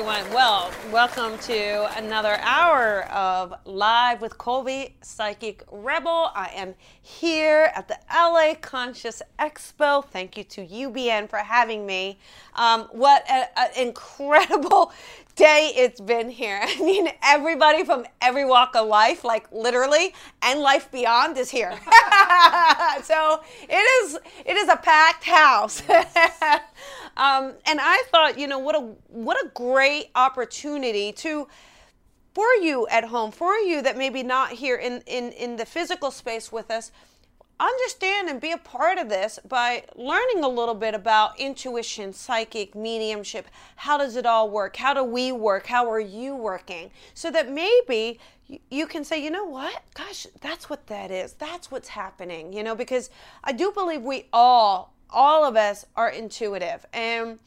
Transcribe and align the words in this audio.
everyone. 0.00 0.32
Well, 0.32 0.70
welcome 0.90 1.38
to 1.40 1.98
another 1.98 2.38
hour 2.40 3.02
of 3.10 3.52
Live 3.66 4.22
with 4.22 4.38
Colby, 4.38 4.94
Psychic 5.02 5.62
Rebel. 5.70 6.30
I 6.34 6.50
am 6.54 6.74
here 7.02 7.70
at 7.74 7.86
the 7.86 7.98
LA 8.10 8.54
Conscious 8.62 9.20
Expo. 9.38 10.02
Thank 10.02 10.38
you 10.38 10.44
to 10.44 10.66
UBN 10.66 11.28
for 11.28 11.36
having 11.36 11.84
me. 11.84 12.18
Um, 12.54 12.88
what 12.92 13.28
an 13.28 13.48
incredible 13.76 14.90
day 15.36 15.72
it's 15.76 16.00
been 16.00 16.30
here. 16.30 16.60
I 16.62 16.78
mean, 16.80 17.10
everybody 17.22 17.84
from 17.84 18.06
every 18.22 18.46
walk 18.46 18.74
of 18.74 18.86
life, 18.86 19.22
like 19.22 19.52
literally, 19.52 20.14
and 20.40 20.60
life 20.60 20.90
beyond 20.90 21.36
is 21.36 21.50
here. 21.50 21.72
so 23.02 23.42
it 23.68 24.04
is 24.04 24.18
it 24.46 24.56
is 24.56 24.68
a 24.70 24.76
packed 24.76 25.24
house. 25.24 25.82
Um, 27.20 27.52
and 27.66 27.78
I 27.80 28.02
thought, 28.10 28.38
you 28.38 28.48
know, 28.48 28.58
what 28.58 28.74
a 28.74 28.80
what 29.08 29.36
a 29.44 29.48
great 29.50 30.10
opportunity 30.14 31.12
to 31.12 31.46
for 32.34 32.52
you 32.54 32.86
at 32.88 33.04
home, 33.04 33.30
for 33.30 33.54
you 33.56 33.82
that 33.82 33.98
maybe 33.98 34.22
not 34.22 34.52
here 34.52 34.76
in, 34.76 35.02
in, 35.06 35.32
in 35.32 35.56
the 35.56 35.66
physical 35.66 36.10
space 36.10 36.52
with 36.52 36.70
us, 36.70 36.92
understand 37.58 38.28
and 38.28 38.40
be 38.40 38.52
a 38.52 38.58
part 38.58 38.98
of 38.98 39.08
this 39.08 39.38
by 39.46 39.84
learning 39.96 40.42
a 40.42 40.48
little 40.48 40.74
bit 40.74 40.94
about 40.94 41.38
intuition, 41.38 42.12
psychic, 42.12 42.74
mediumship. 42.74 43.46
How 43.76 43.98
does 43.98 44.16
it 44.16 44.24
all 44.24 44.48
work? 44.48 44.76
How 44.76 44.94
do 44.94 45.04
we 45.04 45.32
work? 45.32 45.66
How 45.66 45.90
are 45.90 46.00
you 46.00 46.34
working? 46.34 46.90
So 47.14 47.30
that 47.32 47.50
maybe 47.50 48.18
you 48.70 48.86
can 48.86 49.04
say, 49.04 49.22
you 49.22 49.30
know 49.30 49.44
what? 49.44 49.82
Gosh, 49.94 50.26
that's 50.40 50.70
what 50.70 50.86
that 50.86 51.10
is. 51.10 51.34
That's 51.34 51.70
what's 51.70 51.88
happening, 51.88 52.52
you 52.52 52.62
know, 52.62 52.74
because 52.74 53.10
I 53.44 53.52
do 53.52 53.72
believe 53.72 54.02
we 54.02 54.26
all, 54.32 54.94
all 55.12 55.44
of 55.44 55.56
us 55.56 55.86
are 55.96 56.10
intuitive. 56.10 56.86
And 56.92 57.38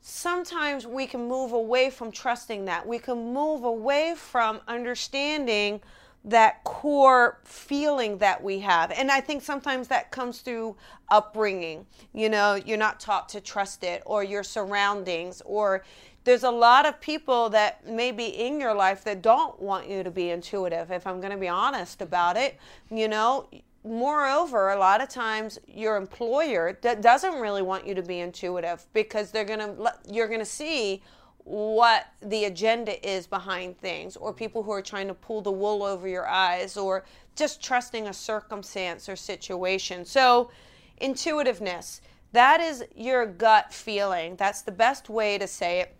sometimes 0.00 0.86
we 0.86 1.06
can 1.06 1.26
move 1.26 1.52
away 1.52 1.90
from 1.90 2.12
trusting 2.12 2.64
that. 2.66 2.86
We 2.86 2.98
can 2.98 3.32
move 3.32 3.64
away 3.64 4.14
from 4.16 4.60
understanding 4.68 5.80
that 6.24 6.64
core 6.64 7.38
feeling 7.44 8.18
that 8.18 8.42
we 8.42 8.58
have. 8.58 8.90
And 8.90 9.12
I 9.12 9.20
think 9.20 9.42
sometimes 9.42 9.86
that 9.88 10.10
comes 10.10 10.40
through 10.40 10.76
upbringing. 11.08 11.86
You 12.12 12.28
know, 12.28 12.54
you're 12.54 12.76
not 12.76 12.98
taught 12.98 13.28
to 13.30 13.40
trust 13.40 13.84
it, 13.84 14.02
or 14.04 14.24
your 14.24 14.42
surroundings, 14.42 15.40
or 15.44 15.84
there's 16.24 16.42
a 16.42 16.50
lot 16.50 16.84
of 16.84 17.00
people 17.00 17.48
that 17.50 17.86
may 17.86 18.10
be 18.10 18.26
in 18.26 18.60
your 18.60 18.74
life 18.74 19.04
that 19.04 19.22
don't 19.22 19.62
want 19.62 19.88
you 19.88 20.02
to 20.02 20.10
be 20.10 20.30
intuitive, 20.30 20.90
if 20.90 21.06
I'm 21.06 21.20
going 21.20 21.30
to 21.30 21.38
be 21.38 21.46
honest 21.46 22.02
about 22.02 22.36
it. 22.36 22.58
You 22.90 23.06
know, 23.06 23.48
moreover, 23.86 24.70
a 24.70 24.78
lot 24.78 25.00
of 25.00 25.08
times 25.08 25.58
your 25.66 25.96
employer 25.96 26.78
that 26.82 27.02
doesn't 27.02 27.40
really 27.40 27.62
want 27.62 27.86
you 27.86 27.94
to 27.94 28.02
be 28.02 28.20
intuitive 28.20 28.86
because 28.92 29.30
they're 29.30 29.44
to, 29.60 29.94
you're 30.10 30.28
to 30.40 30.44
see 30.44 31.02
what 31.38 32.06
the 32.22 32.46
agenda 32.46 33.08
is 33.08 33.26
behind 33.26 33.78
things, 33.78 34.16
or 34.16 34.32
people 34.32 34.64
who 34.64 34.72
are 34.72 34.82
trying 34.82 35.06
to 35.06 35.14
pull 35.14 35.40
the 35.40 35.52
wool 35.52 35.84
over 35.84 36.08
your 36.08 36.26
eyes, 36.26 36.76
or 36.76 37.04
just 37.36 37.62
trusting 37.62 38.08
a 38.08 38.12
circumstance 38.12 39.08
or 39.08 39.14
situation. 39.14 40.04
So, 40.04 40.50
intuitiveness 40.98 42.00
that 42.36 42.60
is 42.60 42.84
your 42.94 43.24
gut 43.24 43.72
feeling. 43.72 44.36
That's 44.36 44.60
the 44.60 44.72
best 44.72 45.08
way 45.08 45.38
to 45.38 45.46
say 45.46 45.80
it. 45.80 45.96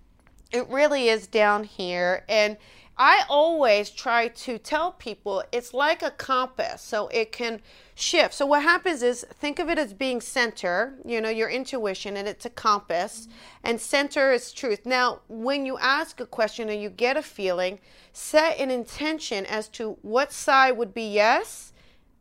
It 0.53 0.69
really 0.69 1.09
is 1.09 1.27
down 1.27 1.65
here. 1.65 2.25
And 2.29 2.59
I 2.99 3.25
always 3.29 3.91
try 3.91 4.29
to 4.29 4.57
tell 4.57 4.93
people 4.93 5.45
it's 5.53 5.75
like 5.75 6.03
a 6.03 6.11
compass, 6.11 6.81
so 6.81 7.09
it 7.09 7.31
can 7.31 7.61
shift. 7.95 8.33
So 8.33 8.47
what 8.47 8.63
happens 8.63 9.03
is 9.03 9.27
think 9.35 9.59
of 9.59 9.69
it 9.69 9.79
as 9.79 9.93
being 9.93 10.23
center, 10.23 10.95
you 11.05 11.21
know, 11.21 11.29
your 11.29 11.51
intuition, 11.51 12.17
and 12.17 12.27
it's 12.27 12.47
a 12.47 12.51
compass, 12.51 13.23
mm-hmm. 13.23 13.33
and 13.65 13.81
center 13.81 14.33
is 14.33 14.51
truth. 14.51 14.87
Now, 14.87 15.21
when 15.29 15.67
you 15.67 15.77
ask 15.79 16.21
a 16.21 16.27
question 16.27 16.71
and 16.71 16.81
you 16.81 16.89
get 16.89 17.19
a 17.19 17.23
feeling, 17.23 17.81
set 18.15 18.59
an 18.59 18.71
intention 18.71 19.45
as 19.45 19.69
to 19.71 19.99
what 20.01 20.33
side 20.33 20.73
would 20.73 20.95
be 20.95 21.07
yes 21.07 21.73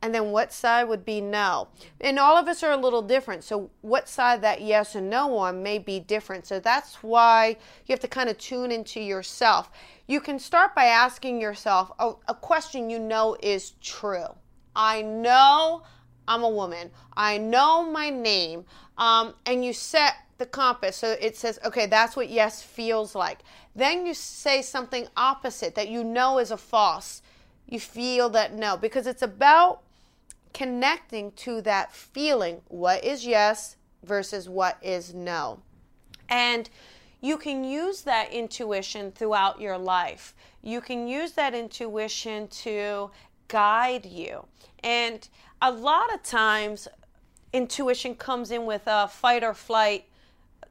and 0.06 0.14
then 0.14 0.32
what 0.32 0.54
side 0.54 0.84
would 0.84 1.04
be 1.04 1.20
no. 1.20 1.68
And 2.00 2.20
all 2.20 2.38
of 2.38 2.48
us 2.48 2.62
are 2.62 2.72
a 2.72 2.78
little 2.78 3.02
different. 3.02 3.44
So, 3.44 3.72
what 3.82 4.08
side 4.08 4.40
that 4.44 4.62
yes 4.62 4.94
and 4.94 5.10
no 5.10 5.36
on 5.38 5.64
may 5.64 5.80
be 5.80 6.00
different. 6.00 6.46
So, 6.46 6.60
that's 6.60 7.02
why 7.02 7.58
you 7.88 7.94
have 7.94 8.02
to 8.02 8.08
kind 8.08 8.30
of 8.30 8.38
tune 8.38 8.72
into 8.72 9.00
yourself. 9.00 9.72
You 10.06 10.22
can 10.22 10.38
start 10.38 10.76
by 10.76 10.86
asking 10.86 11.42
yourself 11.42 11.92
a, 11.98 12.14
a 12.28 12.36
question 12.36 12.88
you 12.88 13.00
know 13.00 13.36
is 13.42 13.72
true. 13.82 14.28
I 14.76 15.02
know 15.02 15.82
I'm 16.28 16.44
a 16.44 16.50
woman, 16.50 16.92
I 17.18 17.40
know 17.40 17.90
my 17.90 18.12
name, 18.12 18.66
um, 19.00 19.34
and 19.48 19.66
you 19.66 19.74
set 19.74 20.14
the 20.38 20.46
compass. 20.46 20.98
So 20.98 21.16
it 21.20 21.36
says, 21.36 21.58
okay, 21.66 21.88
that's 21.88 22.16
what 22.16 22.30
yes 22.30 22.62
feels 22.62 23.16
like. 23.16 23.40
Then 23.76 24.06
you 24.06 24.14
say 24.14 24.62
something 24.62 25.08
opposite 25.18 25.74
that 25.74 25.90
you 25.90 26.04
know 26.04 26.38
is 26.38 26.52
a 26.52 26.58
false. 26.58 27.24
You 27.68 27.80
feel 27.80 28.30
that 28.30 28.54
no, 28.54 28.78
because 28.78 29.08
it's 29.08 29.24
about 29.24 29.82
connecting 30.56 31.34
to 31.34 31.62
that 31.62 31.94
feeling 31.94 32.62
what 32.70 33.04
is 33.04 33.26
yes 33.26 33.76
versus 34.04 34.48
what 34.48 34.78
is 34.82 35.14
no. 35.14 35.60
And 36.30 36.70
you 37.20 37.38
can 37.38 37.66
use 37.66 38.04
that 38.04 38.32
intuition 38.32 39.12
throughout 39.12 39.60
your 39.60 39.78
life. 39.78 40.34
You 40.64 40.80
can 40.80 41.10
use 41.10 41.34
that 41.34 41.54
intuition 41.54 42.48
to 42.64 43.12
guide 43.50 44.06
you. 44.06 44.46
And 44.82 45.28
a 45.62 45.72
lot 45.72 46.14
of 46.14 46.24
times, 46.24 46.88
intuition 47.52 48.16
comes 48.16 48.50
in 48.50 48.66
with 48.66 48.84
a 48.86 49.10
fight 49.10 49.44
or 49.44 49.54
flight 49.54 50.06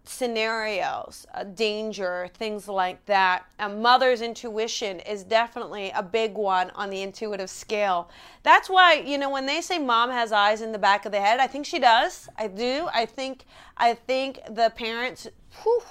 scenarios, 0.04 1.26
uh, 1.34 1.44
danger, 1.44 2.28
things 2.34 2.69
like 2.69 3.04
that. 3.06 3.44
A 3.59 3.69
mother's 3.69 4.20
intuition 4.20 5.00
is 5.00 5.25
definitely 5.25 5.91
a 5.94 6.03
big 6.03 6.34
one 6.34 6.70
on 6.70 6.91
the 6.91 7.03
intuitive 7.03 7.48
scale. 7.48 8.10
That's 8.42 8.69
why, 8.69 8.94
you 8.94 9.16
know, 9.16 9.31
when 9.31 9.47
they 9.47 9.60
say 9.60 9.78
mom 9.78 10.10
has 10.10 10.31
eyes 10.31 10.60
in 10.60 10.72
the 10.72 10.78
back 10.78 11.06
of 11.06 11.12
the 11.12 11.20
head, 11.20 11.41
I 11.41 11.47
think 11.47 11.65
she 11.65 11.78
does. 11.78 12.28
I 12.37 12.48
do. 12.48 12.88
I 12.92 13.06
think 13.06 13.47
I 13.76 13.94
think 13.94 14.41
the 14.50 14.72
parents 14.76 15.26
whew, 15.62 15.82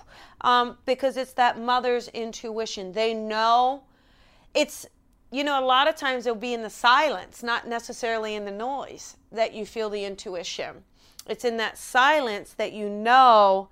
um, 0.42 0.78
because 0.86 1.18
it's 1.18 1.34
that 1.34 1.60
mother's 1.60 2.08
intuition. 2.10 2.92
They 2.92 3.14
know 3.14 3.84
it's 4.54 4.86
you 5.32 5.44
know, 5.44 5.60
a 5.60 5.66
lot 5.66 5.88
of 5.88 5.96
times 5.96 6.28
it'll 6.28 6.38
be 6.38 6.54
in 6.54 6.62
the 6.62 6.70
silence, 6.70 7.42
not 7.42 7.68
necessarily 7.68 8.36
in 8.36 8.46
the 8.46 8.52
noise, 8.52 9.18
that 9.32 9.52
you 9.52 9.66
feel 9.66 9.90
the 9.90 10.06
intuition. 10.06 10.84
It's 11.28 11.44
in 11.44 11.58
that 11.58 11.76
silence 11.76 12.54
that 12.54 12.72
you 12.72 12.88
know 12.88 13.70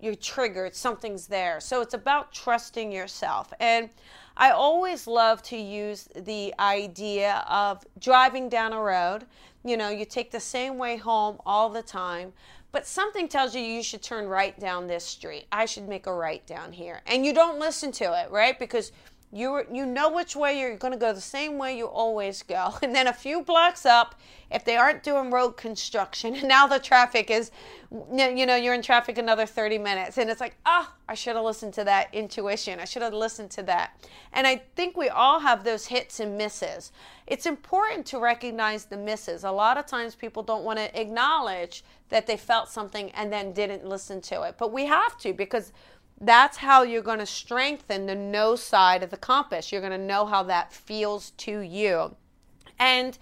you're 0.00 0.14
triggered, 0.14 0.74
something's 0.74 1.26
there. 1.26 1.60
So 1.60 1.80
it's 1.80 1.94
about 1.94 2.32
trusting 2.32 2.90
yourself. 2.90 3.52
And 3.60 3.90
I 4.36 4.50
always 4.50 5.06
love 5.06 5.42
to 5.44 5.56
use 5.56 6.08
the 6.16 6.54
idea 6.58 7.44
of 7.48 7.84
driving 7.98 8.48
down 8.48 8.72
a 8.72 8.80
road. 8.80 9.26
You 9.64 9.76
know, 9.76 9.90
you 9.90 10.04
take 10.04 10.30
the 10.30 10.40
same 10.40 10.78
way 10.78 10.96
home 10.96 11.38
all 11.44 11.68
the 11.68 11.82
time, 11.82 12.32
but 12.72 12.86
something 12.86 13.28
tells 13.28 13.54
you 13.54 13.60
you 13.60 13.82
should 13.82 14.02
turn 14.02 14.26
right 14.26 14.58
down 14.58 14.86
this 14.86 15.04
street. 15.04 15.46
I 15.52 15.66
should 15.66 15.88
make 15.88 16.06
a 16.06 16.14
right 16.14 16.46
down 16.46 16.72
here. 16.72 17.02
And 17.06 17.26
you 17.26 17.34
don't 17.34 17.58
listen 17.58 17.92
to 17.92 18.18
it, 18.22 18.30
right? 18.30 18.58
Because 18.58 18.92
you 19.32 19.62
you 19.72 19.86
know 19.86 20.10
which 20.10 20.34
way 20.34 20.58
you're 20.58 20.76
going 20.76 20.92
to 20.92 20.98
go 20.98 21.12
the 21.12 21.20
same 21.20 21.56
way 21.56 21.76
you 21.76 21.86
always 21.86 22.42
go. 22.42 22.74
And 22.82 22.94
then 22.94 23.06
a 23.06 23.12
few 23.12 23.42
blocks 23.42 23.86
up 23.86 24.16
if 24.50 24.64
they 24.64 24.76
aren't 24.76 25.04
doing 25.04 25.30
road 25.30 25.52
construction 25.52 26.34
and 26.36 26.48
now 26.48 26.66
the 26.66 26.78
traffic 26.78 27.30
is 27.30 27.50
you 27.90 28.46
know 28.46 28.56
you're 28.56 28.74
in 28.74 28.82
traffic 28.82 29.18
another 29.18 29.46
30 29.46 29.78
minutes 29.78 30.18
and 30.18 30.28
it's 30.28 30.40
like 30.40 30.56
ah 30.66 30.88
oh, 30.88 30.94
i 31.08 31.14
should 31.14 31.36
have 31.36 31.44
listened 31.44 31.72
to 31.74 31.84
that 31.84 32.12
intuition. 32.12 32.80
I 32.80 32.84
should 32.84 33.02
have 33.02 33.14
listened 33.14 33.50
to 33.52 33.62
that. 33.64 34.04
And 34.32 34.46
i 34.46 34.56
think 34.74 34.96
we 34.96 35.08
all 35.08 35.38
have 35.40 35.62
those 35.62 35.86
hits 35.86 36.18
and 36.18 36.36
misses. 36.36 36.90
It's 37.26 37.46
important 37.46 38.06
to 38.06 38.18
recognize 38.18 38.86
the 38.86 38.96
misses. 38.96 39.44
A 39.44 39.52
lot 39.52 39.78
of 39.78 39.86
times 39.86 40.16
people 40.16 40.42
don't 40.42 40.64
want 40.64 40.80
to 40.80 41.00
acknowledge 41.00 41.84
that 42.08 42.26
they 42.26 42.36
felt 42.36 42.68
something 42.68 43.12
and 43.12 43.32
then 43.32 43.52
didn't 43.52 43.86
listen 43.86 44.20
to 44.22 44.42
it 44.42 44.56
but 44.58 44.72
we 44.72 44.86
have 44.86 45.16
to 45.18 45.32
because 45.32 45.72
that's 46.20 46.58
how 46.58 46.82
you're 46.82 47.02
going 47.02 47.18
to 47.18 47.26
strengthen 47.26 48.06
the 48.06 48.14
no 48.14 48.54
side 48.54 49.02
of 49.02 49.10
the 49.10 49.16
compass. 49.16 49.72
You're 49.72 49.80
going 49.80 49.98
to 49.98 50.06
know 50.06 50.26
how 50.26 50.42
that 50.44 50.72
feels 50.72 51.30
to 51.38 51.60
you. 51.60 52.14
And 52.78 53.18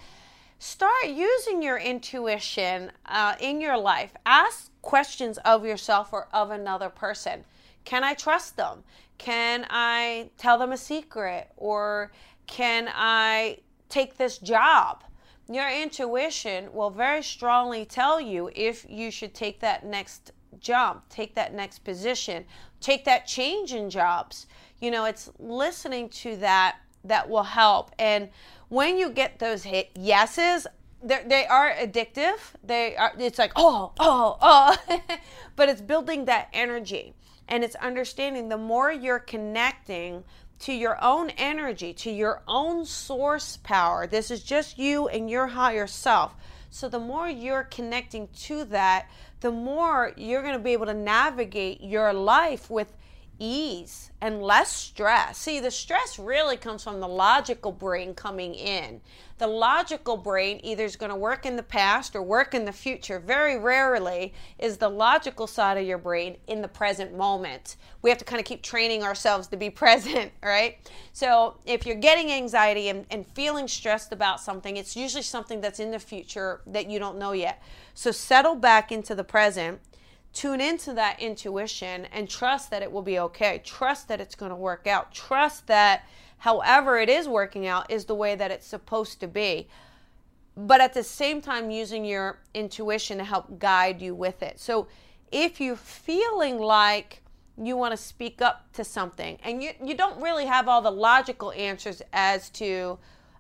start 0.59 1.07
using 1.07 1.63
your 1.63 1.79
intuition 1.79 2.91
uh, 3.07 3.37
in 3.41 3.61
your 3.61 3.79
life. 3.79 4.13
Ask 4.27 4.71
questions 4.83 5.39
of 5.39 5.65
yourself 5.65 6.13
or 6.13 6.27
of 6.33 6.51
another 6.51 6.89
person. 6.89 7.45
Can 7.85 8.03
I 8.03 8.15
trust 8.15 8.57
them? 8.57 8.83
Can 9.17 9.67
I 9.71 10.31
tell 10.37 10.59
them 10.59 10.73
a 10.73 10.77
secret? 10.77 11.51
Or 11.57 12.11
can 12.49 12.91
I 12.93 13.59
take 13.89 14.17
this 14.17 14.39
job? 14.39 15.05
Your 15.49 15.71
intuition 15.71 16.73
will 16.73 16.91
very 16.91 17.23
strongly 17.23 17.85
tell 17.85 18.21
you 18.21 18.51
if 18.55 18.85
you 18.89 19.11
should 19.11 19.35
take 19.35 19.61
that 19.61 19.87
next 19.87 20.33
jump, 20.61 21.09
take 21.09 21.35
that 21.35 21.55
next 21.55 21.81
position, 21.81 22.45
take 22.81 23.05
that 23.05 23.27
change 23.27 23.73
in 23.73 23.91
jobs. 23.91 24.47
You 24.81 24.91
know, 24.91 25.05
it's 25.05 25.31
listening 25.39 26.09
to 26.11 26.37
that 26.37 26.77
that 27.05 27.29
will 27.29 27.43
help. 27.43 27.91
And 27.99 28.29
when 28.69 28.99
you 28.99 29.11
get 29.11 29.39
those 29.39 29.63
hit 29.63 29.91
yeses, 29.95 30.67
they 31.03 31.47
are 31.47 31.73
addictive. 31.73 32.39
They 32.65 32.97
are. 32.97 33.13
It's 33.19 33.39
like 33.39 33.53
oh, 33.57 33.93
oh, 34.01 34.37
oh, 34.41 34.77
but 35.57 35.69
it's 35.69 35.81
building 35.81 36.25
that 36.25 36.49
energy 36.53 37.15
and 37.49 37.65
it's 37.65 37.77
understanding 37.77 38.49
the 38.49 38.59
more 38.59 38.93
you're 38.93 39.19
connecting 39.19 40.25
to 40.61 40.73
your 40.73 41.03
own 41.03 41.31
energy, 41.31 41.93
to 41.95 42.11
your 42.11 42.43
own 42.47 42.85
source 42.85 43.59
power. 43.59 44.07
This 44.07 44.31
is 44.31 44.43
just 44.43 44.79
you 44.79 45.09
and 45.09 45.31
your 45.31 45.47
higher 45.47 45.87
self. 45.87 46.35
So 46.71 46.89
the 46.89 46.99
more 46.99 47.29
you're 47.29 47.65
connecting 47.65 48.29
to 48.43 48.65
that, 48.67 49.09
the 49.41 49.51
more 49.51 50.13
you're 50.17 50.43
going 50.43 50.55
to 50.55 50.61
be 50.61 50.73
able 50.73 50.87
to 50.87 50.95
navigate 50.95 51.81
your 51.81 52.13
life 52.13 52.71
with 52.71 52.95
ease 53.39 54.11
and 54.21 54.43
less 54.43 54.73
stress. 54.73 55.39
See, 55.39 55.61
the 55.61 55.71
stress 55.71 56.19
really 56.19 56.57
comes 56.57 56.83
from 56.83 57.01
the 57.01 57.09
logical 57.09 57.73
brain 57.73 58.15
coming 58.15 58.55
in. 58.55 59.01
The 59.39 59.47
logical 59.47 60.17
brain 60.17 60.59
either 60.65 60.85
is 60.85 60.97
going 60.97 61.11
to 61.11 61.17
work 61.17 61.47
in 61.47 61.55
the 61.55 61.63
past 61.63 62.17
or 62.17 62.23
work 62.23 62.55
in 62.55 62.65
the 62.65 62.73
future. 62.73 63.21
Very 63.21 63.57
rarely 63.57 64.35
is 64.59 64.79
the 64.79 64.89
logical 64.89 65.47
side 65.47 65.79
of 65.79 65.87
your 65.87 65.99
brain 65.99 66.37
in 66.49 66.61
the 66.61 66.69
present 66.69 67.17
moment. 67.17 67.77
We 68.03 68.11
have 68.11 68.19
to 68.19 68.25
kind 68.25 68.41
of 68.41 68.47
keep 68.47 68.63
training 68.63 69.05
ourselves 69.05 69.47
to 69.49 69.57
be 69.57 69.71
present, 69.85 70.33
right? 70.43 70.79
So 71.13 71.57
if 71.65 71.87
you're 71.87 71.97
getting 71.97 72.33
anxiety 72.33 72.89
and, 72.89 73.07
and 73.11 73.25
feeling 73.29 73.69
stressed 73.69 74.13
about 74.13 74.41
something, 74.41 74.77
it's 74.77 74.97
usually 74.97 75.23
something 75.23 75.61
that's 75.61 75.79
in 75.79 75.93
the 75.93 76.01
future 76.01 76.61
that 76.67 76.91
you 76.91 76.99
don't 76.99 77.19
know 77.19 77.33
yet. 77.33 77.63
So 77.95 78.11
settle 78.11 78.57
back 78.57 78.91
into 78.91 79.15
the 79.15 79.25
present 79.25 79.81
tune 80.39 80.61
into 80.61 80.93
that 80.93 81.19
intuition 81.19 82.07
and 82.13 82.31
trust 82.31 82.71
that 82.71 82.81
it 82.81 82.93
will 82.93 83.03
be 83.03 83.19
okay. 83.19 83.61
Trust 83.65 84.07
that 84.07 84.21
it's 84.21 84.37
going 84.37 84.51
to 84.51 84.57
work 84.57 84.87
out. 84.87 85.13
Trust 85.13 85.67
that 85.67 86.07
however 86.39 86.97
it 86.97 87.09
is 87.09 87.27
working 87.27 87.67
out 87.67 87.91
is 87.91 88.05
the 88.05 88.15
way 88.15 88.37
that 88.37 88.53
it's 88.53 88.67
supposed 88.67 89.19
to 89.19 89.27
be. 89.27 89.67
But 90.57 90.81
at 90.81 90.95
the 90.95 91.03
same 91.03 91.41
time, 91.43 91.73
using 91.73 92.05
your 92.05 92.39
intuition 92.55 93.19
to 93.19 93.25
help 93.25 93.59
guide 93.59 94.01
you 94.01 94.15
with 94.15 94.45
it. 94.45 94.61
So 94.61 94.87
if 95.33 95.61
you're 95.61 95.75
feeling 95.75 96.59
like 96.59 97.21
you 97.61 97.77
want 97.77 97.91
to 97.91 97.97
speak 97.97 98.41
up 98.41 98.73
to 98.75 98.85
something 98.85 99.39
and 99.43 99.61
you, 99.61 99.73
you 99.85 99.97
don't 99.97 100.23
really 100.23 100.47
have 100.47 100.69
all 100.69 100.81
the 100.81 100.93
logical 100.93 101.51
answers 101.51 102.01
as 102.13 102.49
to 102.51 102.97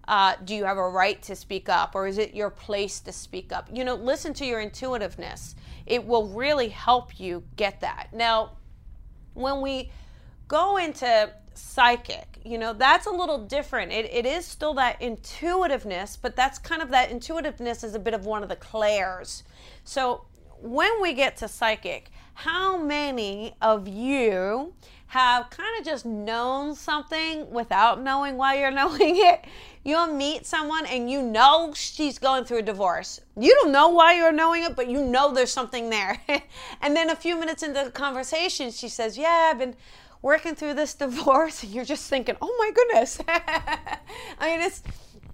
uh, 0.09 0.35
do 0.45 0.55
you 0.55 0.65
have 0.65 0.79
a 0.79 0.89
right 0.89 1.23
to 1.23 1.37
speak 1.37 1.69
up 1.69 1.95
or 1.95 2.07
is 2.09 2.19
it 2.19 2.35
your 2.35 2.51
place 2.51 2.99
to 2.99 3.13
speak 3.13 3.53
up? 3.53 3.69
You 3.73 3.85
know, 3.85 3.95
listen 3.95 4.33
to 4.35 4.47
your 4.47 4.61
intuitiveness 4.61 5.55
it 5.89 6.07
will 6.07 6.29
really 6.29 6.69
help 6.69 7.19
you 7.19 7.43
get 7.57 7.81
that. 7.81 8.09
Now, 8.13 8.53
when 9.35 9.61
we 9.61 9.91
go 10.47 10.77
into 10.77 11.33
psychic, 11.55 12.39
you 12.45 12.59
know, 12.59 12.73
that's 12.73 13.07
a 13.07 13.11
little 13.11 13.47
different. 13.47 13.91
It, 13.93 14.05
it 14.13 14.27
is 14.27 14.45
still 14.45 14.75
that 14.75 15.01
intuitiveness, 15.01 16.17
but 16.17 16.37
that's 16.37 16.59
kind 16.59 16.83
of 16.83 16.91
that 16.91 17.11
intuitiveness 17.11 17.83
is 17.83 17.95
a 17.95 17.99
bit 17.99 18.15
of 18.15 18.27
one 18.27 18.43
of 18.43 18.49
the 18.49 18.57
clairs. 18.57 19.43
So 19.85 20.27
when 20.61 21.01
we 21.01 21.15
get 21.15 21.37
to 21.39 21.49
psychic, 21.49 22.11
how 22.35 22.77
many 22.77 23.55
of 23.61 23.89
you 23.89 24.75
have 25.09 25.49
kind 25.49 25.79
of 25.79 25.87
just 25.87 26.05
known 26.05 26.75
something 26.75 27.51
without 27.51 28.03
knowing 28.03 28.37
why 28.37 28.59
you're 28.59 28.71
knowing 28.83 29.17
it. 29.17 29.45
You'll 29.83 30.13
meet 30.13 30.45
someone 30.45 30.85
and 30.87 31.11
you 31.11 31.23
know 31.23 31.73
she's 31.75 32.19
going 32.19 32.45
through 32.45 32.59
a 32.59 32.63
divorce. 32.63 33.21
You 33.39 33.55
don't 33.55 33.73
know 33.73 33.89
why 33.89 34.15
you're 34.15 34.33
knowing 34.33 34.65
it, 34.65 34.77
but 34.77 34.89
you 34.89 35.03
know 35.05 35.33
there's 35.33 35.53
something 35.53 35.89
there. 35.89 36.21
and 36.83 36.95
then 36.95 37.09
a 37.09 37.17
few 37.17 37.39
minutes 37.41 37.63
into 37.63 37.85
the 37.85 37.91
conversation, 37.91 38.71
she 38.71 38.89
says, 38.89 39.17
Yeah, 39.17 39.51
I've 39.51 39.59
been 39.59 39.77
working 40.21 40.55
through 40.55 40.75
this 40.75 40.95
divorce. 41.07 41.63
And 41.63 41.73
you're 41.73 41.87
just 41.87 42.09
thinking, 42.11 42.37
Oh 42.43 42.55
my 42.59 42.71
goodness. 42.71 43.19
I 43.29 43.99
mean, 44.43 44.61
it's 44.61 44.83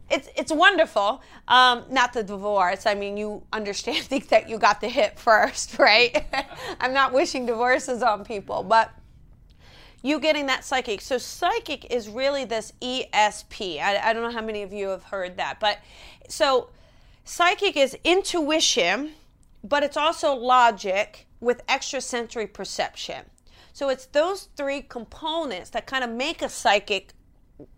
it's 0.08 0.28
it's 0.36 0.52
wonderful. 0.52 1.20
Um, 1.48 1.84
not 1.90 2.12
the 2.12 2.22
divorce. 2.22 2.86
I 2.86 2.94
mean, 2.94 3.16
you 3.16 3.42
understand 3.52 4.06
that 4.28 4.48
you 4.48 4.58
got 4.58 4.80
the 4.80 4.88
hit 4.88 5.18
first, 5.18 5.80
right? 5.80 6.24
I'm 6.80 6.92
not 6.92 7.12
wishing 7.12 7.46
divorces 7.46 8.04
on 8.04 8.24
people, 8.24 8.62
but 8.62 8.92
you 10.04 10.20
getting 10.20 10.44
that 10.46 10.64
psychic. 10.64 11.00
So 11.00 11.16
psychic 11.16 11.90
is 11.90 12.10
really 12.10 12.44
this 12.44 12.74
ESP. 12.82 13.80
I, 13.80 14.10
I 14.10 14.12
don't 14.12 14.22
know 14.22 14.38
how 14.38 14.44
many 14.44 14.62
of 14.62 14.70
you 14.70 14.88
have 14.88 15.04
heard 15.04 15.38
that, 15.38 15.58
but 15.58 15.78
so 16.28 16.68
psychic 17.24 17.74
is 17.74 17.96
intuition, 18.04 19.12
but 19.64 19.82
it's 19.82 19.96
also 19.96 20.34
logic 20.34 21.26
with 21.40 21.62
extrasensory 21.70 22.46
perception. 22.46 23.24
So 23.72 23.88
it's 23.88 24.04
those 24.06 24.50
three 24.56 24.82
components 24.82 25.70
that 25.70 25.86
kind 25.86 26.04
of 26.04 26.10
make 26.10 26.42
a 26.42 26.50
psychic 26.50 27.14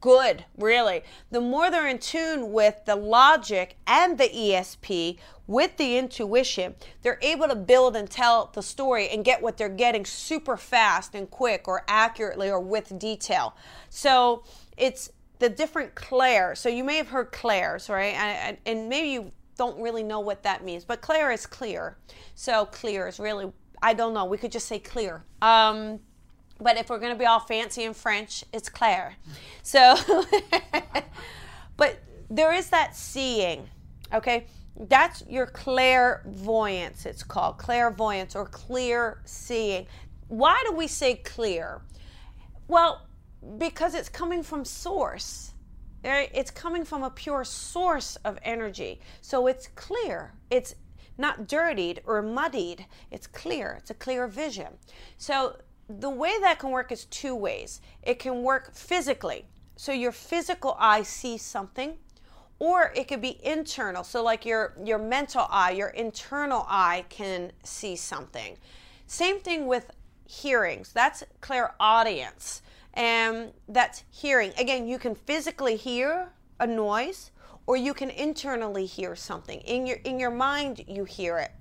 good, 0.01 0.45
really. 0.57 1.03
The 1.31 1.41
more 1.41 1.71
they're 1.71 1.89
in 1.89 1.99
tune 1.99 2.53
with 2.53 2.85
the 2.85 2.97
logic 2.97 3.77
and 3.87 4.19
the 4.19 4.29
ESP, 4.29 5.19
with 5.47 5.77
the 5.77 5.97
intuition, 5.97 6.75
they're 7.03 7.19
able 7.23 7.49
to 7.49 7.55
build 7.55 7.95
and 7.97 8.11
tell 8.11 8.51
the 8.53 8.63
story 8.63 9.09
and 9.09 9.25
get 9.25 9.41
what 9.41 9.57
they're 9.57 9.69
getting 9.69 10.05
super 10.05 10.57
fast 10.57 11.15
and 11.15 11.31
quick 11.31 11.69
or 11.69 11.85
accurately 11.87 12.51
or 12.51 12.61
with 12.61 12.99
detail. 12.99 13.55
So 13.89 14.45
it's 14.77 15.11
the 15.39 15.49
different 15.49 15.95
clairs. 15.95 16.59
So 16.59 16.69
you 16.69 16.83
may 16.83 16.97
have 16.97 17.09
heard 17.09 17.31
clairs, 17.33 17.89
right? 17.89 18.15
And, 18.15 18.57
and 18.67 18.89
maybe 18.89 19.11
you 19.11 19.33
don't 19.57 19.81
really 19.81 20.03
know 20.03 20.21
what 20.21 20.43
that 20.43 20.65
means, 20.65 20.85
but 20.85 21.01
clair 21.01 21.31
is 21.31 21.47
clear. 21.47 21.97
So 22.35 22.67
clear 22.67 23.07
is 23.07 23.19
really, 23.19 23.53
I 23.83 23.95
don't 23.95 24.15
know, 24.15 24.25
we 24.25 24.39
could 24.39 24.53
just 24.53 24.67
say 24.67 24.79
clear. 24.79 25.25
Um, 25.43 26.01
but 26.61 26.77
if 26.77 26.89
we're 26.89 26.99
going 26.99 27.13
to 27.13 27.19
be 27.19 27.27
all 27.27 27.41
fancy 27.41 27.85
in 27.85 27.95
French, 27.95 28.45
it's 28.53 28.69
Claire. 28.69 29.15
So, 29.63 29.97
but 31.77 31.99
there 32.31 32.53
is 32.53 32.71
that 32.71 32.97
seeing, 32.97 33.69
okay? 34.13 34.47
That's 34.79 35.25
your 35.29 35.47
clairvoyance, 35.47 37.07
it's 37.07 37.23
called 37.23 37.59
clairvoyance 37.59 38.37
or 38.37 38.47
clear 38.47 39.21
seeing. 39.25 39.87
Why 40.29 40.63
do 40.67 40.73
we 40.75 40.87
say 40.87 41.17
clear? 41.17 41.83
Well, 42.69 43.07
because 43.59 43.95
it's 43.95 44.09
coming 44.09 44.43
from 44.43 44.65
source. 44.65 45.53
It's 46.03 46.51
coming 46.51 46.85
from 46.85 47.03
a 47.03 47.11
pure 47.11 47.45
source 47.45 48.17
of 48.17 48.39
energy. 48.43 49.01
So 49.23 49.47
it's 49.47 49.69
clear. 49.69 50.33
It's 50.51 50.75
not 51.19 51.49
dirtied 51.49 52.03
or 52.05 52.23
muddied. 52.23 52.87
It's 53.11 53.27
clear. 53.27 53.77
It's 53.79 53.91
a 53.91 53.95
clear 53.95 54.27
vision. 54.29 54.79
So 55.19 55.57
the 55.89 56.11
way 56.11 56.33
that 56.41 56.59
can 56.59 56.71
work 56.71 56.91
is 56.91 57.05
two 57.07 57.35
ways. 57.35 57.81
It 58.03 58.19
can 58.19 58.43
work 58.43 58.75
physically. 58.75 59.47
So 59.77 59.93
your 59.93 60.13
physical 60.13 60.77
eye 60.79 61.03
sees 61.03 61.43
something 61.43 61.99
or 62.59 62.93
it 62.95 63.09
could 63.09 63.21
be 63.21 63.39
internal 63.45 64.03
so 64.03 64.23
like 64.23 64.47
your 64.47 64.75
your 64.83 64.99
mental 64.99 65.47
eye 65.51 65.73
your 65.73 65.89
internal 65.89 66.65
eye 66.69 67.05
can 67.09 67.53
see 67.63 67.95
something 67.95 68.57
same 69.07 69.39
thing 69.41 69.67
with 69.67 69.91
hearings 70.27 70.93
that's 70.93 71.23
clairaudience 71.41 72.63
and 72.95 73.53
that's 73.69 74.05
hearing 74.11 74.53
again 74.59 74.87
you 74.89 74.99
can 74.99 75.15
physically 75.15 75.77
hear 75.77 76.29
a 76.59 76.67
noise 76.67 77.31
or 77.67 77.77
you 77.77 77.93
can 77.93 78.11
internally 78.11 78.87
hear 78.87 79.15
something 79.15 79.61
in 79.61 79.87
your 79.87 79.99
in 80.05 80.19
your 80.19 80.31
mind 80.31 80.83
you 80.89 81.05
hear 81.05 81.39
it 81.39 81.53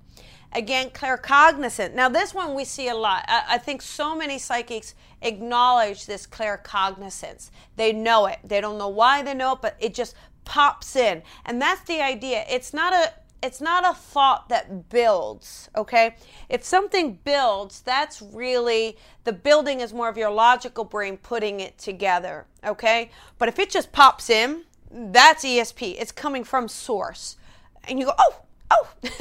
again 0.56 0.90
claircognizant 0.90 1.94
now 1.94 2.08
this 2.08 2.34
one 2.34 2.54
we 2.54 2.64
see 2.64 2.88
a 2.88 2.94
lot 2.94 3.24
I, 3.28 3.44
I, 3.50 3.58
think 3.58 3.82
so 3.82 4.16
many 4.16 4.38
psychics 4.38 4.94
acknowledge 5.22 6.06
this 6.06 6.26
claircognizance 6.26 7.50
they 7.76 7.92
know 7.92 8.26
it 8.26 8.38
they 8.42 8.60
don't 8.60 8.78
know 8.78 8.88
why 8.88 9.22
they 9.22 9.34
know 9.34 9.52
it 9.52 9.62
but 9.62 9.76
it 9.78 9.94
just 9.94 10.14
pops 10.46 10.96
in. 10.96 11.22
And 11.44 11.60
that's 11.60 11.82
the 11.82 12.00
idea. 12.00 12.46
It's 12.48 12.72
not 12.72 12.94
a 12.94 13.12
it's 13.42 13.60
not 13.60 13.86
a 13.86 13.92
thought 13.92 14.48
that 14.48 14.88
builds, 14.88 15.68
okay? 15.76 16.16
If 16.48 16.64
something 16.64 17.18
builds, 17.22 17.82
that's 17.82 18.22
really 18.22 18.96
the 19.24 19.32
building 19.32 19.80
is 19.80 19.92
more 19.92 20.08
of 20.08 20.16
your 20.16 20.30
logical 20.30 20.84
brain 20.84 21.18
putting 21.18 21.60
it 21.60 21.76
together, 21.76 22.46
okay? 22.64 23.10
But 23.38 23.48
if 23.48 23.58
it 23.58 23.68
just 23.68 23.92
pops 23.92 24.30
in, 24.30 24.62
that's 24.90 25.44
ESP. 25.44 25.96
It's 26.00 26.12
coming 26.12 26.44
from 26.44 26.66
source. 26.66 27.36
And 27.84 28.00
you 28.00 28.06
go, 28.06 28.14
"Oh, 28.18 28.45
Oh, 28.70 28.88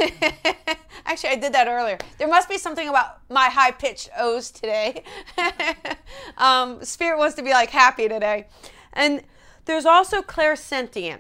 actually, 1.06 1.30
I 1.30 1.36
did 1.36 1.54
that 1.54 1.68
earlier. 1.68 1.98
There 2.18 2.28
must 2.28 2.50
be 2.50 2.58
something 2.58 2.88
about 2.88 3.20
my 3.30 3.46
high 3.46 3.72
pitched 3.72 4.10
O's 4.18 4.52
today. 4.52 5.04
um, 6.38 6.84
Spirit 6.84 7.18
wants 7.18 7.36
to 7.36 7.44
be 7.44 7.52
like 7.52 7.70
happy 7.70 8.08
today. 8.08 8.48
And 8.94 9.24
there's 9.66 9.86
also 9.86 10.22
clairsentient. 10.22 11.20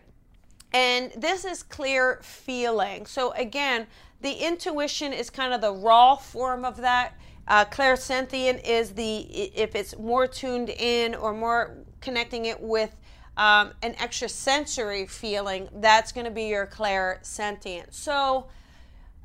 And 0.74 1.12
this 1.16 1.46
is 1.46 1.64
clear 1.64 2.20
feeling. 2.22 3.06
So, 3.06 3.32
again, 3.32 3.88
the 4.22 4.34
intuition 4.34 5.14
is 5.14 5.30
kind 5.30 5.54
of 5.54 5.62
the 5.62 5.74
raw 5.74 6.16
form 6.16 6.66
of 6.66 6.78
that. 6.78 7.14
Uh, 7.48 7.64
clairsentient 7.66 8.68
is 8.68 8.92
the, 8.92 9.20
if 9.56 9.76
it's 9.76 9.98
more 9.98 10.26
tuned 10.26 10.70
in 10.70 11.14
or 11.14 11.32
more 11.32 11.78
connecting 12.02 12.46
it 12.46 12.60
with 12.60 12.96
um, 13.38 13.74
an 13.82 13.96
extrasensory 14.02 15.06
feeling, 15.06 15.70
that's 15.76 16.12
going 16.12 16.26
to 16.26 16.32
be 16.32 16.46
your 16.46 16.68
clairsentient. 16.68 17.94
So 17.94 18.48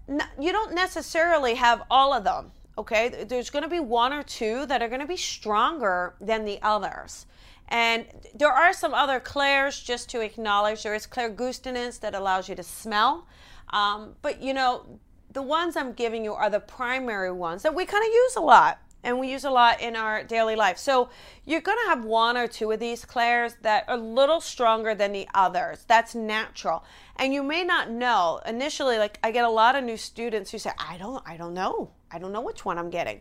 n- 0.09 0.23
you 0.39 0.53
don't 0.53 0.75
necessarily 0.75 1.55
have 1.55 1.83
all 1.91 2.13
of 2.13 2.25
them. 2.25 2.53
Okay, 2.79 3.25
there's 3.29 3.51
going 3.51 3.63
to 3.63 3.69
be 3.69 3.81
one 3.81 4.13
or 4.13 4.23
two 4.23 4.65
that 4.67 4.83
are 4.83 4.89
going 4.89 5.01
to 5.01 5.07
be 5.07 5.17
stronger 5.17 6.15
than 6.21 6.45
the 6.45 6.59
others. 6.63 7.27
And 7.69 8.07
there 8.35 8.51
are 8.53 8.73
some 8.73 8.95
other 8.95 9.21
clairs 9.21 9.81
just 9.81 10.09
to 10.11 10.21
acknowledge. 10.21 10.83
There 10.83 10.95
is 10.95 11.07
clairgustance 11.07 12.01
that 12.01 12.15
allows 12.15 12.49
you 12.49 12.55
to 12.57 12.63
smell. 12.63 13.27
Um, 13.73 14.15
but 14.23 14.43
you 14.43 14.55
know, 14.55 14.87
the 15.33 15.43
ones 15.43 15.77
I'm 15.77 15.93
giving 15.93 16.25
you 16.25 16.33
are 16.33 16.51
the 16.51 16.61
primary 16.61 17.31
ones 17.31 17.63
that 17.63 17.75
we 17.75 17.85
kind 17.85 18.03
of 18.03 18.13
use 18.13 18.37
a 18.37 18.41
lot 18.41 18.81
and 19.03 19.19
we 19.19 19.31
use 19.31 19.45
a 19.45 19.51
lot 19.51 19.81
in 19.81 19.97
our 19.97 20.23
daily 20.23 20.57
life. 20.57 20.79
So 20.79 21.09
you're 21.45 21.61
going 21.61 21.79
to 21.85 21.91
have 21.91 22.05
one 22.05 22.37
or 22.37 22.47
two 22.47 22.71
of 22.71 22.81
these 22.81 23.05
clairs 23.05 23.55
that 23.63 23.85
are 23.89 23.95
a 23.95 24.01
little 24.01 24.41
stronger 24.41 24.95
than 24.95 25.13
the 25.13 25.29
others. 25.35 25.85
That's 25.87 26.15
natural. 26.15 26.85
And 27.17 27.33
you 27.33 27.43
may 27.43 27.65
not 27.65 27.91
know 27.91 28.41
initially 28.47 28.99
like 28.99 29.19
I 29.23 29.31
get 29.31 29.45
a 29.45 29.51
lot 29.51 29.77
of 29.77 29.85
new 29.85 29.97
students 29.97 30.51
who 30.51 30.59
say 30.59 30.71
I 30.79 30.99
don't 30.99 31.23
I 31.27 31.37
don't 31.37 31.55
know. 31.55 31.91
I 32.11 32.19
don't 32.19 32.33
know 32.33 32.41
which 32.41 32.65
one 32.65 32.79
I'm 32.79 32.91
getting. 32.91 33.21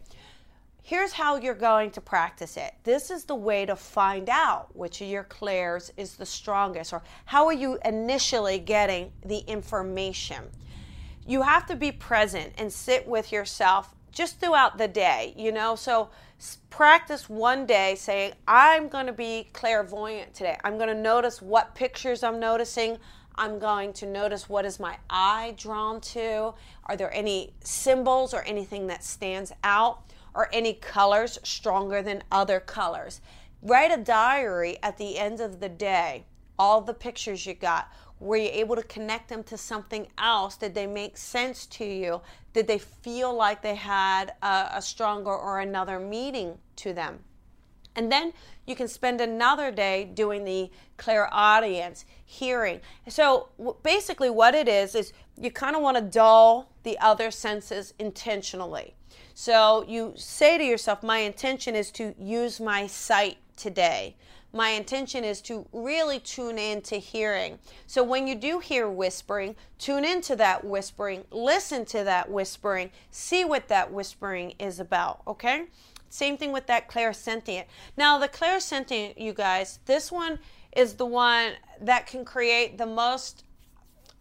Here's 0.82 1.14
how 1.14 1.36
you're 1.36 1.54
going 1.54 1.92
to 1.92 2.02
practice 2.02 2.58
it. 2.58 2.74
This 2.84 3.12
is 3.12 3.26
the 3.26 3.36
way 3.36 3.66
to 3.66 3.76
find 3.76 4.28
out 4.28 4.76
which 4.76 5.02
of 5.02 5.08
your 5.08 5.24
clairs 5.24 5.94
is 5.98 6.16
the 6.16 6.26
strongest 6.26 6.94
or 6.94 7.04
how 7.26 7.46
are 7.46 7.54
you 7.54 7.78
initially 7.86 8.58
getting 8.58 9.12
the 9.24 9.40
information. 9.40 10.50
You 11.28 11.44
have 11.44 11.68
to 11.68 11.76
be 11.76 11.92
present 11.92 12.54
and 12.58 12.74
sit 12.74 13.08
with 13.08 13.32
yourself 13.32 13.94
just 14.12 14.40
throughout 14.40 14.78
the 14.78 14.88
day, 14.88 15.34
you 15.38 15.52
know? 15.52 15.76
So 15.76 16.10
practice 16.70 17.30
one 17.30 17.66
day 17.66 17.96
saying, 17.96 18.34
I'm 18.48 18.88
going 18.88 19.08
to 19.08 19.14
be 19.14 19.50
clairvoyant 19.54 20.34
today. 20.34 20.58
I'm 20.64 20.78
going 20.78 20.90
to 20.90 21.02
notice 21.02 21.42
what 21.42 21.76
pictures 21.76 22.24
I'm 22.24 22.40
noticing. 22.40 22.98
I'm 23.36 23.60
going 23.60 23.94
to 23.94 24.06
notice 24.06 24.50
what 24.50 24.66
is 24.66 24.80
my 24.80 24.98
eye 25.10 25.54
drawn 25.58 26.02
to. 26.02 26.54
Are 26.86 26.98
there 26.98 27.14
any 27.14 27.54
symbols 27.64 28.34
or 28.34 28.42
anything 28.44 28.88
that 28.88 29.04
stands 29.04 29.52
out 29.64 30.04
or 30.34 30.50
any 30.52 30.74
colors 30.74 31.40
stronger 31.44 32.02
than 32.02 32.24
other 32.32 32.60
colors? 32.60 33.22
Write 33.62 33.92
a 33.92 34.02
diary 34.02 34.78
at 34.84 34.98
the 34.98 35.18
end 35.18 35.40
of 35.42 35.60
the 35.60 35.70
day, 35.70 36.26
all 36.58 36.82
the 36.82 36.94
pictures 36.94 37.46
you 37.46 37.54
got. 37.54 37.92
Were 38.20 38.36
you 38.36 38.50
able 38.52 38.76
to 38.76 38.84
connect 38.84 39.30
them 39.30 39.44
to 39.44 39.58
something 39.58 40.08
else? 40.18 40.58
Did 40.58 40.76
they 40.76 40.88
make 40.88 41.18
sense 41.18 41.66
to 41.68 41.86
you? 41.86 42.22
Did 42.54 42.68
they 42.68 42.78
feel 42.78 43.34
like 43.34 43.62
they 43.62 43.76
had 43.76 44.34
a, 44.42 44.70
a 44.74 44.82
stronger 44.82 45.36
or 45.36 45.60
another 45.60 46.00
meaning 46.00 46.58
to 46.78 46.94
them? 46.94 47.20
And 47.96 48.12
then 48.12 48.34
you 48.66 48.76
can 48.76 48.88
spend 48.88 49.20
another 49.20 49.72
day 49.72 50.06
doing 50.14 50.44
the 50.44 50.70
clairaudience, 50.98 52.06
hearing. 52.26 52.82
So 53.08 53.50
basically, 53.84 54.30
what 54.30 54.54
it 54.54 54.68
is, 54.68 54.96
is 54.96 55.14
you 55.38 55.52
kind 55.52 55.76
of 55.76 55.82
want 55.82 55.98
to 55.98 56.04
dull 56.04 56.72
the 56.84 56.98
other 57.00 57.32
senses 57.32 57.94
intentionally. 58.00 58.96
So 59.34 59.86
you 59.88 60.14
say 60.16 60.58
to 60.58 60.64
yourself, 60.64 61.04
My 61.04 61.20
intention 61.20 61.76
is 61.76 61.92
to 61.92 62.14
use 62.20 62.60
my 62.60 62.88
sight 62.88 63.38
today 63.56 64.16
my 64.52 64.70
intention 64.70 65.24
is 65.24 65.42
to 65.42 65.68
really 65.72 66.20
tune 66.20 66.58
in 66.58 66.82
to 66.82 66.98
hearing. 66.98 67.60
So 67.86 68.04
when 68.04 68.28
you 68.28 68.36
do 68.36 68.60
hear 68.60 68.90
whispering, 68.90 69.56
tune 69.78 70.04
into 70.04 70.36
that 70.38 70.66
whispering, 70.66 71.24
listen 71.32 71.86
to 71.86 72.04
that 72.04 72.32
whispering, 72.32 72.92
see 73.12 73.46
what 73.46 73.68
that 73.68 73.92
whispering 73.92 74.54
is 74.60 74.80
about, 74.80 75.22
okay? 75.28 75.68
Same 76.10 76.38
thing 76.38 76.52
with 76.52 76.66
that 76.68 76.90
clairsentient. 76.90 77.66
Now, 77.96 78.18
the 78.18 78.28
clairsentient, 78.28 79.20
you 79.20 79.34
guys, 79.34 79.80
this 79.86 80.12
one 80.12 80.40
is 80.76 80.96
the 80.96 81.06
one 81.06 81.54
that 81.82 82.08
can 82.08 82.26
create 82.26 82.78
the 82.78 82.86
most 82.86 83.44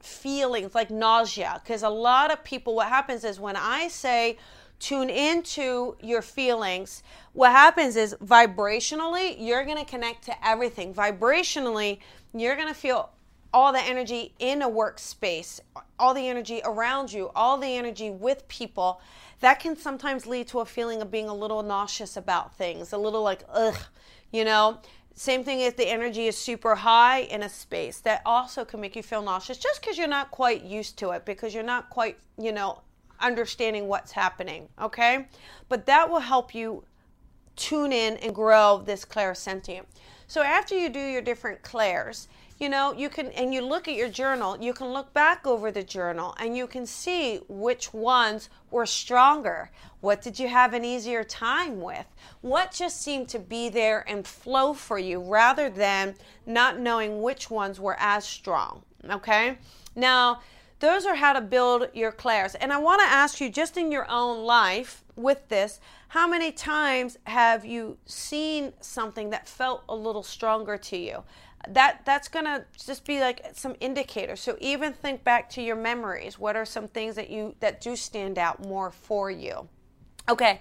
feelings 0.00 0.74
like 0.74 0.90
nausea 0.90 1.60
because 1.62 1.82
a 1.82 1.88
lot 1.88 2.30
of 2.30 2.42
people 2.44 2.74
what 2.74 2.86
happens 2.86 3.24
is 3.24 3.40
when 3.40 3.56
i 3.56 3.88
say 3.88 4.38
tune 4.78 5.10
into 5.10 5.96
your 6.00 6.22
feelings, 6.22 7.02
what 7.32 7.50
happens 7.50 7.96
is 7.96 8.14
vibrationally, 8.22 9.36
you're 9.38 9.64
going 9.64 9.78
to 9.78 9.84
connect 9.84 10.24
to 10.24 10.46
everything. 10.46 10.94
Vibrationally, 10.94 11.98
you're 12.34 12.56
going 12.56 12.68
to 12.68 12.74
feel 12.74 13.10
all 13.52 13.72
the 13.72 13.82
energy 13.82 14.34
in 14.38 14.62
a 14.62 14.68
workspace, 14.68 15.60
all 15.98 16.14
the 16.14 16.28
energy 16.28 16.60
around 16.64 17.12
you, 17.12 17.30
all 17.34 17.56
the 17.56 17.76
energy 17.76 18.10
with 18.10 18.46
people. 18.48 19.00
That 19.40 19.60
can 19.60 19.76
sometimes 19.76 20.26
lead 20.26 20.48
to 20.48 20.60
a 20.60 20.64
feeling 20.64 21.00
of 21.00 21.10
being 21.10 21.28
a 21.28 21.34
little 21.34 21.62
nauseous 21.62 22.16
about 22.16 22.54
things, 22.56 22.92
a 22.92 22.98
little 22.98 23.22
like, 23.22 23.44
ugh, 23.52 23.78
you 24.32 24.44
know. 24.44 24.78
Same 25.14 25.42
thing 25.42 25.60
if 25.60 25.76
the 25.76 25.88
energy 25.88 26.28
is 26.28 26.38
super 26.38 26.76
high 26.76 27.22
in 27.22 27.42
a 27.42 27.48
space, 27.48 27.98
that 28.00 28.22
also 28.24 28.64
can 28.64 28.80
make 28.80 28.94
you 28.94 29.02
feel 29.02 29.20
nauseous 29.20 29.58
just 29.58 29.80
because 29.80 29.98
you're 29.98 30.06
not 30.06 30.30
quite 30.30 30.62
used 30.62 30.96
to 30.98 31.10
it, 31.10 31.24
because 31.24 31.52
you're 31.52 31.64
not 31.64 31.90
quite, 31.90 32.18
you 32.40 32.52
know, 32.52 32.82
understanding 33.20 33.88
what's 33.88 34.12
happening, 34.12 34.68
okay? 34.80 35.26
But 35.68 35.86
that 35.86 36.10
will 36.10 36.20
help 36.20 36.54
you 36.54 36.84
tune 37.56 37.92
in 37.92 38.16
and 38.18 38.34
grow 38.34 38.82
this 38.84 39.04
clairsentient. 39.04 39.84
So 40.26 40.42
after 40.42 40.76
you 40.76 40.88
do 40.88 41.00
your 41.00 41.22
different 41.22 41.62
clairs, 41.62 42.28
you 42.58 42.68
know, 42.68 42.92
you 42.92 43.08
can, 43.08 43.28
and 43.32 43.54
you 43.54 43.62
look 43.62 43.86
at 43.86 43.94
your 43.94 44.08
journal, 44.08 44.58
you 44.60 44.72
can 44.72 44.88
look 44.88 45.12
back 45.14 45.46
over 45.46 45.70
the 45.70 45.82
journal 45.82 46.34
and 46.40 46.56
you 46.56 46.66
can 46.66 46.86
see 46.86 47.40
which 47.48 47.94
ones 47.94 48.48
were 48.70 48.86
stronger. 48.86 49.70
What 50.00 50.22
did 50.22 50.38
you 50.38 50.48
have 50.48 50.74
an 50.74 50.84
easier 50.84 51.22
time 51.22 51.80
with? 51.80 52.06
What 52.40 52.72
just 52.72 53.00
seemed 53.00 53.28
to 53.30 53.38
be 53.38 53.68
there 53.68 54.04
and 54.08 54.26
flow 54.26 54.72
for 54.74 54.98
you 54.98 55.20
rather 55.20 55.70
than 55.70 56.16
not 56.46 56.78
knowing 56.78 57.22
which 57.22 57.48
ones 57.48 57.78
were 57.78 57.96
as 57.98 58.24
strong, 58.24 58.82
okay? 59.08 59.58
Now, 59.94 60.40
those 60.80 61.06
are 61.06 61.16
how 61.16 61.32
to 61.32 61.40
build 61.40 61.88
your 61.92 62.12
clairs. 62.12 62.54
And 62.54 62.72
I 62.72 62.78
want 62.78 63.00
to 63.00 63.06
ask 63.06 63.40
you, 63.40 63.50
just 63.50 63.76
in 63.76 63.90
your 63.90 64.08
own 64.10 64.44
life 64.44 65.02
with 65.16 65.48
this, 65.48 65.80
how 66.08 66.28
many 66.28 66.52
times 66.52 67.18
have 67.24 67.64
you 67.64 67.98
seen 68.06 68.72
something 68.80 69.30
that 69.30 69.48
felt 69.48 69.82
a 69.88 69.94
little 69.94 70.22
stronger 70.22 70.76
to 70.78 70.96
you? 70.96 71.24
That 71.68 72.02
that's 72.06 72.28
gonna 72.28 72.64
just 72.86 73.04
be 73.04 73.20
like 73.20 73.44
some 73.52 73.74
indicators. 73.80 74.40
So 74.40 74.56
even 74.60 74.92
think 74.92 75.24
back 75.24 75.50
to 75.50 75.62
your 75.62 75.74
memories. 75.74 76.38
What 76.38 76.54
are 76.54 76.64
some 76.64 76.86
things 76.86 77.16
that 77.16 77.30
you 77.30 77.56
that 77.58 77.80
do 77.80 77.96
stand 77.96 78.38
out 78.38 78.64
more 78.64 78.90
for 78.92 79.30
you? 79.30 79.68
Okay. 80.28 80.60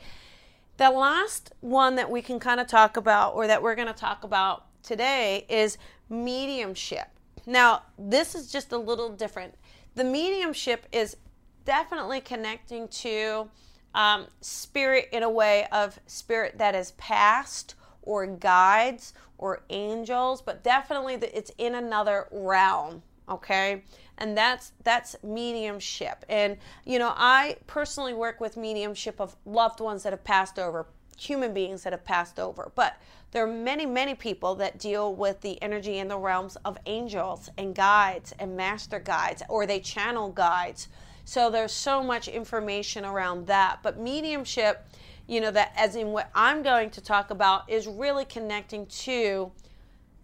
The 0.77 0.91
last 0.91 1.53
one 1.61 1.95
that 1.95 2.09
we 2.09 2.21
can 2.21 2.39
kind 2.39 2.59
of 2.59 2.67
talk 2.67 2.97
about, 2.97 3.35
or 3.35 3.47
that 3.47 3.63
we're 3.63 3.73
going 3.73 3.87
to 3.87 3.93
talk 3.93 4.23
about 4.23 4.65
today, 4.83 5.45
is 5.49 5.79
mediumship. 6.07 7.07
Now, 7.47 7.83
this 7.97 8.35
is 8.35 8.51
just 8.51 8.71
a 8.71 8.77
little 8.77 9.09
different 9.09 9.55
the 9.97 10.03
mediumship 10.03 10.85
is 10.91 11.17
definitely 11.65 12.21
connecting 12.21 12.87
to 12.87 13.49
um, 13.95 14.27
spirit 14.41 15.09
in 15.11 15.23
a 15.23 15.29
way 15.29 15.65
of 15.71 15.99
spirit 16.05 16.59
that 16.59 16.75
is 16.75 16.91
past 16.91 17.73
or 18.03 18.27
guides 18.27 19.13
or 19.39 19.63
angels, 19.71 20.41
but 20.41 20.63
definitely 20.63 21.15
it's 21.15 21.51
in 21.57 21.75
another 21.75 22.27
realm. 22.31 23.01
Okay, 23.29 23.83
and 24.19 24.37
that's 24.37 24.71
that's 24.83 25.15
mediumship. 25.23 26.23
And 26.29 26.57
you 26.85 26.99
know, 26.99 27.11
I 27.15 27.57
personally 27.65 28.13
work 28.13 28.39
with 28.39 28.55
mediumship 28.55 29.19
of 29.19 29.35
loved 29.45 29.81
ones 29.81 30.03
that 30.03 30.13
have 30.13 30.23
passed 30.23 30.59
over, 30.59 30.85
human 31.17 31.53
beings 31.53 31.83
that 31.83 31.93
have 31.93 32.05
passed 32.05 32.39
over, 32.39 32.71
but 32.75 32.97
there 33.31 33.43
are 33.43 33.51
many, 33.51 33.85
many 33.85 34.15
people 34.15 34.55
that 34.55 34.79
deal 34.79 35.13
with 35.13 35.41
the 35.41 35.61
energy 35.61 35.97
in 35.97 36.07
the 36.07 36.17
realms 36.17 36.55
of 36.63 36.77
angels 36.85 37.49
and 37.57 37.75
guides 37.75 38.33
and 38.39 38.55
master 38.55 38.99
guides, 38.99 39.43
or 39.49 39.65
they 39.65 39.79
channel 39.79 40.29
guides. 40.29 40.87
So 41.25 41.49
there's 41.49 41.73
so 41.73 42.01
much 42.01 42.29
information 42.29 43.03
around 43.03 43.47
that. 43.47 43.79
But 43.83 43.99
mediumship, 43.99 44.87
you 45.27 45.41
know, 45.41 45.51
that 45.51 45.73
as 45.75 45.97
in 45.97 46.13
what 46.13 46.29
I'm 46.33 46.63
going 46.63 46.89
to 46.91 47.01
talk 47.01 47.29
about, 47.31 47.69
is 47.69 47.85
really 47.85 48.23
connecting 48.23 48.85
to 48.85 49.51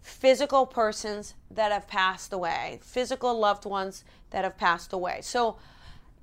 physical 0.00 0.64
persons 0.64 1.34
that 1.50 1.72
have 1.72 1.86
passed 1.86 2.32
away, 2.32 2.80
physical 2.82 3.38
loved 3.38 3.66
ones 3.66 4.04
that 4.30 4.44
have 4.44 4.56
passed 4.56 4.94
away. 4.94 5.20
So 5.22 5.56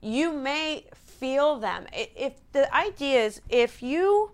you 0.02 0.34
may 0.34 0.86
feel 0.96 1.60
them. 1.60 1.86
If 1.94 2.34
the 2.54 2.74
idea 2.74 3.26
is 3.26 3.42
if 3.50 3.84
you 3.84 4.32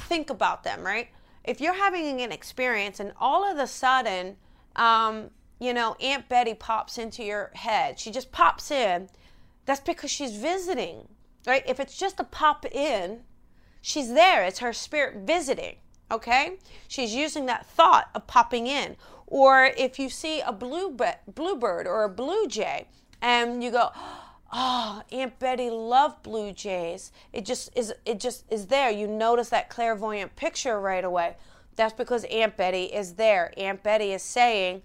think 0.00 0.30
about 0.30 0.64
them, 0.64 0.82
right? 0.82 1.08
if 1.44 1.60
you're 1.60 1.74
having 1.74 2.20
an 2.20 2.32
experience 2.32 3.00
and 3.00 3.12
all 3.18 3.50
of 3.50 3.58
a 3.58 3.66
sudden, 3.66 4.36
um, 4.76 5.30
you 5.58 5.72
know, 5.72 5.96
Aunt 6.00 6.28
Betty 6.28 6.54
pops 6.54 6.98
into 6.98 7.22
your 7.22 7.50
head, 7.54 7.98
she 7.98 8.10
just 8.10 8.32
pops 8.32 8.70
in, 8.70 9.08
that's 9.66 9.80
because 9.80 10.10
she's 10.10 10.36
visiting, 10.36 11.08
right? 11.46 11.62
If 11.66 11.80
it's 11.80 11.96
just 11.96 12.20
a 12.20 12.24
pop 12.24 12.66
in, 12.66 13.20
she's 13.80 14.12
there. 14.12 14.44
It's 14.44 14.58
her 14.58 14.72
spirit 14.72 15.26
visiting, 15.26 15.76
okay? 16.10 16.58
She's 16.88 17.14
using 17.14 17.46
that 17.46 17.66
thought 17.66 18.10
of 18.14 18.26
popping 18.26 18.66
in. 18.66 18.96
Or 19.26 19.70
if 19.76 19.98
you 19.98 20.08
see 20.08 20.40
a 20.40 20.52
blue 20.52 20.96
bluebird 21.34 21.86
or 21.86 22.04
a 22.04 22.08
blue 22.08 22.48
jay 22.48 22.88
and 23.22 23.62
you 23.62 23.70
go, 23.70 23.90
oh 23.94 24.29
Ah, 24.52 25.04
aunt 25.12 25.38
betty 25.38 25.70
loved 25.70 26.22
blue 26.22 26.52
jays. 26.52 27.12
It 27.32 27.44
just 27.44 27.70
is 27.76 27.94
it 28.04 28.18
just 28.18 28.44
is 28.50 28.66
there. 28.66 28.90
You 28.90 29.06
notice 29.06 29.48
that 29.50 29.70
clairvoyant 29.70 30.34
picture 30.36 30.80
right 30.80 31.04
away. 31.04 31.36
That's 31.76 31.94
because 31.94 32.24
aunt 32.24 32.56
betty 32.56 32.84
is 32.84 33.14
there. 33.14 33.52
Aunt 33.56 33.82
betty 33.82 34.12
is 34.12 34.22
saying 34.22 34.82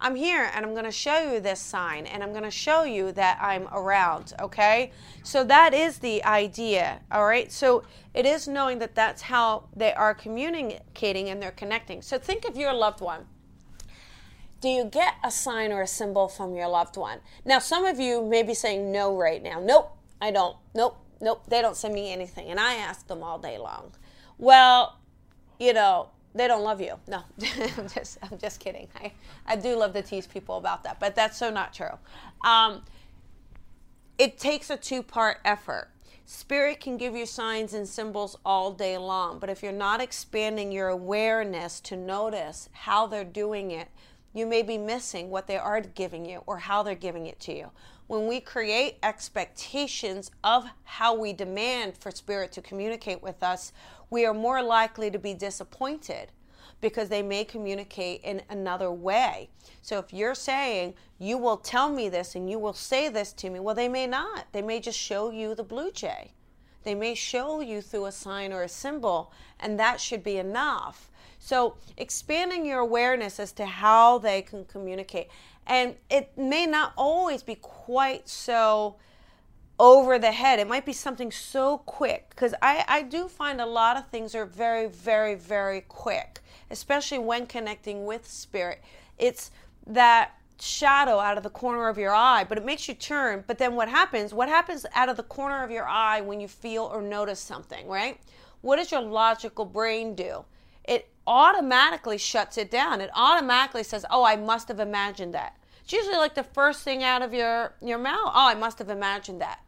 i'm 0.00 0.16
here 0.16 0.50
and 0.54 0.66
i'm 0.66 0.72
going 0.72 0.84
to 0.84 0.90
show 0.90 1.32
you 1.32 1.40
this 1.40 1.60
sign 1.60 2.06
and 2.06 2.22
i'm 2.22 2.32
going 2.32 2.44
to 2.44 2.50
show 2.50 2.82
you 2.84 3.12
that 3.12 3.38
i'm 3.40 3.68
around 3.72 4.32
okay? 4.40 4.90
So 5.22 5.44
that 5.44 5.72
is 5.72 5.98
the 5.98 6.22
idea 6.24 7.00
all 7.10 7.26
right? 7.26 7.50
So 7.50 7.84
it 8.12 8.26
is 8.26 8.46
knowing 8.46 8.78
that 8.80 8.94
that's 8.94 9.22
how 9.22 9.64
they 9.74 9.92
are 9.94 10.14
communicating 10.14 11.30
and 11.30 11.42
they're 11.42 11.50
connecting. 11.50 12.02
So 12.02 12.18
think 12.18 12.44
of 12.44 12.56
your 12.56 12.72
loved 12.72 13.00
one 13.00 13.26
do 14.64 14.70
you 14.70 14.86
get 14.86 15.16
a 15.22 15.30
sign 15.30 15.72
or 15.72 15.82
a 15.82 15.86
symbol 15.86 16.26
from 16.26 16.54
your 16.54 16.68
loved 16.68 16.96
one? 16.96 17.18
Now, 17.44 17.58
some 17.58 17.84
of 17.84 18.00
you 18.00 18.24
may 18.24 18.42
be 18.42 18.54
saying 18.54 18.90
no 18.90 19.14
right 19.14 19.42
now. 19.42 19.60
Nope, 19.60 19.94
I 20.22 20.30
don't. 20.30 20.56
Nope, 20.74 20.96
nope, 21.20 21.42
they 21.48 21.60
don't 21.60 21.76
send 21.76 21.92
me 21.92 22.10
anything. 22.10 22.48
And 22.48 22.58
I 22.58 22.76
ask 22.76 23.06
them 23.06 23.22
all 23.22 23.38
day 23.38 23.58
long. 23.58 23.92
Well, 24.38 24.96
you 25.60 25.74
know, 25.74 26.08
they 26.34 26.48
don't 26.48 26.62
love 26.62 26.80
you. 26.80 26.94
No, 27.06 27.24
I'm 27.76 27.88
just, 27.88 28.16
I'm 28.22 28.38
just 28.38 28.58
kidding. 28.58 28.88
I, 28.96 29.12
I 29.44 29.56
do 29.56 29.76
love 29.76 29.92
to 29.92 30.00
tease 30.00 30.26
people 30.26 30.56
about 30.56 30.82
that, 30.84 30.98
but 30.98 31.14
that's 31.14 31.36
so 31.36 31.50
not 31.50 31.74
true. 31.74 31.98
Um, 32.42 32.84
it 34.16 34.38
takes 34.38 34.70
a 34.70 34.78
two 34.78 35.02
part 35.02 35.40
effort. 35.44 35.90
Spirit 36.24 36.80
can 36.80 36.96
give 36.96 37.14
you 37.14 37.26
signs 37.26 37.74
and 37.74 37.86
symbols 37.86 38.38
all 38.46 38.72
day 38.72 38.96
long, 38.96 39.38
but 39.38 39.50
if 39.50 39.62
you're 39.62 39.72
not 39.72 40.00
expanding 40.00 40.72
your 40.72 40.88
awareness 40.88 41.80
to 41.80 41.98
notice 41.98 42.70
how 42.72 43.06
they're 43.06 43.24
doing 43.24 43.70
it, 43.70 43.88
you 44.34 44.44
may 44.46 44.62
be 44.62 44.76
missing 44.76 45.30
what 45.30 45.46
they 45.46 45.56
are 45.56 45.80
giving 45.80 46.26
you 46.26 46.42
or 46.46 46.58
how 46.58 46.82
they're 46.82 46.94
giving 46.94 47.26
it 47.26 47.40
to 47.40 47.56
you. 47.56 47.70
When 48.08 48.26
we 48.26 48.40
create 48.40 48.98
expectations 49.02 50.30
of 50.42 50.66
how 50.82 51.14
we 51.14 51.32
demand 51.32 51.96
for 51.96 52.10
spirit 52.10 52.52
to 52.52 52.60
communicate 52.60 53.22
with 53.22 53.42
us, 53.42 53.72
we 54.10 54.26
are 54.26 54.34
more 54.34 54.62
likely 54.62 55.10
to 55.10 55.18
be 55.18 55.32
disappointed 55.32 56.32
because 56.80 57.08
they 57.08 57.22
may 57.22 57.44
communicate 57.44 58.20
in 58.22 58.42
another 58.50 58.90
way. 58.90 59.48
So 59.80 59.98
if 59.98 60.12
you're 60.12 60.34
saying, 60.34 60.94
you 61.18 61.38
will 61.38 61.56
tell 61.56 61.88
me 61.88 62.10
this 62.10 62.34
and 62.34 62.50
you 62.50 62.58
will 62.58 62.74
say 62.74 63.08
this 63.08 63.32
to 63.34 63.48
me, 63.48 63.60
well, 63.60 63.74
they 63.74 63.88
may 63.88 64.06
not. 64.06 64.46
They 64.52 64.60
may 64.60 64.80
just 64.80 64.98
show 64.98 65.30
you 65.30 65.54
the 65.54 65.62
blue 65.62 65.90
jay. 65.90 66.32
They 66.82 66.94
may 66.94 67.14
show 67.14 67.60
you 67.60 67.80
through 67.80 68.06
a 68.06 68.12
sign 68.12 68.52
or 68.52 68.62
a 68.62 68.68
symbol, 68.68 69.32
and 69.58 69.80
that 69.80 70.00
should 70.00 70.22
be 70.22 70.36
enough. 70.36 71.10
So, 71.44 71.76
expanding 71.98 72.64
your 72.64 72.78
awareness 72.78 73.38
as 73.38 73.52
to 73.52 73.66
how 73.66 74.16
they 74.16 74.40
can 74.40 74.64
communicate. 74.64 75.28
And 75.66 75.94
it 76.08 76.38
may 76.38 76.64
not 76.64 76.94
always 76.96 77.42
be 77.42 77.56
quite 77.56 78.30
so 78.30 78.96
over 79.78 80.18
the 80.18 80.32
head. 80.32 80.58
It 80.58 80.66
might 80.66 80.86
be 80.86 80.94
something 80.94 81.30
so 81.30 81.76
quick 81.84 82.30
because 82.30 82.54
I, 82.62 82.86
I 82.88 83.02
do 83.02 83.28
find 83.28 83.60
a 83.60 83.66
lot 83.66 83.98
of 83.98 84.08
things 84.08 84.34
are 84.34 84.46
very, 84.46 84.86
very, 84.86 85.34
very 85.34 85.82
quick, 85.82 86.40
especially 86.70 87.18
when 87.18 87.44
connecting 87.46 88.06
with 88.06 88.26
spirit. 88.26 88.82
It's 89.18 89.50
that 89.86 90.30
shadow 90.58 91.18
out 91.18 91.36
of 91.36 91.42
the 91.42 91.50
corner 91.50 91.88
of 91.88 91.98
your 91.98 92.14
eye, 92.14 92.44
but 92.48 92.56
it 92.56 92.64
makes 92.64 92.88
you 92.88 92.94
turn. 92.94 93.44
But 93.46 93.58
then 93.58 93.74
what 93.74 93.90
happens? 93.90 94.32
What 94.32 94.48
happens 94.48 94.86
out 94.94 95.10
of 95.10 95.18
the 95.18 95.22
corner 95.22 95.62
of 95.62 95.70
your 95.70 95.86
eye 95.86 96.22
when 96.22 96.40
you 96.40 96.48
feel 96.48 96.84
or 96.84 97.02
notice 97.02 97.38
something, 97.38 97.86
right? 97.86 98.18
What 98.62 98.76
does 98.76 98.90
your 98.90 99.02
logical 99.02 99.66
brain 99.66 100.14
do? 100.14 100.46
It 100.84 101.10
automatically 101.26 102.18
shuts 102.18 102.58
it 102.58 102.70
down. 102.70 103.00
It 103.00 103.10
automatically 103.14 103.82
says, 103.82 104.04
"Oh, 104.10 104.24
I 104.24 104.36
must 104.36 104.68
have 104.68 104.80
imagined 104.80 105.34
that." 105.34 105.56
It's 105.82 105.92
usually 105.92 106.16
like 106.16 106.34
the 106.34 106.44
first 106.44 106.82
thing 106.82 107.02
out 107.02 107.22
of 107.22 107.34
your 107.34 107.74
your 107.80 107.98
mouth. 107.98 108.32
"Oh, 108.34 108.48
I 108.48 108.54
must 108.54 108.78
have 108.78 108.90
imagined 108.90 109.40
that." 109.40 109.60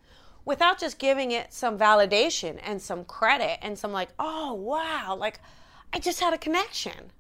Without 0.45 0.79
just 0.79 0.99
giving 0.99 1.33
it 1.33 1.53
some 1.53 1.77
validation 1.77 2.61
and 2.63 2.81
some 2.81 3.05
credit 3.05 3.59
and 3.63 3.79
some 3.79 3.93
like, 3.93 4.11
"Oh, 4.19 4.55
wow, 4.55 5.17
like 5.19 5.41
I 5.93 5.99
just 5.99 6.21
had 6.21 6.35
a 6.35 6.39
connection." 6.39 7.13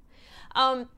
Um, 0.54 0.88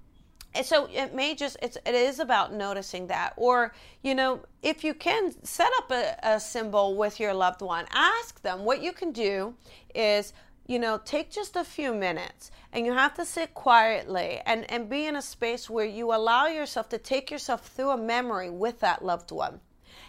and 0.55 0.65
so 0.65 0.89
it 0.93 1.15
may 1.15 1.35
just 1.35 1.57
it's 1.63 1.77
it 1.87 1.95
is 1.95 2.19
about 2.19 2.53
noticing 2.53 3.07
that 3.09 3.33
or 3.37 3.73
you 4.03 4.15
know 4.15 4.41
if 4.63 4.83
you 4.83 4.95
can 4.95 5.33
set 5.45 5.71
up 5.79 5.91
a, 5.91 6.17
a 6.23 6.41
symbol 6.41 6.97
with 6.97 7.21
your 7.21 7.35
loved 7.35 7.61
one 7.61 7.87
ask 7.93 8.41
them 8.43 8.65
what 8.65 8.83
you 8.83 8.93
can 8.93 9.13
do 9.13 9.55
is 9.95 10.33
you 10.69 10.79
know, 10.79 11.01
take 11.03 11.31
just 11.31 11.57
a 11.57 11.65
few 11.65 11.95
minutes 11.95 12.51
and 12.75 12.85
you 12.85 12.93
have 12.93 13.15
to 13.15 13.25
sit 13.25 13.55
quietly 13.55 14.41
and, 14.45 14.71
and 14.71 14.89
be 14.89 15.07
in 15.07 15.17
a 15.17 15.23
space 15.23 15.69
where 15.69 15.87
you 15.87 16.15
allow 16.15 16.47
yourself 16.47 16.91
to 16.91 16.99
take 16.99 17.31
yourself 17.31 17.67
through 17.67 17.89
a 17.89 17.97
memory 17.97 18.51
with 18.51 18.79
that 18.81 19.03
loved 19.03 19.33
one 19.33 19.61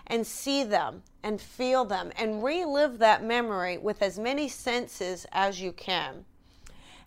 and 0.06 0.28
see 0.28 0.66
them 0.66 1.02
and 1.24 1.40
feel 1.40 1.86
them 1.86 2.12
and 2.18 2.44
relive 2.44 2.98
that 2.98 3.24
memory 3.24 3.78
with 3.78 4.02
as 4.02 4.20
many 4.20 4.50
senses 4.50 5.26
as 5.32 5.62
you 5.62 5.72
can. 5.72 6.26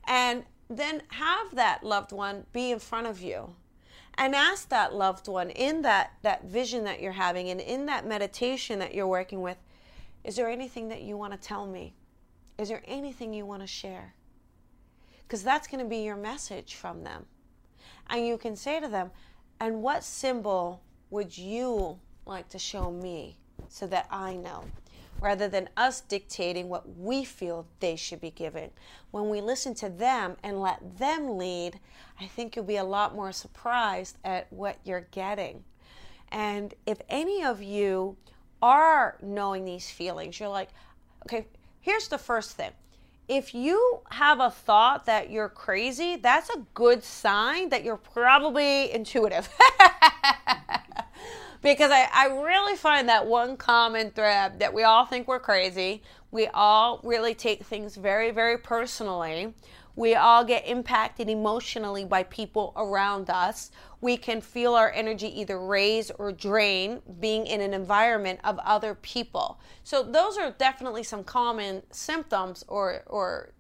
And 0.09 0.45
then 0.71 1.03
have 1.09 1.55
that 1.55 1.85
loved 1.85 2.12
one 2.12 2.47
be 2.55 2.71
in 2.71 2.79
front 2.79 3.07
of 3.07 3.21
you 3.21 3.55
and 4.15 4.35
ask 4.35 4.71
that 4.71 4.95
loved 4.95 5.29
one 5.29 5.51
in 5.51 5.83
that, 5.83 6.12
that 6.23 6.45
vision 6.45 6.85
that 6.85 7.03
you're 7.03 7.12
having 7.12 7.51
and 7.51 7.61
in 7.61 7.85
that 7.87 8.07
meditation 8.07 8.79
that 8.79 8.95
you're 8.95 9.07
working 9.07 9.43
with, 9.43 9.59
is 10.25 10.37
there 10.37 10.49
anything 10.49 10.88
that 10.88 11.03
you 11.03 11.19
want 11.19 11.35
to 11.35 11.38
tell 11.38 11.67
me? 11.67 11.93
Is 12.59 12.69
there 12.69 12.83
anything 12.87 13.33
you 13.33 13.47
want 13.47 13.62
to 13.62 13.67
share? 13.67 14.15
Because 15.23 15.43
that's 15.43 15.67
going 15.67 15.83
to 15.83 15.88
be 15.88 15.99
your 15.99 16.17
message 16.17 16.75
from 16.75 17.05
them. 17.05 17.27
And 18.09 18.27
you 18.27 18.37
can 18.37 18.57
say 18.57 18.81
to 18.81 18.88
them, 18.88 19.11
and 19.61 19.83
what 19.83 20.05
symbol 20.05 20.83
would 21.11 21.37
you 21.37 21.99
like 22.27 22.49
to 22.51 22.59
show 22.59 22.91
me 22.91 23.37
so 23.69 23.87
that 23.87 24.07
I 24.11 24.35
know? 24.35 24.65
Rather 25.21 25.49
than 25.49 25.69
us 25.77 26.01
dictating 26.01 26.69
what 26.69 26.99
we 26.99 27.25
feel 27.25 27.67
they 27.79 27.95
should 27.95 28.21
be 28.21 28.33
given. 28.33 28.71
When 29.12 29.29
we 29.31 29.41
listen 29.41 29.73
to 29.77 29.88
them 29.88 30.37
and 30.43 30.61
let 30.61 30.99
them 30.99 31.38
lead, 31.38 31.79
I 32.21 32.27
think 32.27 32.57
you'll 32.57 32.65
be 32.65 32.77
a 32.77 32.85
lot 32.85 33.15
more 33.15 33.31
surprised 33.31 34.19
at 34.25 34.53
what 34.53 34.79
you're 34.85 35.07
getting. 35.12 35.62
And 36.31 36.75
if 36.87 36.99
any 37.09 37.45
of 37.45 37.62
you 37.62 38.17
are 38.61 39.17
knowing 39.23 39.65
these 39.65 39.91
feelings, 39.91 40.41
you're 40.41 40.49
like, 40.49 40.71
okay, 41.27 41.47
here's 41.83 42.09
the 42.09 42.18
first 42.18 42.53
thing 42.53 42.71
if 43.29 43.55
you 43.55 44.01
have 44.11 44.40
a 44.40 44.51
thought 44.51 45.07
that 45.07 45.31
you're 45.31 45.49
crazy, 45.49 46.16
that's 46.16 46.51
a 46.51 46.59
good 46.75 47.05
sign 47.05 47.68
that 47.68 47.85
you're 47.85 47.97
probably 47.97 48.92
intuitive. 48.92 49.49
because 51.62 51.90
I, 51.90 52.09
I 52.12 52.27
really 52.27 52.77
find 52.77 53.09
that 53.09 53.27
one 53.27 53.57
common 53.57 54.11
thread 54.11 54.59
that 54.59 54.75
we 54.75 54.83
all 54.83 55.07
think 55.07 55.29
we're 55.29 55.40
crazy. 55.40 56.03
We 56.31 56.49
all 56.49 57.01
really 57.05 57.35
take 57.35 57.64
things 57.64 57.97
very, 57.97 58.33
very 58.33 58.59
personally. 58.59 59.55
We 59.94 60.14
all 60.14 60.44
get 60.44 60.66
impacted 60.66 61.28
emotionally 61.28 62.05
by 62.05 62.22
people 62.24 62.72
around 62.76 63.28
us. 63.28 63.70
We 64.00 64.16
can 64.16 64.40
feel 64.40 64.74
our 64.74 64.90
energy 64.90 65.28
either 65.38 65.61
raise 65.61 66.11
or 66.11 66.33
drain 66.33 67.02
being 67.20 67.46
in 67.46 67.61
an 67.61 67.74
environment 67.74 68.40
of 68.42 68.59
other 68.61 68.94
people. 68.94 69.61
So 69.85 70.02
those 70.02 70.38
are 70.38 70.50
definitely 70.50 71.02
some 71.02 71.24
common 71.24 71.83
symptoms 71.90 72.64
or 72.68 73.02
or 73.07 73.52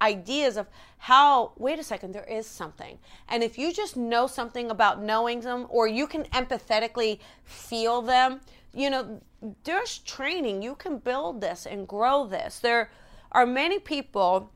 ideas 0.00 0.56
of 0.56 0.68
how 0.98 1.52
wait 1.56 1.78
a 1.78 1.82
second 1.82 2.12
there 2.12 2.24
is 2.24 2.46
something 2.46 2.98
and 3.28 3.42
if 3.42 3.58
you 3.58 3.72
just 3.72 3.96
know 3.96 4.28
something 4.28 4.70
about 4.70 5.02
knowing 5.02 5.40
them 5.40 5.66
or 5.68 5.88
you 5.88 6.06
can 6.06 6.22
empathetically 6.26 7.18
feel 7.42 8.00
them 8.00 8.40
you 8.72 8.88
know 8.88 9.20
there's 9.64 9.98
training 9.98 10.62
you 10.62 10.76
can 10.76 10.98
build 10.98 11.40
this 11.40 11.66
and 11.66 11.88
grow 11.88 12.24
this 12.26 12.60
there 12.60 12.90
are 13.32 13.44
many 13.44 13.78
people 13.80 14.52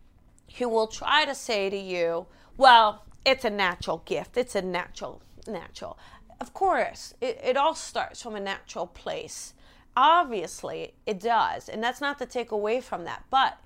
who 0.59 0.69
will 0.69 0.87
try 0.87 1.25
to 1.25 1.35
say 1.35 1.71
to 1.71 1.77
you, 1.77 2.27
well, 2.57 3.05
it's 3.25 3.45
a 3.45 3.51
natural 3.51 4.03
gift. 4.05 4.37
It's 4.37 4.55
a 4.55 4.63
natural, 4.63 5.23
natural. 5.47 5.99
Of 6.41 6.53
course, 6.53 7.15
it, 7.21 7.41
it 7.43 7.57
all 7.57 7.75
starts 7.75 8.21
from 8.23 8.35
a 8.35 8.41
natural 8.41 8.87
place. 8.87 9.55
Obviously, 9.97 10.95
it 11.07 11.21
does. 11.21 11.69
And 11.69 11.83
that's 11.83 12.01
not 12.01 12.19
to 12.19 12.27
take 12.27 12.51
away 12.51 12.81
from 12.81 13.05
that. 13.05 13.25
But 13.31 13.59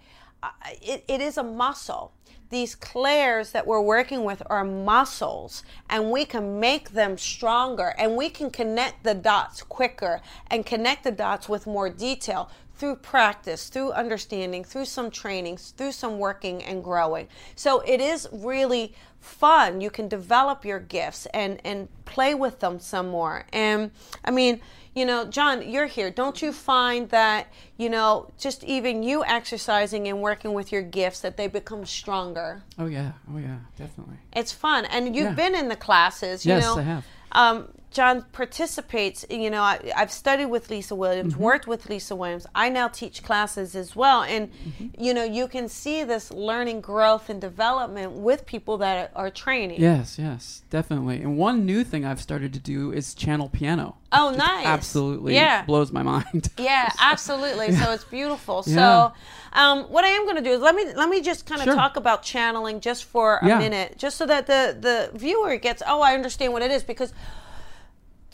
uh, 0.42 0.50
it, 0.82 1.04
it 1.08 1.20
is 1.20 1.38
a 1.38 1.42
muscle. 1.42 2.12
These 2.50 2.76
clairs 2.76 3.50
that 3.52 3.66
we're 3.66 3.80
working 3.80 4.22
with 4.22 4.40
are 4.46 4.64
muscles, 4.64 5.64
and 5.90 6.12
we 6.12 6.24
can 6.24 6.60
make 6.60 6.90
them 6.90 7.18
stronger, 7.18 7.92
and 7.98 8.14
we 8.14 8.28
can 8.28 8.50
connect 8.50 9.02
the 9.02 9.14
dots 9.14 9.62
quicker 9.62 10.20
and 10.48 10.64
connect 10.64 11.02
the 11.02 11.10
dots 11.10 11.48
with 11.48 11.66
more 11.66 11.90
detail 11.90 12.48
through 12.76 12.96
practice, 12.96 13.68
through 13.68 13.92
understanding, 13.92 14.62
through 14.64 14.84
some 14.84 15.10
trainings, 15.10 15.72
through 15.76 15.92
some 15.92 16.18
working 16.18 16.62
and 16.62 16.84
growing. 16.84 17.26
So 17.54 17.80
it 17.80 18.00
is 18.00 18.28
really 18.32 18.94
fun. 19.20 19.80
You 19.80 19.90
can 19.90 20.08
develop 20.08 20.64
your 20.64 20.78
gifts 20.78 21.26
and 21.26 21.60
and 21.64 21.88
play 22.04 22.34
with 22.34 22.60
them 22.60 22.78
some 22.78 23.08
more. 23.08 23.46
And 23.52 23.90
I 24.24 24.30
mean, 24.30 24.60
you 24.94 25.04
know, 25.04 25.24
John, 25.26 25.68
you're 25.68 25.86
here. 25.86 26.10
Don't 26.10 26.40
you 26.40 26.52
find 26.52 27.08
that, 27.10 27.52
you 27.76 27.90
know, 27.90 28.30
just 28.38 28.62
even 28.64 29.02
you 29.02 29.24
exercising 29.24 30.06
and 30.08 30.22
working 30.22 30.52
with 30.54 30.70
your 30.72 30.82
gifts 30.82 31.20
that 31.20 31.36
they 31.36 31.48
become 31.48 31.84
stronger? 31.84 32.62
Oh 32.78 32.86
yeah. 32.86 33.12
Oh 33.32 33.38
yeah, 33.38 33.58
definitely. 33.76 34.16
It's 34.34 34.52
fun. 34.52 34.84
And 34.86 35.16
you've 35.16 35.26
Yeah. 35.26 35.32
been 35.34 35.54
in 35.54 35.68
the 35.68 35.76
classes, 35.76 36.46
you 36.46 36.54
Yes, 36.54 36.64
know. 36.64 36.78
I 36.78 36.82
have. 36.82 37.04
Um, 37.32 37.68
John 37.96 38.24
participates, 38.32 39.24
you 39.30 39.50
know, 39.50 39.62
I, 39.62 39.80
I've 39.96 40.12
studied 40.12 40.46
with 40.46 40.68
Lisa 40.70 40.94
Williams, 40.94 41.32
Mm-hmm. 41.34 41.42
worked 41.42 41.66
with 41.66 41.88
Lisa 41.88 42.14
Williams. 42.14 42.46
I 42.54 42.68
now 42.68 42.88
teach 42.88 43.22
classes 43.22 43.74
as 43.74 43.96
well. 43.96 44.22
And, 44.22 44.50
Mm-hmm. 44.52 45.02
you 45.04 45.12
know, 45.14 45.24
you 45.24 45.48
can 45.48 45.68
see 45.68 46.04
this 46.04 46.30
learning, 46.30 46.82
growth, 46.82 47.30
and 47.30 47.40
development 47.40 48.12
with 48.12 48.44
people 48.44 48.76
that 48.78 49.12
are, 49.14 49.26
are 49.26 49.30
training. 49.30 49.80
Yes, 49.80 50.18
yes, 50.18 50.62
definitely. 50.70 51.22
And 51.22 51.38
one 51.38 51.64
new 51.64 51.82
thing 51.84 52.04
I've 52.04 52.20
started 52.20 52.52
to 52.52 52.60
do 52.60 52.92
is 52.92 53.14
channel 53.14 53.48
piano. 53.48 53.96
Oh, 54.12 54.30
nice. 54.30 54.66
Absolutely 54.66 55.34
Yeah. 55.34 55.64
blows 55.64 55.90
my 55.90 56.02
mind. 56.02 56.50
Yeah, 56.58 56.90
absolutely. 57.00 57.72
So 57.72 57.92
it's 57.92 58.04
beautiful. 58.04 58.62
Yeah. 58.66 58.76
So, 58.76 59.12
um, 59.60 59.84
what 59.84 60.04
I 60.04 60.08
am 60.08 60.24
going 60.24 60.36
to 60.36 60.42
do 60.42 60.50
is 60.56 60.60
let 60.60 60.74
me 60.74 60.84
let 61.02 61.08
me 61.08 61.20
just 61.22 61.46
kind 61.46 61.60
of 61.62 61.66
Sure. 61.66 61.74
talk 61.74 61.96
about 61.96 62.22
channeling 62.22 62.80
just 62.80 63.04
for 63.04 63.38
a 63.42 63.46
Yeah. 63.48 63.58
minute, 63.58 63.88
just 64.04 64.16
so 64.18 64.26
that 64.26 64.46
the 64.46 64.76
the 64.86 65.10
viewer 65.18 65.56
gets 65.56 65.82
oh 65.86 66.00
I 66.02 66.12
understand 66.14 66.52
what 66.52 66.62
it 66.62 66.70
is 66.70 66.82
because 66.82 67.12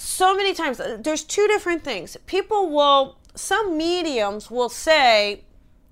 so 0.02 0.34
many 0.34 0.52
times 0.52 0.80
uh, 0.80 0.98
there's 1.00 1.22
two 1.22 1.46
different 1.46 1.84
things. 1.84 2.16
People 2.26 2.70
will 2.70 3.18
some 3.34 3.78
mediums 3.78 4.50
will 4.50 4.68
say, 4.68 5.44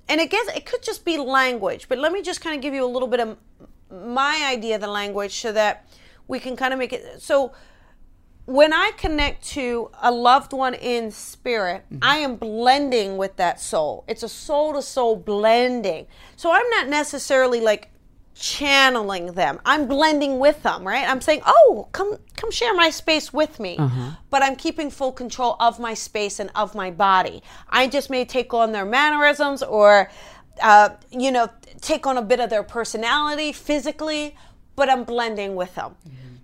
and 0.08 0.20
it 0.20 0.30
gets 0.30 0.50
it 0.50 0.66
could 0.66 0.82
just 0.82 1.04
be 1.04 1.16
language, 1.16 1.88
but 1.88 1.98
let 1.98 2.12
me 2.12 2.20
just 2.20 2.40
kind 2.40 2.56
of 2.56 2.60
give 2.60 2.74
you 2.74 2.84
a 2.84 2.92
little 2.94 3.08
bit 3.08 3.20
of 3.20 3.38
my 3.90 4.46
idea 4.50 4.74
of 4.74 4.80
the 4.80 4.88
language 4.88 5.40
so 5.40 5.52
that 5.52 5.86
we 6.26 6.38
can 6.40 6.56
kind 6.56 6.72
of 6.72 6.78
make 6.78 6.92
it 6.92 7.20
so 7.20 7.52
when 8.46 8.72
I 8.72 8.90
connect 8.96 9.46
to 9.50 9.90
a 10.02 10.10
loved 10.10 10.52
one 10.52 10.74
in 10.74 11.12
spirit, 11.12 11.84
I 12.02 12.16
am 12.18 12.34
blending 12.34 13.16
with 13.16 13.36
that 13.36 13.60
soul. 13.60 14.02
It's 14.08 14.24
a 14.24 14.28
soul 14.28 14.72
to 14.72 14.82
soul 14.82 15.14
blending. 15.14 16.08
So 16.34 16.50
I'm 16.50 16.68
not 16.70 16.88
necessarily 16.88 17.60
like 17.60 17.90
channeling 18.40 19.26
them. 19.32 19.60
I'm 19.66 19.86
blending 19.86 20.38
with 20.38 20.62
them, 20.62 20.86
right? 20.86 21.06
I'm 21.08 21.20
saying, 21.20 21.42
"Oh, 21.46 21.88
come 21.92 22.16
come 22.36 22.50
share 22.50 22.74
my 22.74 22.90
space 22.90 23.32
with 23.32 23.60
me." 23.60 23.76
But 24.30 24.42
I'm 24.42 24.56
keeping 24.56 24.90
full 24.90 25.12
control 25.12 25.56
of 25.60 25.78
my 25.78 25.94
space 25.94 26.40
and 26.40 26.50
of 26.54 26.74
my 26.74 26.90
body. 26.90 27.42
I 27.68 27.86
just 27.86 28.08
may 28.10 28.24
take 28.24 28.54
on 28.54 28.72
their 28.72 28.86
mannerisms 28.86 29.62
or 29.62 30.10
uh, 30.62 30.90
you 31.10 31.30
know, 31.30 31.48
take 31.80 32.06
on 32.06 32.16
a 32.16 32.22
bit 32.22 32.40
of 32.40 32.50
their 32.50 32.62
personality 32.62 33.52
physically, 33.52 34.34
but 34.76 34.90
I'm 34.90 35.04
blending 35.04 35.54
with 35.54 35.74
them. 35.74 35.94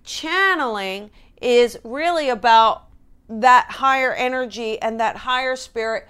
Channeling 0.03 1.09
is 1.41 1.77
really 1.83 2.29
about 2.29 2.83
that 3.29 3.65
higher 3.69 4.13
energy 4.13 4.81
and 4.81 4.99
that 4.99 5.17
higher 5.17 5.55
spirit 5.55 6.07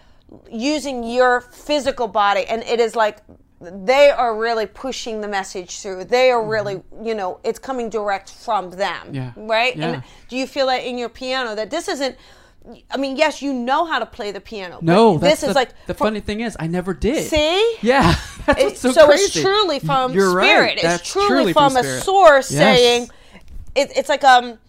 using 0.49 1.03
your 1.03 1.41
physical 1.41 2.07
body. 2.07 2.45
And 2.45 2.63
it 2.63 2.79
is 2.79 2.95
like 2.95 3.17
they 3.59 4.09
are 4.11 4.37
really 4.37 4.65
pushing 4.67 5.21
the 5.21 5.27
message 5.27 5.79
through. 5.79 6.05
They 6.05 6.29
are 6.29 6.43
really, 6.45 6.81
you 7.03 7.15
know, 7.15 7.39
it's 7.43 7.57
coming 7.59 7.89
direct 7.89 8.29
from 8.29 8.69
them. 8.71 9.13
Yeah. 9.13 9.31
Right? 9.35 9.75
Yeah. 9.75 9.85
And 9.87 10.03
do 10.29 10.37
you 10.37 10.45
feel 10.45 10.67
that 10.67 10.83
in 10.83 10.97
your 10.97 11.09
piano 11.09 11.55
that 11.55 11.69
this 11.69 11.87
isn't. 11.87 12.15
I 12.91 12.97
mean, 12.97 13.15
yes, 13.15 13.41
you 13.41 13.53
know 13.53 13.85
how 13.85 13.97
to 13.97 14.05
play 14.05 14.31
the 14.31 14.41
piano. 14.41 14.79
No, 14.81 15.17
this 15.17 15.41
is 15.41 15.49
the, 15.49 15.53
like 15.53 15.69
the 15.87 15.93
for- 15.93 16.03
funny 16.05 16.19
thing 16.19 16.41
is 16.41 16.57
I 16.59 16.67
never 16.67 16.93
did. 16.93 17.29
See? 17.29 17.77
Yeah, 17.81 18.13
that's 18.45 18.59
It- 18.59 18.65
what's 18.65 18.79
so, 18.81 18.91
so 18.91 19.09
it's 19.09 19.31
truly 19.31 19.79
from 19.79 20.11
You're 20.11 20.33
right. 20.33 20.45
spirit. 20.45 20.79
That's 20.81 21.01
It's 21.01 21.11
truly, 21.13 21.53
from, 21.53 21.77
a 21.77 21.83
source 22.01 22.51
Yes. 22.51 22.59
saying, 22.77 23.09
it, 23.73 23.93
it's 23.95 24.09
like 24.09 24.25
um, 24.25 24.59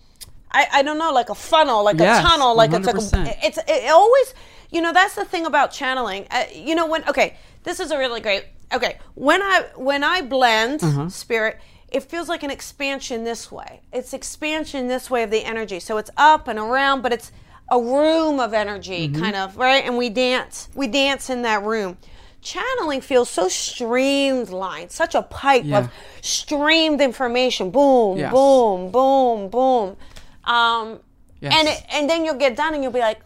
I, 0.52 0.66
I 0.74 0.82
don't 0.82 0.96
know, 0.98 1.12
like 1.12 1.28
a 1.28 1.34
funnel, 1.34 1.82
like 1.82 1.98
Yes, 1.98 2.24
a 2.24 2.28
tunnel, 2.28 2.54
like 2.54 2.72
it's 2.72 2.86
like 2.86 2.94
a, 2.96 3.44
it's 3.44 3.58
it 3.66 3.90
always, 3.90 4.32
you 4.70 4.80
know, 4.80 4.92
that's 4.92 5.16
the 5.16 5.24
thing 5.24 5.44
about 5.44 5.72
channeling. 5.72 6.26
Uh, 6.30 6.44
you 6.54 6.76
know 6.76 6.86
when 6.86 7.02
okay, 7.08 7.36
this 7.64 7.80
is 7.80 7.90
a 7.90 7.98
really 7.98 8.20
great 8.20 8.44
okay 8.72 8.98
when 9.14 9.40
I 9.42 9.64
when 9.76 10.02
I 10.04 10.22
blend 10.22 10.82
Uh-huh. 10.82 11.08
spirit. 11.08 11.58
It 11.90 12.02
feels 12.02 12.28
like 12.28 12.42
an 12.42 12.50
expansion 12.50 13.24
this 13.24 13.50
way. 13.50 13.80
It's 13.94 14.12
expansion 14.12 14.88
this 14.88 15.08
way 15.10 15.22
of 15.22 15.30
the 15.30 15.42
energy. 15.42 15.80
So 15.80 15.96
it's 15.96 16.10
up 16.18 16.46
and 16.46 16.58
around, 16.58 17.00
but 17.00 17.14
it's 17.14 17.32
a 17.70 17.80
room 17.80 18.38
of 18.40 18.52
energy, 18.52 19.08
Mm-hmm. 19.08 19.22
kind 19.22 19.34
of, 19.34 19.56
right? 19.56 19.82
And 19.82 19.96
we 19.96 20.10
dance. 20.10 20.68
We 20.74 20.86
dance 20.86 21.30
in 21.30 21.40
that 21.42 21.62
room. 21.62 21.96
Channeling 22.42 23.00
feels 23.00 23.30
so 23.30 23.48
streamlined, 23.48 24.90
such 24.90 25.14
a 25.14 25.22
pipe 25.22 25.62
Yeah. 25.64 25.78
of 25.78 25.90
streamed 26.20 27.00
information. 27.00 27.70
Boom, 27.70 28.18
Yes. 28.18 28.32
boom, 28.32 28.90
boom, 28.90 29.48
boom. 29.48 29.96
Um, 30.44 31.00
Yes. 31.40 31.54
and 31.56 31.68
it, 31.68 31.82
and 31.90 32.10
then 32.10 32.22
you'll 32.26 32.34
get 32.34 32.54
done 32.54 32.74
and 32.74 32.82
you'll 32.82 32.92
be 32.92 33.00
like, 33.00 33.20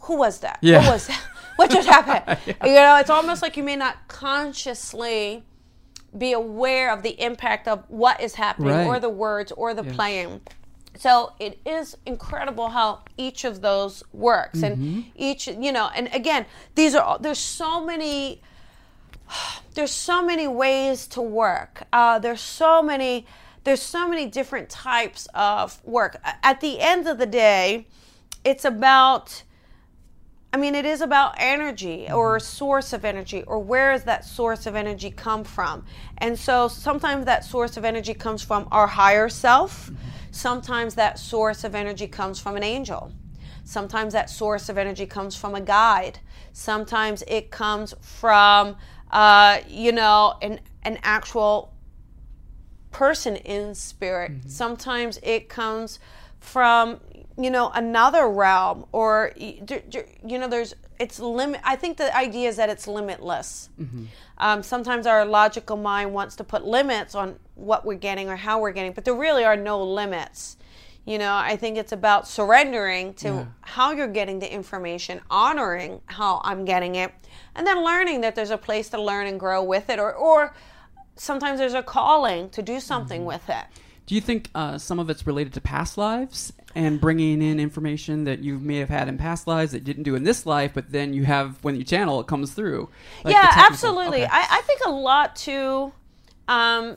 who 0.00 0.16
was 0.16 0.40
that? 0.40 0.58
Yeah. 0.60 0.78
What 0.80 0.94
was 0.94 1.06
that? 1.06 1.22
What 1.58 1.70
just 1.70 1.88
happened? 1.88 2.38
You 2.64 2.74
know, 2.74 2.96
it's 2.98 3.10
almost 3.10 3.42
like 3.42 3.56
you 3.56 3.62
may 3.64 3.74
not 3.76 3.96
consciously 4.06 5.42
be 6.16 6.32
aware 6.32 6.92
of 6.92 7.02
the 7.02 7.20
impact 7.20 7.66
of 7.68 7.84
what 7.88 8.20
is 8.20 8.34
happening 8.36 8.70
Right. 8.70 8.86
or 8.86 9.00
the 9.00 9.08
words 9.10 9.50
or 9.52 9.74
the 9.74 9.82
playing. 9.84 10.40
So 10.96 11.32
it 11.38 11.58
is 11.66 11.96
incredible 12.06 12.68
how 12.68 13.00
each 13.16 13.44
of 13.44 13.60
those 13.60 14.02
works, 14.12 14.60
Mm-hmm. 14.60 14.82
and 14.82 15.04
each 15.16 15.46
you 15.48 15.72
know, 15.72 15.90
and 15.94 16.08
again, 16.14 16.46
these 16.76 16.94
are 16.94 17.02
all, 17.02 17.18
there's 17.18 17.38
so 17.38 17.84
many 17.84 18.40
there's 19.74 19.90
so 19.92 20.22
many 20.24 20.48
ways 20.48 21.06
to 21.08 21.20
work. 21.20 21.82
Uh, 21.92 22.18
there's 22.18 22.40
so 22.40 22.82
many 22.82 23.26
there's 23.64 23.82
so 23.82 24.08
many 24.08 24.26
different 24.26 24.68
types 24.70 25.28
of 25.34 25.84
work. 25.84 26.20
At 26.42 26.60
the 26.60 26.80
end 26.80 27.06
of 27.06 27.18
the 27.18 27.26
day, 27.26 27.86
it's 28.44 28.64
about 28.64 29.42
I 30.50 30.56
mean, 30.56 30.74
it 30.74 30.86
is 30.86 31.02
about 31.02 31.34
energy 31.36 32.08
or 32.10 32.36
a 32.36 32.40
source 32.40 32.94
of 32.94 33.04
energy, 33.04 33.42
or 33.42 33.58
where 33.58 33.92
does 33.92 34.04
that 34.04 34.24
source 34.24 34.66
of 34.66 34.74
energy 34.74 35.10
come 35.10 35.44
from? 35.44 35.84
And 36.18 36.38
so 36.38 36.68
sometimes 36.68 37.26
that 37.26 37.44
source 37.44 37.76
of 37.76 37.84
energy 37.84 38.14
comes 38.14 38.42
from 38.42 38.66
our 38.70 38.86
higher 38.86 39.28
self. 39.28 39.86
Mm-hmm. 39.86 39.96
Sometimes 40.30 40.94
that 40.94 41.18
source 41.18 41.64
of 41.64 41.74
energy 41.74 42.06
comes 42.06 42.40
from 42.40 42.56
an 42.56 42.62
angel. 42.62 43.12
Sometimes 43.64 44.14
that 44.14 44.30
source 44.30 44.70
of 44.70 44.78
energy 44.78 45.04
comes 45.04 45.36
from 45.36 45.54
a 45.54 45.60
guide. 45.60 46.18
Sometimes 46.54 47.22
it 47.28 47.50
comes 47.50 47.94
from, 48.00 48.76
uh, 49.10 49.58
you 49.68 49.92
know, 49.92 50.38
an, 50.40 50.60
an 50.82 50.98
actual 51.02 51.74
person 52.90 53.36
in 53.36 53.74
spirit. 53.74 54.32
Mm-hmm. 54.32 54.48
Sometimes 54.48 55.20
it 55.22 55.50
comes 55.50 55.98
from 56.40 57.00
you 57.40 57.50
know 57.50 57.70
another 57.74 58.28
realm 58.28 58.84
or 58.92 59.32
y- 59.40 59.60
d- 59.64 59.82
d- 59.88 60.00
you 60.26 60.38
know 60.38 60.48
there's 60.48 60.74
it's 60.98 61.20
limit 61.20 61.60
i 61.64 61.76
think 61.76 61.96
the 61.96 62.14
idea 62.16 62.48
is 62.48 62.56
that 62.56 62.68
it's 62.68 62.86
limitless. 62.88 63.70
Um, 64.38 64.62
sometimes 64.62 65.06
our 65.06 65.24
logical 65.24 65.76
mind 65.76 66.12
wants 66.12 66.36
to 66.36 66.44
put 66.44 66.64
limits 66.64 67.14
on 67.14 67.36
what 67.54 67.84
we're 67.86 67.94
getting 68.08 68.28
or 68.28 68.36
how 68.36 68.60
we're 68.60 68.72
getting 68.72 68.92
but 68.92 69.04
there 69.04 69.14
really 69.14 69.44
are 69.44 69.56
no 69.56 69.82
limits. 69.84 70.56
You 71.04 71.16
know 71.18 71.34
i 71.34 71.56
think 71.56 71.78
it's 71.78 71.92
about 71.92 72.28
surrendering 72.28 73.14
to 73.22 73.28
Yeah. 73.28 73.46
how 73.62 73.92
you're 73.92 74.08
getting 74.20 74.40
the 74.40 74.52
information 74.52 75.20
honoring 75.30 76.00
how 76.06 76.40
i'm 76.44 76.64
getting 76.66 76.96
it 76.96 77.12
and 77.54 77.66
then 77.66 77.82
learning 77.84 78.20
that 78.22 78.34
there's 78.34 78.50
a 78.50 78.58
place 78.58 78.90
to 78.90 79.00
learn 79.00 79.26
and 79.26 79.40
grow 79.40 79.62
with 79.62 79.88
it 79.88 79.98
or 79.98 80.12
or 80.12 80.54
sometimes 81.16 81.58
there's 81.60 81.74
a 81.74 81.82
calling 81.82 82.50
to 82.50 82.60
do 82.62 82.78
something 82.78 83.24
with 83.24 83.48
it 83.48 83.64
Do 84.08 84.14
you 84.14 84.22
think 84.22 84.48
uh, 84.54 84.78
some 84.78 84.98
of 84.98 85.10
it's 85.10 85.26
related 85.26 85.52
to 85.52 85.60
past 85.60 85.98
lives 85.98 86.52
and 86.74 86.98
bringing 86.98 87.42
in 87.42 87.60
information 87.60 88.24
that 88.24 88.38
you 88.38 88.58
may 88.58 88.78
have 88.78 88.88
had 88.88 89.06
in 89.06 89.18
past 89.18 89.46
lives 89.46 89.72
that 89.72 89.84
didn't 89.84 90.04
do 90.04 90.14
in 90.14 90.24
this 90.24 90.46
life, 90.46 90.72
but 90.72 90.90
then 90.92 91.12
you 91.12 91.24
have 91.24 91.62
when 91.62 91.76
you 91.76 91.84
channel, 91.84 92.18
it 92.18 92.26
comes 92.26 92.52
through? 92.54 92.88
Like 93.22 93.34
yeah 93.34 93.50
absolutely 93.68 94.22
okay. 94.24 94.30
I, 94.32 94.46
I 94.58 94.60
think 94.62 94.80
a 94.86 94.90
lot 94.90 95.36
too 95.36 95.92
um, 96.48 96.96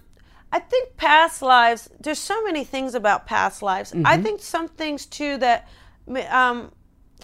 i 0.54 0.60
think 0.60 0.96
past 0.96 1.42
lives 1.42 1.90
there's 2.00 2.20
so 2.20 2.42
many 2.44 2.64
things 2.64 2.96
about 2.96 3.26
past 3.26 3.62
lives 3.62 3.92
i 3.94 3.98
Mm-hmm. 3.98 4.24
think 4.24 4.42
some 4.42 4.68
things 4.70 5.06
too 5.06 5.38
that 5.38 5.68
um, 6.30 6.72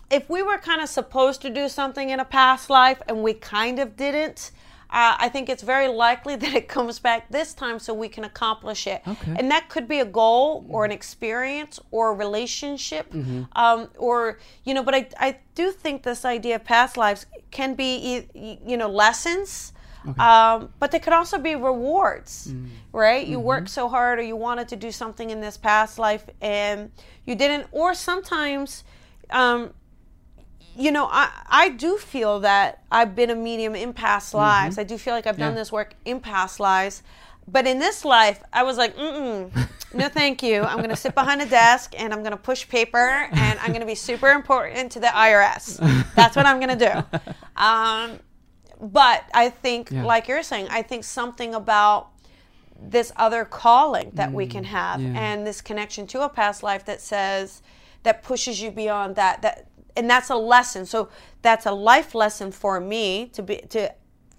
if 0.09 0.29
we 0.29 0.41
were 0.41 0.57
kind 0.57 0.81
of 0.81 0.89
supposed 0.89 1.41
to 1.43 1.49
do 1.49 1.69
something 1.69 2.09
in 2.09 2.19
a 2.19 2.25
past 2.25 2.69
life 2.69 3.01
and 3.07 3.23
we 3.23 3.33
kind 3.33 3.79
of 3.79 3.95
didn't 3.95 4.51
uh, 4.89 5.15
I 5.19 5.29
think 5.29 5.49
it's 5.49 5.63
very 5.63 5.87
likely 5.87 6.35
that 6.37 6.53
it 6.53 6.67
comes 6.67 6.99
back 6.99 7.29
this 7.29 7.53
time 7.53 7.77
so 7.79 7.93
we 7.93 8.07
can 8.07 8.23
accomplish 8.23 8.87
it. 8.87 9.01
Okay. 9.07 9.35
And 9.37 9.51
that 9.51 9.67
could 9.69 9.87
be 9.87 9.99
a 9.99 10.05
goal 10.05 10.65
or 10.69 10.85
an 10.85 10.91
experience 10.91 11.79
or 11.91 12.11
a 12.11 12.13
relationship 12.13 13.11
Mm-hmm. 13.11 13.43
um, 13.55 13.89
or, 13.97 14.39
you 14.63 14.73
know, 14.73 14.83
but 14.83 14.95
I, 14.95 15.09
I 15.19 15.37
do 15.55 15.71
think 15.71 16.03
this 16.03 16.23
idea 16.25 16.55
of 16.55 16.63
past 16.63 16.97
lives 16.97 17.25
can 17.51 17.75
be, 17.75 18.27
you 18.65 18.77
know, 18.77 18.87
lessons. 18.89 19.73
Um, 20.19 20.69
but 20.79 20.91
they 20.91 20.99
could 20.99 21.11
also 21.11 21.37
be 21.37 21.55
rewards, 21.55 22.47
Mm. 22.53 22.69
right? 22.93 23.27
You 23.27 23.37
Mm-hmm. 23.39 23.45
worked 23.45 23.69
so 23.69 23.89
hard 23.89 24.19
or 24.19 24.21
you 24.21 24.37
wanted 24.37 24.69
to 24.69 24.77
do 24.77 24.89
something 24.89 25.31
in 25.31 25.41
this 25.41 25.57
past 25.57 25.99
life 25.99 26.25
and 26.41 26.91
you 27.25 27.35
didn't. 27.35 27.67
Or 27.73 27.93
sometimes, 27.93 28.85
um, 29.31 29.73
you 30.77 30.91
know, 30.91 31.07
I, 31.11 31.29
I 31.49 31.69
do 31.69 31.97
feel 31.97 32.39
that 32.41 32.83
I've 32.91 33.15
been 33.15 33.29
a 33.29 33.35
medium 33.35 33.75
in 33.75 33.93
past 33.93 34.33
lives. 34.33 34.77
I 34.77 34.83
do 34.83 34.97
feel 34.97 35.13
like 35.13 35.25
I've 35.27 35.37
done 35.37 35.55
this 35.55 35.71
work 35.71 35.95
in 36.05 36.19
past 36.19 36.59
lives. 36.59 37.03
but 37.47 37.65
in 37.65 37.79
this 37.79 38.03
life, 38.05 38.43
I 38.53 38.63
was 38.63 38.77
like, 38.77 38.95
mm 38.95 39.51
no, 39.93 40.09
thank 40.19 40.43
you. 40.43 40.61
I'm 40.63 40.77
going 40.77 40.89
to 40.89 40.95
sit 40.97 41.15
behind 41.15 41.41
a 41.41 41.45
desk 41.45 41.93
and 41.97 42.13
I'm 42.13 42.19
going 42.19 42.31
to 42.31 42.37
push 42.37 42.67
paper 42.67 43.27
and 43.31 43.57
I'm 43.59 43.69
going 43.69 43.79
to 43.79 43.85
be 43.87 43.95
super 43.95 44.29
important 44.29 44.91
to 44.93 44.99
the 44.99 45.07
IRS. 45.07 45.79
That's 46.13 46.35
what 46.35 46.45
I'm 46.45 46.59
going 46.59 46.77
to 46.77 46.85
do. 47.11 47.19
Um, 47.55 48.19
but 48.79 49.23
I 49.33 49.49
think, 49.49 49.89
Yeah. 49.89 50.03
like 50.05 50.27
you're 50.27 50.43
saying, 50.43 50.67
I 50.69 50.83
think 50.83 51.03
something 51.05 51.55
about 51.55 52.09
this 52.79 53.11
other 53.15 53.43
calling 53.45 54.11
that 54.13 54.31
we 54.31 54.45
can 54.45 54.63
have 54.65 54.99
Mm, 54.99 55.15
yeah. 55.15 55.19
and 55.21 55.47
this 55.47 55.61
connection 55.61 56.05
to 56.07 56.21
a 56.21 56.29
past 56.29 56.61
life 56.61 56.85
that 56.85 57.01
says 57.01 57.63
that 58.03 58.21
pushes 58.21 58.61
you 58.61 58.69
beyond 58.69 59.15
that 59.15 59.41
that 59.41 59.65
and 59.97 60.09
that's 60.09 60.29
a 60.29 60.35
lesson 60.53 60.85
so 60.85 61.09
that's 61.41 61.65
a 61.65 61.71
life 61.71 62.13
lesson 62.15 62.51
for 62.51 62.79
me 62.79 63.27
to 63.33 63.41
be 63.43 63.57
to 63.69 63.81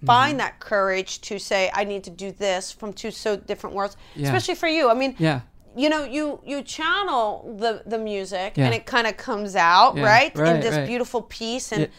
find 0.05 0.31
Mm-hmm. 0.31 0.37
that 0.37 0.59
courage 0.59 1.11
to 1.29 1.37
say 1.39 1.69
i 1.73 1.83
need 1.83 2.03
to 2.09 2.09
do 2.25 2.31
this 2.31 2.71
from 2.79 2.93
two 2.93 3.11
so 3.11 3.35
different 3.35 3.75
worlds 3.75 3.95
Yeah. 4.15 4.27
especially 4.27 4.55
for 4.55 4.69
you 4.77 4.89
i 4.89 4.93
mean 4.93 5.13
Yeah. 5.19 5.41
you 5.75 5.89
know 5.89 6.03
you 6.15 6.39
you 6.51 6.57
channel 6.77 7.23
the 7.63 7.71
the 7.93 7.97
music 8.11 8.49
Yeah. 8.55 8.65
and 8.65 8.73
it 8.79 8.85
kind 8.85 9.07
of 9.07 9.13
comes 9.17 9.55
out 9.55 9.91
Yeah, 9.97 10.05
right, 10.13 10.31
in 10.35 10.59
this 10.61 10.75
right. 10.75 10.87
beautiful 10.87 11.21
piece 11.21 11.71
and. 11.75 11.89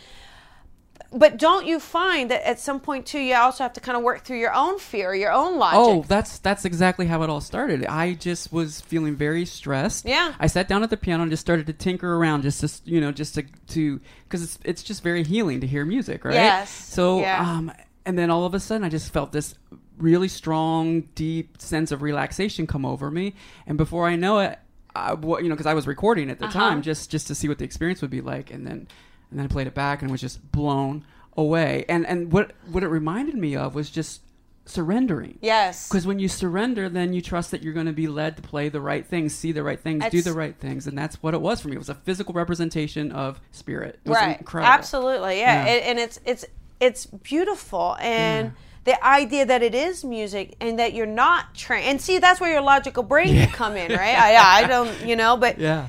But 1.13 1.37
don't 1.39 1.67
you 1.67 1.81
find 1.81 2.31
that 2.31 2.47
at 2.49 2.61
some 2.61 2.79
point 2.81 3.05
too 3.07 3.19
you 3.19 3.35
also 3.35 3.65
have 3.65 3.73
to 3.73 3.81
kind 3.81 3.97
of 3.97 4.03
work 4.05 4.25
through 4.25 4.39
your 4.39 4.55
own 4.55 4.79
fear 4.79 5.15
your 5.15 5.33
own 5.33 5.59
logic 5.59 5.79
Oh, 5.81 6.05
that's 6.07 6.39
that's 6.39 6.65
exactly 6.65 7.07
how 7.07 7.23
it 7.23 7.31
all 7.31 7.41
started. 7.41 7.85
I 7.87 8.15
just 8.15 8.53
was 8.53 8.81
feeling 8.81 9.17
very 9.17 9.45
stressed. 9.45 10.05
Yeah. 10.07 10.35
I 10.39 10.47
sat 10.47 10.69
down 10.69 10.83
at 10.83 10.91
the 10.91 10.97
piano 10.97 11.23
and 11.23 11.31
just 11.33 11.41
started 11.41 11.67
to 11.67 11.73
tinker 11.73 12.15
around, 12.17 12.43
just 12.43 12.61
to 12.61 12.91
you 12.91 13.01
know, 13.01 13.11
just 13.13 13.35
to 13.35 13.45
to 13.69 14.01
because 14.25 14.43
it's 14.43 14.59
it's 14.65 14.83
just 14.83 15.03
very 15.03 15.25
healing 15.25 15.61
to 15.61 15.67
hear 15.67 15.85
music, 15.85 16.25
right? 16.25 16.35
Yes. 16.35 16.71
So 16.71 17.21
Yeah. 17.21 17.41
um, 17.41 17.73
and 18.07 18.19
then 18.19 18.31
all 18.31 18.45
of 18.47 18.55
a 18.55 18.61
sudden, 18.61 18.85
I 18.85 18.89
just 18.89 19.13
felt 19.13 19.33
this 19.33 19.55
really 19.99 20.29
strong, 20.29 21.03
deep 21.15 21.61
sense 21.61 21.93
of 21.93 22.01
relaxation 22.03 22.67
come 22.67 22.87
over 22.87 23.11
me, 23.11 23.35
and 23.67 23.77
before 23.77 24.07
I 24.09 24.17
know 24.17 24.39
it, 24.39 24.59
I, 24.97 25.11
you 25.13 25.43
know, 25.49 25.51
because 25.51 25.67
I 25.67 25.75
was 25.75 25.87
recording 25.87 26.31
at 26.31 26.39
the 26.39 26.47
Uh-huh. 26.47 26.59
time, 26.59 26.83
just 26.83 27.11
just 27.11 27.27
to 27.29 27.35
see 27.35 27.49
what 27.49 27.59
the 27.59 27.65
experience 27.65 28.01
would 28.01 28.11
be 28.11 28.21
like, 28.23 28.51
and 28.51 28.67
then 28.67 28.89
and 29.31 29.39
then 29.39 29.45
I 29.47 29.49
played 29.49 29.67
it 29.67 29.75
back 29.75 30.03
and 30.03 30.11
was 30.11 30.21
just 30.21 30.51
blown 30.53 31.05
away. 31.37 31.85
And 31.89 32.07
and 32.07 32.33
what 32.33 32.53
what 32.71 32.83
it 32.83 32.89
reminded 32.89 33.35
me 33.37 33.57
of 33.57 33.75
was 33.75 33.91
just 33.91 34.23
surrendering. 34.67 35.39
yes 35.41 35.89
Because 35.89 36.07
when 36.07 36.19
you 36.19 36.29
surrender, 36.29 36.89
then 36.89 37.13
you 37.13 37.21
trust 37.21 37.51
that 37.51 37.63
you're 37.63 37.73
going 37.73 37.87
to 37.87 37.93
be 37.93 38.07
led 38.07 38.37
to 38.37 38.43
play 38.43 38.69
the 38.69 38.81
right 38.81 39.05
things, 39.05 39.35
see 39.35 39.51
the 39.53 39.63
right 39.63 39.81
things, 39.81 40.05
do 40.11 40.23
the 40.23 40.33
right 40.33 40.57
things, 40.57 40.87
and 40.87 40.97
that's 40.97 41.21
what 41.23 41.35
it 41.35 41.41
was 41.41 41.61
for 41.61 41.69
me. 41.69 41.75
It 41.75 41.79
was 41.79 41.89
a 41.89 41.95
physical 41.95 42.35
representation 42.35 43.11
of 43.11 43.41
spirit. 43.51 43.99
It 44.05 44.11
right 44.11 44.39
incredible. 44.39 44.73
absolutely 44.73 45.39
yeah, 45.39 45.65
Yeah. 45.65 45.71
And, 45.73 45.85
and 45.85 45.99
it's 45.99 46.21
it's 46.25 46.45
it's 46.79 47.07
beautiful 47.07 47.97
and 48.01 48.53
the 48.85 49.05
idea 49.05 49.45
that 49.45 49.63
it 49.63 49.75
is 49.75 50.05
music 50.05 50.57
and 50.61 50.79
that 50.79 50.95
you're 50.95 51.05
not 51.07 51.55
trained 51.55 51.87
and 51.87 52.01
see 52.01 52.19
that's 52.19 52.41
where 52.41 52.51
your 52.53 52.63
logical 52.63 53.03
brain 53.03 53.29
can 53.29 53.51
come 53.51 53.77
in 53.77 53.91
right 53.93 54.17
I, 54.19 54.63
I 54.63 54.67
don't 54.67 55.05
you 55.07 55.17
know 55.17 55.37
but 55.37 55.59
Yeah. 55.59 55.89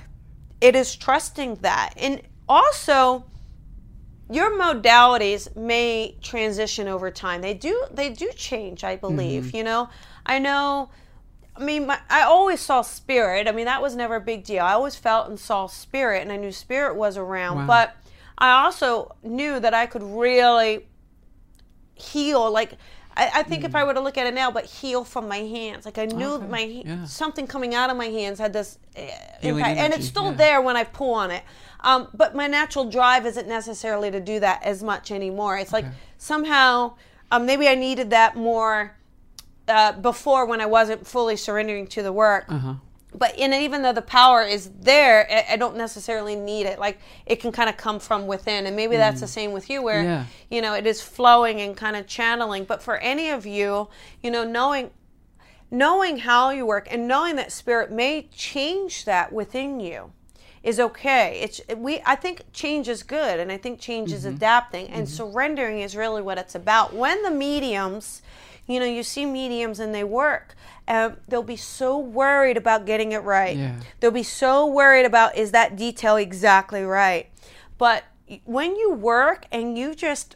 it 0.60 0.76
is 0.76 0.96
trusting 0.96 1.56
that 1.62 1.94
and 1.98 2.22
also 2.50 3.24
your 4.32 4.58
modalities 4.58 5.54
may 5.56 6.16
transition 6.22 6.88
over 6.88 7.12
time 7.12 7.42
they 7.42 7.54
do 7.54 7.86
they 7.92 8.10
do 8.10 8.30
change 8.36 8.84
i 8.84 8.96
believe 8.96 9.44
Mm-hmm. 9.46 9.58
you 9.58 9.64
know 9.64 9.90
i 10.26 10.40
know 10.40 10.90
i 11.56 11.64
mean 11.64 11.86
my, 11.88 12.00
i 12.10 12.22
always 12.22 12.62
saw 12.62 12.82
spirit 12.82 13.48
i 13.48 13.52
mean 13.52 13.66
that 13.66 13.82
was 13.82 13.96
never 13.96 14.16
a 14.16 14.22
big 14.22 14.44
deal 14.44 14.64
i 14.64 14.74
always 14.74 14.96
felt 14.96 15.28
and 15.30 15.40
saw 15.40 15.68
spirit 15.68 16.22
and 16.22 16.32
i 16.32 16.38
knew 16.38 16.52
spirit 16.52 16.96
was 16.96 17.18
around 17.18 17.58
Wow. 17.58 17.68
but 17.68 17.96
i 18.38 18.64
also 18.64 19.16
knew 19.24 19.60
that 19.60 19.74
i 19.74 19.86
could 19.86 20.04
really 20.04 20.88
heal 21.96 22.50
like 22.52 22.74
I, 23.14 23.30
I 23.36 23.44
think 23.44 23.66
if 23.66 23.76
I 23.76 23.84
were 23.84 23.94
to 23.94 24.00
look 24.00 24.18
at 24.18 24.26
it 24.26 24.34
now, 24.34 24.52
but 24.52 24.64
heal 24.64 25.04
from 25.04 25.28
my 25.28 25.40
hands, 25.40 25.84
like 25.84 25.98
I 25.98 26.06
knew 26.06 26.28
Mm. 26.30 26.36
Okay, 26.38 26.48
my 26.48 26.60
yeah. 26.62 27.04
something 27.06 27.46
coming 27.46 27.76
out 27.76 27.90
of 27.90 27.98
my 27.98 28.06
hands 28.06 28.40
had 28.40 28.54
this 28.54 28.80
uh, 28.98 29.02
impact, 29.42 29.80
and 29.80 29.94
it's 29.94 30.08
still 30.08 30.28
yeah. 30.32 30.32
there 30.38 30.62
when 30.62 30.78
I 30.78 30.86
pull 30.86 31.14
on 31.16 31.30
it. 31.30 31.44
Um, 31.84 32.08
but 32.14 32.36
my 32.36 32.48
natural 32.48 32.86
drive 32.90 33.26
isn't 33.26 33.48
necessarily 33.48 34.12
to 34.12 34.20
do 34.20 34.40
that 34.40 34.62
as 34.64 34.84
much 34.84 35.12
anymore. 35.12 35.58
It's 35.58 35.74
like 35.74 35.86
somehow 36.18 36.94
um, 37.32 37.46
maybe 37.46 37.68
I 37.68 37.76
needed 37.76 38.10
that 38.12 38.36
more 38.36 38.96
uh, 39.68 39.94
before 39.94 40.46
when 40.46 40.62
I 40.62 40.66
wasn't 40.68 41.08
fully 41.08 41.36
surrendering 41.38 41.88
to 41.88 42.04
the 42.04 42.12
work 42.14 42.46
Uh 42.50 42.58
huh. 42.58 42.74
but 43.16 43.38
and 43.40 43.54
even 43.54 43.82
though 43.84 43.94
the 43.94 44.02
power 44.02 44.42
is 44.44 44.70
there 44.82 45.28
I, 45.32 45.54
I 45.54 45.56
don't 45.58 45.78
necessarily 45.78 46.36
need 46.36 46.66
it 46.66 46.78
like 46.80 47.00
it 47.26 47.38
can 47.40 47.52
kind 47.52 47.70
of 47.70 47.78
come 47.78 48.00
from 48.00 48.28
within 48.28 48.66
and 48.66 48.76
maybe 48.76 48.98
that's 48.98 49.22
the 49.22 49.28
same 49.28 49.52
with 49.54 49.70
you 49.70 49.82
where 49.82 50.02
Mm. 50.04 50.06
Yeah. 50.06 50.26
you 50.50 50.62
know 50.62 50.74
it 50.74 50.86
is 50.86 51.02
flowing 51.02 51.62
and 51.62 51.76
kind 51.78 51.96
of 51.96 52.06
channeling 52.08 52.64
but 52.66 52.82
for 52.84 52.98
any 52.98 53.30
of 53.30 53.46
you 53.46 53.88
you 54.24 54.30
know 54.32 54.44
knowing 54.44 54.92
knowing 55.70 56.18
how 56.20 56.50
you 56.50 56.66
work 56.66 56.88
and 56.92 57.08
knowing 57.08 57.36
that 57.38 57.52
spirit 57.52 57.92
may 57.92 58.24
change 58.34 59.06
that 59.06 59.32
within 59.32 59.80
you 59.80 60.12
is 60.64 60.80
okay. 60.80 61.40
It's 61.42 61.62
we 61.76 62.02
i 62.06 62.16
think 62.16 62.44
change 62.54 62.88
is 62.88 63.04
good 63.04 63.40
and 63.40 63.52
i 63.52 63.58
think 63.58 63.80
change 63.80 64.12
is 64.12 64.26
mm-hmm. 64.26 64.36
adapting 64.36 64.88
and 64.88 65.08
mm-hmm. 65.08 65.16
surrendering 65.16 65.80
is 65.80 65.96
really 65.96 66.22
what 66.22 66.38
it's 66.38 66.56
about. 66.56 66.94
When 66.94 67.24
the 67.24 67.32
mediums 67.32 68.22
you 68.68 68.80
know 68.80 68.86
you 68.86 69.04
see 69.04 69.26
mediums 69.26 69.80
and 69.80 69.94
they 69.94 70.04
work 70.04 70.56
uh, 70.88 71.12
they'll 71.28 71.44
be 71.44 71.56
so 71.56 71.98
worried 71.98 72.58
about 72.58 72.86
getting 72.86 73.12
it 73.12 73.24
right. 73.24 73.58
Yeah. 73.58 73.76
they'll 74.00 74.12
be 74.12 74.24
so 74.24 74.66
worried 74.66 75.06
about 75.06 75.36
is 75.36 75.52
that 75.52 75.76
detail 75.76 76.16
exactly 76.16 76.84
right? 76.84 77.30
But 77.78 78.04
when 78.46 78.76
you 78.76 78.94
work 78.94 79.46
and 79.52 79.78
you 79.78 79.96
just 79.96 80.36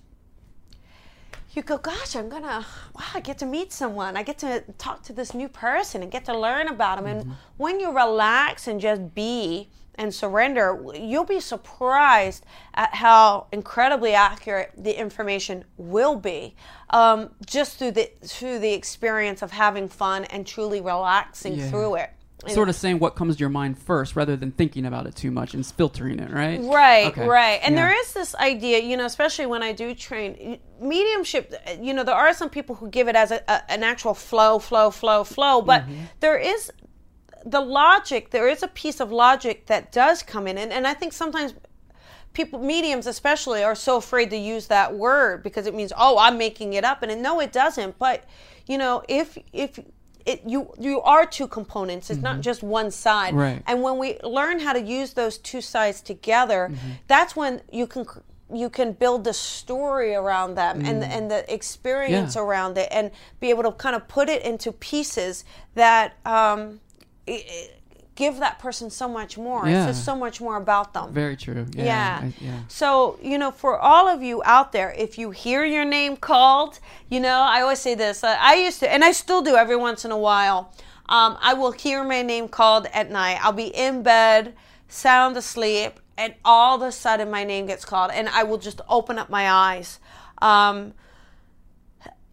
you 1.55 1.61
go, 1.61 1.77
gosh, 1.77 2.15
I'm 2.15 2.27
gonna, 2.27 2.65
wow, 2.93 3.05
I 3.13 3.21
get 3.21 3.38
to 3.38 3.45
meet 3.45 3.71
someone. 3.71 4.17
I 4.17 4.23
get 4.23 4.38
to 4.39 4.63
talk 4.77 5.03
to 5.03 5.13
this 5.13 5.33
new 5.33 5.47
person 5.47 6.03
and 6.03 6.11
get 6.11 6.25
to 6.25 6.38
learn 6.38 6.67
about 6.67 6.97
them. 6.97 7.05
And 7.05 7.21
mm-hmm. 7.21 7.31
when 7.55 7.79
you 7.79 7.95
relax 7.95 8.67
and 8.67 8.81
just 8.81 9.15
be 9.15 9.69
and 9.97 10.13
surrender, 10.13 10.84
you'll 10.95 11.23
be 11.25 11.39
surprised 11.39 12.45
at 12.73 12.93
how 12.95 13.47
incredibly 13.51 14.13
accurate 14.13 14.71
the 14.77 14.97
information 14.99 15.63
will 15.77 16.15
be, 16.15 16.55
um, 16.89 17.29
just 17.45 17.77
through 17.77 17.91
the 17.91 18.10
through 18.23 18.60
the 18.60 18.73
experience 18.73 19.41
of 19.41 19.51
having 19.51 19.88
fun 19.88 20.25
and 20.25 20.45
truly 20.47 20.81
relaxing 20.81 21.55
Yeah. 21.55 21.69
through 21.69 21.95
it. 21.95 22.10
And- 22.43 22.53
Sort 22.53 22.69
of 22.69 22.75
saying 22.75 22.99
what 22.99 23.15
comes 23.15 23.38
to 23.38 23.39
your 23.39 23.49
mind 23.49 23.79
first, 23.79 24.15
rather 24.15 24.36
than 24.36 24.51
thinking 24.51 24.86
about 24.86 25.08
it 25.08 25.15
too 25.15 25.31
much 25.31 25.53
and 25.55 25.65
filtering 25.65 26.19
it, 26.19 26.29
right? 26.31 26.60
Right, 26.62 27.08
Okay. 27.08 27.25
right. 27.25 27.60
And 27.63 27.73
Yeah. 27.73 27.88
there 27.88 27.99
is 28.01 28.13
this 28.13 28.36
idea, 28.36 28.79
you 28.79 28.97
know, 28.97 29.05
especially 29.05 29.45
when 29.47 29.63
I 29.63 29.71
do 29.71 29.95
train 29.95 30.60
mediumship, 30.79 31.53
you 31.81 31.93
know, 31.93 32.03
there 32.03 32.13
are 32.13 32.34
some 32.34 32.49
people 32.49 32.75
who 32.75 32.89
give 32.89 33.08
it 33.08 33.15
as 33.15 33.31
a, 33.31 33.41
a, 33.47 33.71
an 33.71 33.84
actual 33.84 34.13
flow, 34.13 34.60
flow, 34.60 34.91
flow, 34.91 35.23
flow, 35.23 35.62
but 35.62 35.84
Mm-hmm. 35.84 36.01
there 36.19 36.38
is 36.38 36.71
the 37.45 37.62
logic, 37.62 38.31
there 38.31 38.47
is 38.47 38.63
a 38.63 38.67
piece 38.67 38.99
of 38.99 39.12
logic 39.12 39.67
that 39.67 39.91
does 39.91 40.23
come 40.23 40.47
in. 40.47 40.58
And, 40.58 40.71
and 40.73 40.88
I 40.88 40.93
think 40.95 41.13
sometimes 41.13 41.53
people, 42.34 42.60
mediums 42.60 43.08
especially, 43.08 43.63
are 43.63 43.75
so 43.75 43.97
afraid 43.97 44.29
to 44.31 44.38
use 44.38 44.67
that 44.67 44.93
word 44.95 45.43
because 45.43 45.67
it 45.67 45.75
means, 45.75 45.93
oh, 45.97 46.17
I'm 46.17 46.38
making 46.38 46.73
it 46.73 46.84
up. 46.84 47.03
And 47.03 47.21
no, 47.21 47.39
it 47.39 47.51
doesn't. 47.51 47.97
But, 47.99 48.23
you 48.67 48.77
know, 48.77 49.03
if, 49.08 49.38
if, 49.53 49.79
it, 50.25 50.41
you 50.47 50.73
you 50.79 51.01
are 51.01 51.23
two 51.27 51.47
components. 51.47 52.10
It's 52.10 52.19
not 52.19 52.41
just 52.41 52.63
one 52.63 52.89
side. 52.89 53.29
Mm-hmm. 53.29 53.38
Right. 53.38 53.63
And 53.67 53.84
when 53.84 53.99
we 53.99 54.17
learn 54.23 54.58
how 54.60 54.73
to 54.73 54.81
use 54.81 55.13
those 55.13 55.38
two 55.38 55.62
sides 55.62 56.01
together, 56.01 56.69
Mm-hmm. 56.71 56.89
that's 57.08 57.36
when 57.36 57.62
you 57.71 57.86
can 57.86 58.08
you 58.51 58.71
can 58.71 58.93
build 58.93 59.23
the 59.23 59.34
story 59.34 60.15
around 60.15 60.55
them 60.55 60.84
and 60.84 61.03
Mm. 61.03 61.10
and 61.15 61.29
the 61.31 61.53
experience 61.53 62.36
Yeah. 62.36 62.41
around 62.41 62.77
it, 62.79 62.88
and 62.91 63.12
be 63.39 63.51
able 63.51 63.62
to 63.63 63.71
kind 63.71 63.95
of 63.95 64.08
put 64.08 64.27
it 64.29 64.41
into 64.41 64.71
pieces 64.71 65.45
that 65.75 66.13
um, 66.25 66.79
give 68.15 68.38
that 68.38 68.59
person 68.59 68.89
so 68.89 69.07
much 69.09 69.38
more. 69.38 69.67
Yeah. 69.67 69.83
It 69.83 69.93
says 69.93 70.03
so 70.03 70.15
much 70.15 70.39
more 70.39 70.55
about 70.55 70.93
them. 70.93 71.11
Very 71.13 71.35
true. 71.35 71.65
Yeah. 71.75 71.83
Yeah. 71.85 72.19
I- 72.23 72.33
yeah. 72.39 72.59
So, 72.69 73.19
you 73.21 73.38
know, 73.38 73.51
for 73.51 73.77
all 73.77 74.07
of 74.07 74.23
you 74.23 74.41
out 74.45 74.71
there, 74.71 74.93
if 74.97 75.17
you 75.17 75.31
hear 75.31 75.65
your 75.65 75.83
name 75.85 76.15
called, 76.15 76.79
you 77.09 77.19
know, 77.19 77.39
I 77.41 77.61
always 77.61 77.79
say 77.79 77.93
this. 77.95 78.23
Uh, 78.23 78.38
I 78.39 78.55
used 78.55 78.79
to, 78.79 78.91
and 78.91 79.03
I 79.03 79.11
still 79.11 79.41
do 79.41 79.55
every 79.55 79.75
once 79.75 80.05
in 80.05 80.11
a 80.11 80.17
while. 80.17 80.71
Um, 81.09 81.38
I 81.41 81.53
will 81.53 81.71
hear 81.73 82.03
my 82.03 82.21
name 82.21 82.47
called 82.47 82.88
at 82.93 83.11
night. 83.11 83.38
I'll 83.43 83.51
be 83.51 83.67
in 83.67 84.01
bed, 84.01 84.53
sound 84.88 85.35
asleep, 85.38 85.99
and 86.17 86.33
all 86.45 86.77
of 86.77 86.81
a 86.81 86.91
sudden 86.91 87.29
my 87.29 87.43
name 87.43 87.65
gets 87.67 87.83
called, 87.85 88.11
and 88.11 88.29
I 88.29 88.43
will 88.43 88.57
just 88.57 88.79
open 88.89 89.19
up 89.19 89.29
my 89.29 89.51
eyes. 89.51 89.99
Um, 90.41 90.93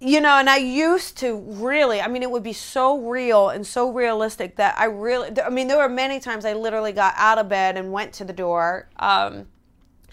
you 0.05 0.21
know, 0.21 0.37
and 0.39 0.51
I 0.51 0.57
used 0.57 1.17
to 1.19 1.37
really, 1.47 2.01
I 2.01 2.09
mean, 2.09 2.23
it 2.25 2.31
would 2.31 2.43
be 2.43 2.53
so 2.53 2.99
real 2.99 3.51
and 3.51 3.65
so 3.65 3.91
realistic 3.93 4.57
that 4.57 4.75
I 4.77 4.87
really, 4.87 5.31
I 5.41 5.49
mean, 5.49 5.69
there 5.69 5.79
were 5.79 5.89
many 5.89 6.19
times 6.19 6.45
I 6.45 6.55
literally 6.55 6.93
got 6.93 7.15
out 7.17 7.39
of 7.39 7.49
bed 7.49 7.77
and 7.77 7.93
went 7.93 8.13
to 8.15 8.25
the 8.25 8.33
door. 8.33 8.89
Um, 8.99 9.47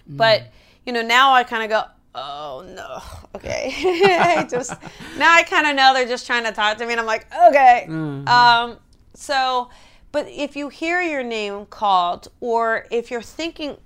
But, 0.08 0.43
you 0.86 0.93
know, 0.93 1.02
now 1.02 1.34
I 1.34 1.43
kind 1.43 1.63
of 1.63 1.69
go, 1.69 1.84
oh 2.15 2.63
no, 2.75 3.02
okay. 3.36 3.73
I 4.39 4.47
just, 4.49 4.71
now 5.17 5.34
I 5.34 5.43
kind 5.43 5.67
of 5.67 5.75
know 5.75 5.93
they're 5.93 6.08
just 6.08 6.28
trying 6.28 6.43
to 6.43 6.52
talk 6.52 6.78
to 6.78 6.86
me 6.86 6.91
and 6.93 6.99
I'm 6.99 7.06
like, 7.08 7.25
okay. 7.49 7.86
Um, 8.28 8.78
so, 9.15 9.69
but 10.12 10.28
if 10.28 10.56
you 10.56 10.69
hear 10.69 11.02
your 11.02 11.23
name 11.23 11.65
called 11.65 12.28
or 12.41 12.86
if 12.91 13.10
you're 13.12 13.21
thinking, 13.23 13.78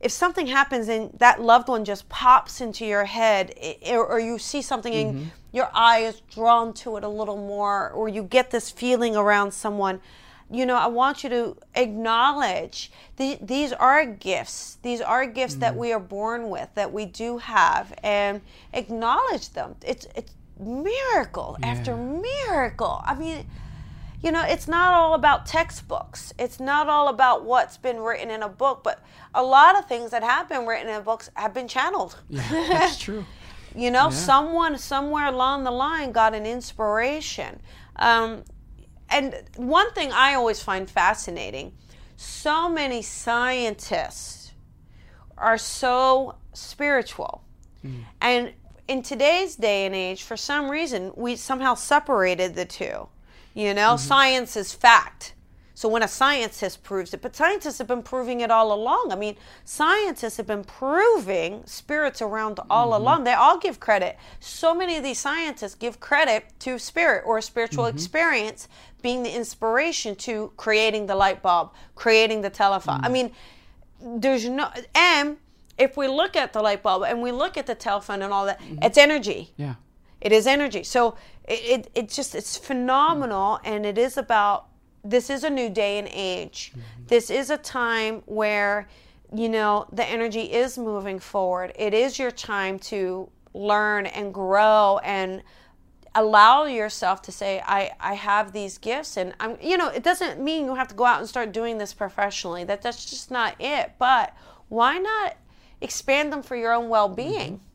if 0.00 0.12
something 0.12 0.46
happens 0.46 0.88
and 0.88 1.10
that 1.18 1.40
loved 1.42 1.68
one 1.68 1.84
just 1.84 2.08
pops 2.10 2.60
into 2.60 2.84
your 2.84 3.06
head 3.06 3.54
i- 3.62 3.78
or, 3.94 4.06
or 4.06 4.20
you 4.20 4.38
see 4.38 4.60
something 4.62 4.92
and 4.94 5.32
your 5.56 5.70
eye 5.72 6.00
is 6.00 6.20
drawn 6.32 6.74
to 6.74 6.98
it 6.98 7.02
a 7.02 7.08
little 7.08 7.38
more, 7.38 7.90
or 7.90 8.10
you 8.10 8.22
get 8.22 8.50
this 8.50 8.70
feeling 8.70 9.16
around 9.16 9.52
someone, 9.52 10.02
you 10.50 10.66
know, 10.66 10.76
I 10.76 10.86
want 10.86 11.24
you 11.24 11.30
to 11.30 11.56
acknowledge 11.74 12.92
the, 13.16 13.38
these 13.40 13.72
are 13.72 14.04
gifts. 14.04 14.76
These 14.82 15.00
are 15.00 15.24
gifts 15.24 15.54
mm-hmm. 15.54 15.60
that 15.60 15.76
we 15.76 15.94
are 15.94 15.98
born 15.98 16.50
with, 16.50 16.68
that 16.74 16.92
we 16.92 17.06
do 17.06 17.38
have, 17.38 17.94
and 18.02 18.42
acknowledge 18.74 19.48
them. 19.54 19.76
It's 19.82 20.06
it's 20.14 20.34
miracle 20.60 21.56
yeah. 21.60 21.68
after 21.68 21.96
miracle. 21.96 23.02
I 23.04 23.14
mean, 23.14 23.46
you 24.22 24.32
know, 24.32 24.44
it's 24.44 24.68
not 24.68 24.92
all 24.92 25.14
about 25.14 25.46
textbooks. 25.46 26.34
It's 26.38 26.60
not 26.60 26.88
all 26.90 27.08
about 27.08 27.46
what's 27.46 27.78
been 27.78 28.00
written 28.00 28.30
in 28.30 28.42
a 28.42 28.48
book, 28.48 28.82
but 28.84 29.02
a 29.34 29.42
lot 29.42 29.78
of 29.78 29.88
things 29.88 30.10
that 30.10 30.22
have 30.22 30.50
been 30.50 30.66
written 30.66 30.88
in 30.88 31.02
books 31.02 31.30
have 31.34 31.54
been 31.54 31.66
channeled. 31.66 32.18
Yeah, 32.28 32.46
that's 32.50 32.98
true. 33.06 33.24
You 33.76 33.90
know, 33.90 34.04
yeah. 34.04 34.10
someone 34.10 34.78
somewhere 34.78 35.26
along 35.26 35.64
the 35.64 35.70
line 35.70 36.12
got 36.12 36.34
an 36.34 36.46
inspiration. 36.46 37.60
Um, 37.96 38.44
and 39.08 39.34
one 39.56 39.92
thing 39.92 40.10
I 40.12 40.34
always 40.34 40.62
find 40.62 40.90
fascinating 40.90 41.72
so 42.16 42.68
many 42.68 43.02
scientists 43.02 44.52
are 45.36 45.58
so 45.58 46.36
spiritual. 46.54 47.44
Mm. 47.84 48.04
And 48.20 48.52
in 48.88 49.02
today's 49.02 49.56
day 49.56 49.84
and 49.86 49.94
age, 49.94 50.22
for 50.22 50.36
some 50.36 50.70
reason, 50.70 51.12
we 51.14 51.36
somehow 51.36 51.74
separated 51.74 52.54
the 52.54 52.64
two. 52.64 53.08
You 53.54 53.74
know, 53.74 53.90
mm-hmm. 53.90 54.08
science 54.08 54.56
is 54.56 54.72
fact. 54.72 55.34
So 55.76 55.90
when 55.90 56.02
a 56.02 56.08
scientist 56.08 56.82
proves 56.82 57.12
it, 57.12 57.20
but 57.20 57.36
scientists 57.36 57.76
have 57.76 57.86
been 57.86 58.02
proving 58.02 58.40
it 58.40 58.50
all 58.50 58.72
along. 58.72 59.12
I 59.12 59.14
mean, 59.14 59.36
scientists 59.66 60.38
have 60.38 60.46
been 60.46 60.64
proving 60.64 61.66
spirits 61.66 62.22
around 62.22 62.60
all 62.70 62.92
mm-hmm. 62.92 63.02
along. 63.02 63.24
They 63.24 63.34
all 63.34 63.58
give 63.58 63.78
credit. 63.78 64.16
So 64.40 64.74
many 64.74 64.96
of 64.96 65.02
these 65.02 65.18
scientists 65.18 65.74
give 65.74 66.00
credit 66.00 66.46
to 66.60 66.78
spirit 66.78 67.24
or 67.26 67.36
a 67.36 67.42
spiritual 67.42 67.84
mm-hmm. 67.84 67.94
experience 67.94 68.68
being 69.02 69.22
the 69.22 69.30
inspiration 69.30 70.16
to 70.16 70.50
creating 70.56 71.08
the 71.08 71.14
light 71.14 71.42
bulb, 71.42 71.74
creating 71.94 72.40
the 72.40 72.48
telephone. 72.48 73.04
I 73.04 73.08
mm. 73.08 73.12
mean, 73.12 73.32
there's 74.00 74.48
no 74.48 74.70
and 74.94 75.36
if 75.76 75.98
we 75.98 76.08
look 76.08 76.36
at 76.36 76.54
the 76.54 76.62
light 76.62 76.82
bulb 76.82 77.02
and 77.02 77.20
we 77.20 77.32
look 77.32 77.58
at 77.58 77.66
the 77.66 77.74
telephone 77.74 78.22
and 78.22 78.32
all 78.32 78.46
that, 78.46 78.62
mm-hmm. 78.62 78.78
it's 78.82 78.96
energy. 78.96 79.52
Yeah. 79.58 79.74
It 80.22 80.32
is 80.32 80.46
energy. 80.46 80.84
So 80.84 81.18
it, 81.44 81.60
it, 81.60 81.90
it 81.94 82.08
just 82.08 82.34
it's 82.34 82.56
phenomenal 82.56 83.60
and 83.62 83.84
it 83.84 83.98
is 83.98 84.16
about 84.16 84.68
this 85.10 85.30
is 85.30 85.44
a 85.44 85.50
new 85.50 85.68
day 85.68 85.98
and 85.98 86.08
age. 86.10 86.70
Mm-hmm. 86.70 87.06
This 87.06 87.30
is 87.30 87.50
a 87.50 87.56
time 87.56 88.22
where, 88.26 88.88
you 89.34 89.48
know, 89.48 89.86
the 89.92 90.04
energy 90.04 90.52
is 90.52 90.78
moving 90.78 91.18
forward. 91.18 91.72
It 91.78 91.94
is 91.94 92.18
your 92.18 92.30
time 92.30 92.78
to 92.80 93.30
learn 93.54 94.06
and 94.06 94.32
grow 94.34 95.00
and 95.02 95.42
allow 96.14 96.64
yourself 96.64 97.20
to 97.22 97.32
say 97.32 97.62
I, 97.64 97.92
I 98.00 98.14
have 98.14 98.52
these 98.52 98.78
gifts 98.78 99.18
and 99.18 99.34
I'm 99.38 99.58
you 99.60 99.76
know 99.76 99.88
it 99.88 100.02
doesn't 100.02 100.40
mean 100.40 100.64
you 100.64 100.74
have 100.74 100.88
to 100.88 100.94
go 100.94 101.04
out 101.04 101.20
and 101.20 101.28
start 101.28 101.52
doing 101.52 101.76
this 101.76 101.92
professionally 101.92 102.64
that 102.64 102.80
that's 102.80 103.04
just 103.04 103.30
not 103.30 103.54
it 103.60 103.92
but 103.98 104.34
why 104.68 104.96
not 104.96 105.36
expand 105.82 106.32
them 106.32 106.42
for 106.42 106.56
your 106.56 106.72
own 106.72 106.88
well-being 106.88 107.52
mm-hmm. 107.52 107.65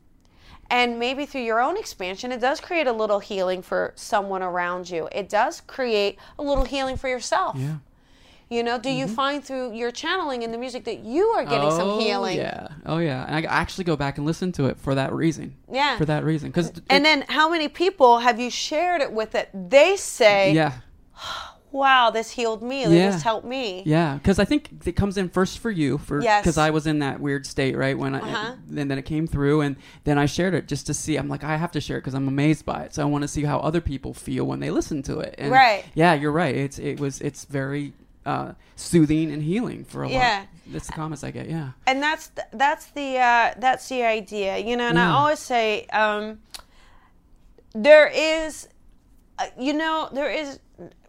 And 0.72 0.98
maybe 0.98 1.26
through 1.26 1.42
your 1.42 1.60
own 1.60 1.76
expansion, 1.76 2.32
it 2.32 2.40
does 2.40 2.58
create 2.58 2.86
a 2.86 2.92
little 2.92 3.18
healing 3.18 3.60
for 3.60 3.92
someone 3.94 4.42
around 4.42 4.88
you. 4.88 5.06
It 5.12 5.28
does 5.28 5.60
create 5.60 6.18
a 6.38 6.42
little 6.42 6.64
healing 6.64 6.96
for 6.96 7.08
yourself. 7.08 7.56
Yeah. 7.58 7.76
You 8.48 8.62
know, 8.62 8.78
do 8.78 8.88
mm-hmm. 8.88 8.98
you 9.00 9.06
find 9.06 9.44
through 9.44 9.74
your 9.74 9.90
channeling 9.90 10.44
and 10.44 10.52
the 10.52 10.56
music 10.56 10.84
that 10.84 11.04
you 11.04 11.26
are 11.26 11.44
getting 11.44 11.68
oh, 11.68 11.76
some 11.76 12.00
healing? 12.00 12.38
Yeah. 12.38 12.68
Oh, 12.86 12.98
yeah. 12.98 13.26
And 13.26 13.36
I 13.36 13.42
actually 13.50 13.84
go 13.84 13.96
back 13.96 14.16
and 14.16 14.26
listen 14.26 14.50
to 14.52 14.64
it 14.64 14.78
for 14.78 14.94
that 14.94 15.12
reason. 15.12 15.56
Yeah. 15.70 15.98
For 15.98 16.06
that 16.06 16.24
reason. 16.24 16.50
Cause 16.52 16.72
and 16.88 17.04
then 17.04 17.26
how 17.28 17.50
many 17.50 17.68
people 17.68 18.20
have 18.20 18.40
you 18.40 18.50
shared 18.50 19.02
it 19.02 19.12
with 19.12 19.32
that 19.32 19.50
they 19.70 19.96
say, 19.96 20.54
yeah 20.54 20.72
wow, 21.72 22.10
this 22.10 22.30
healed 22.30 22.62
me. 22.62 22.82
Yeah. 22.82 23.10
This 23.10 23.22
helped 23.22 23.46
me. 23.46 23.82
Yeah, 23.84 24.14
because 24.14 24.38
I 24.38 24.44
think 24.44 24.86
it 24.86 24.92
comes 24.92 25.16
in 25.16 25.28
first 25.28 25.58
for 25.58 25.70
you, 25.70 25.98
for 25.98 26.20
because 26.20 26.58
I 26.58 26.70
was 26.70 26.86
in 26.86 27.00
that 27.00 27.20
weird 27.20 27.46
state, 27.46 27.76
right? 27.76 27.96
When 27.96 28.14
I 28.14 28.20
uh-huh. 28.20 28.54
and 28.76 28.90
then 28.90 28.98
it 28.98 29.04
came 29.04 29.26
through, 29.26 29.62
and 29.62 29.76
then 30.04 30.18
I 30.18 30.26
shared 30.26 30.54
it 30.54 30.68
just 30.68 30.86
to 30.86 30.94
see. 30.94 31.16
I'm 31.16 31.28
like, 31.28 31.44
I 31.44 31.56
have 31.56 31.72
to 31.72 31.80
share 31.80 31.98
it 31.98 32.00
because 32.02 32.14
I'm 32.14 32.28
amazed 32.28 32.64
by 32.64 32.82
it. 32.82 32.94
So 32.94 33.02
I 33.02 33.06
want 33.06 33.22
to 33.22 33.28
see 33.28 33.44
how 33.44 33.58
other 33.58 33.80
people 33.80 34.14
feel 34.14 34.44
when 34.44 34.60
they 34.60 34.70
listen 34.70 35.02
to 35.04 35.20
it. 35.20 35.34
And 35.38 35.50
right. 35.50 35.84
Yeah, 35.94 36.14
you're 36.14 36.32
right. 36.32 36.54
It's 36.54 36.78
it 36.78 37.00
was 37.00 37.20
it's 37.20 37.44
very 37.44 37.94
uh, 38.26 38.52
soothing 38.76 39.32
and 39.32 39.42
healing 39.42 39.84
for 39.84 40.04
a 40.04 40.10
yeah. 40.10 40.38
lot. 40.40 40.48
That's 40.68 40.86
the 40.86 40.92
comments 40.92 41.24
I 41.24 41.30
get. 41.30 41.48
Yeah. 41.48 41.70
And 41.86 42.02
that's 42.02 42.28
the, 42.28 42.46
that's 42.52 42.86
the 42.90 43.18
uh, 43.18 43.54
that's 43.58 43.88
the 43.88 44.02
idea, 44.04 44.58
you 44.58 44.76
know. 44.76 44.88
And 44.88 44.96
yeah. 44.96 45.10
I 45.10 45.18
always 45.18 45.38
say 45.38 45.86
um, 45.86 46.40
there 47.74 48.08
is, 48.08 48.68
uh, 49.38 49.46
you 49.58 49.72
know, 49.72 50.08
there 50.12 50.30
is 50.30 50.60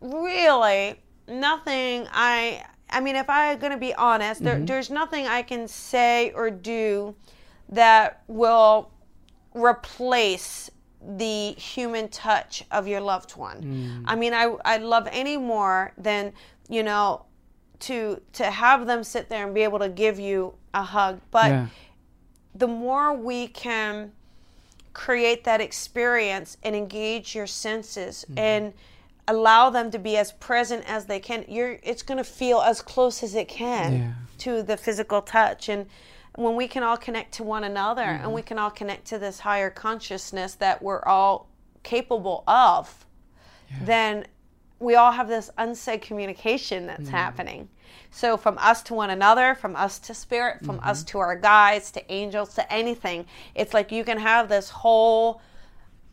really 0.01 0.99
nothing 1.27 2.07
I 2.11 2.63
I 2.89 2.99
mean 2.99 3.15
if 3.15 3.29
I'm 3.29 3.59
going 3.59 3.71
to 3.71 3.77
be 3.77 3.93
honest 3.95 4.41
mm-hmm. 4.41 4.45
there, 4.45 4.65
there's 4.65 4.89
nothing 4.89 5.27
I 5.27 5.41
can 5.41 5.67
say 5.67 6.31
or 6.31 6.49
do 6.51 7.15
that 7.69 8.23
will 8.27 8.91
replace 9.53 10.69
the 11.17 11.51
human 11.51 12.07
touch 12.07 12.63
of 12.71 12.87
your 12.87 13.01
loved 13.01 13.31
one. 13.31 13.61
Mm. 13.61 14.03
I 14.05 14.15
mean 14.15 14.33
I 14.33 14.55
I 14.63 14.77
love 14.77 15.07
any 15.11 15.37
more 15.37 15.93
than 15.97 16.33
you 16.69 16.83
know 16.83 17.25
to 17.81 18.21
to 18.33 18.49
have 18.49 18.87
them 18.87 19.03
sit 19.03 19.29
there 19.29 19.45
and 19.45 19.53
be 19.53 19.61
able 19.61 19.79
to 19.79 19.89
give 19.89 20.19
you 20.19 20.53
a 20.73 20.83
hug 20.83 21.19
but 21.31 21.51
yeah. 21.51 21.67
the 22.55 22.67
more 22.67 23.13
we 23.13 23.47
can 23.47 24.11
create 24.93 25.43
that 25.43 25.59
experience 25.59 26.57
and 26.63 26.75
engage 26.75 27.35
your 27.35 27.47
senses 27.47 28.25
mm-hmm. 28.29 28.39
and 28.39 28.73
allow 29.27 29.69
them 29.69 29.89
to 29.91 29.99
be 29.99 30.17
as 30.17 30.31
present 30.33 30.83
as 30.87 31.05
they 31.05 31.19
can 31.19 31.45
you're 31.47 31.79
it's 31.83 32.03
going 32.03 32.17
to 32.17 32.23
feel 32.23 32.59
as 32.59 32.81
close 32.81 33.23
as 33.23 33.35
it 33.35 33.47
can 33.47 33.93
yeah. 33.93 34.13
to 34.37 34.61
the 34.63 34.75
physical 34.75 35.21
touch 35.21 35.69
and 35.69 35.85
when 36.35 36.55
we 36.55 36.67
can 36.67 36.83
all 36.83 36.97
connect 36.97 37.33
to 37.33 37.43
one 37.43 37.63
another 37.63 38.03
mm-hmm. 38.03 38.23
and 38.25 38.33
we 38.33 38.41
can 38.41 38.57
all 38.57 38.71
connect 38.71 39.05
to 39.05 39.17
this 39.17 39.39
higher 39.39 39.69
consciousness 39.69 40.55
that 40.55 40.81
we're 40.81 41.03
all 41.03 41.47
capable 41.83 42.43
of 42.47 43.05
yeah. 43.69 43.77
then 43.83 44.27
we 44.79 44.95
all 44.95 45.11
have 45.11 45.29
this 45.29 45.49
unsaid 45.57 46.01
communication 46.01 46.85
that's 46.87 47.03
mm-hmm. 47.03 47.11
happening 47.11 47.69
so 48.11 48.35
from 48.35 48.57
us 48.57 48.81
to 48.83 48.93
one 48.93 49.09
another 49.09 49.55
from 49.55 49.73
us 49.77 49.99
to 49.99 50.13
spirit 50.13 50.63
from 50.65 50.77
mm-hmm. 50.79 50.89
us 50.89 51.03
to 51.03 51.17
our 51.19 51.35
guides 51.37 51.91
to 51.91 52.11
angels 52.11 52.55
to 52.55 52.73
anything 52.73 53.25
it's 53.55 53.73
like 53.73 53.89
you 53.89 54.03
can 54.03 54.17
have 54.17 54.49
this 54.49 54.69
whole 54.69 55.41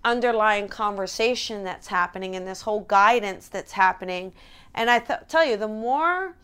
underlying 0.04 0.68
conversation 0.68 1.64
that's 1.64 1.88
happening 1.88 2.34
and 2.36 2.46
this 2.46 2.62
whole 2.62 2.80
guidance 2.80 3.48
that's 3.48 3.72
happening. 3.72 4.32
And 4.74 4.88
I 4.90 4.98
th- 4.98 5.20
tell 5.28 5.44
you, 5.44 5.56
the 5.56 5.68
more 5.68 6.36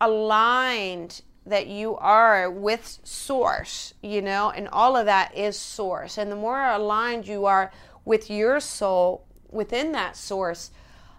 aligned 0.00 1.22
that 1.46 1.66
you 1.66 1.96
are 1.96 2.50
with 2.50 3.00
source, 3.02 3.94
you 4.02 4.22
know, 4.22 4.50
and 4.50 4.68
all 4.68 4.96
of 4.96 5.06
that 5.06 5.36
is 5.36 5.58
source. 5.58 6.18
And 6.18 6.30
the 6.30 6.36
more 6.36 6.64
aligned 6.66 7.26
you 7.26 7.46
are 7.46 7.72
with 8.04 8.30
your 8.30 8.60
soul 8.60 9.26
within 9.50 9.92
that 9.92 10.16
source, 10.16 10.70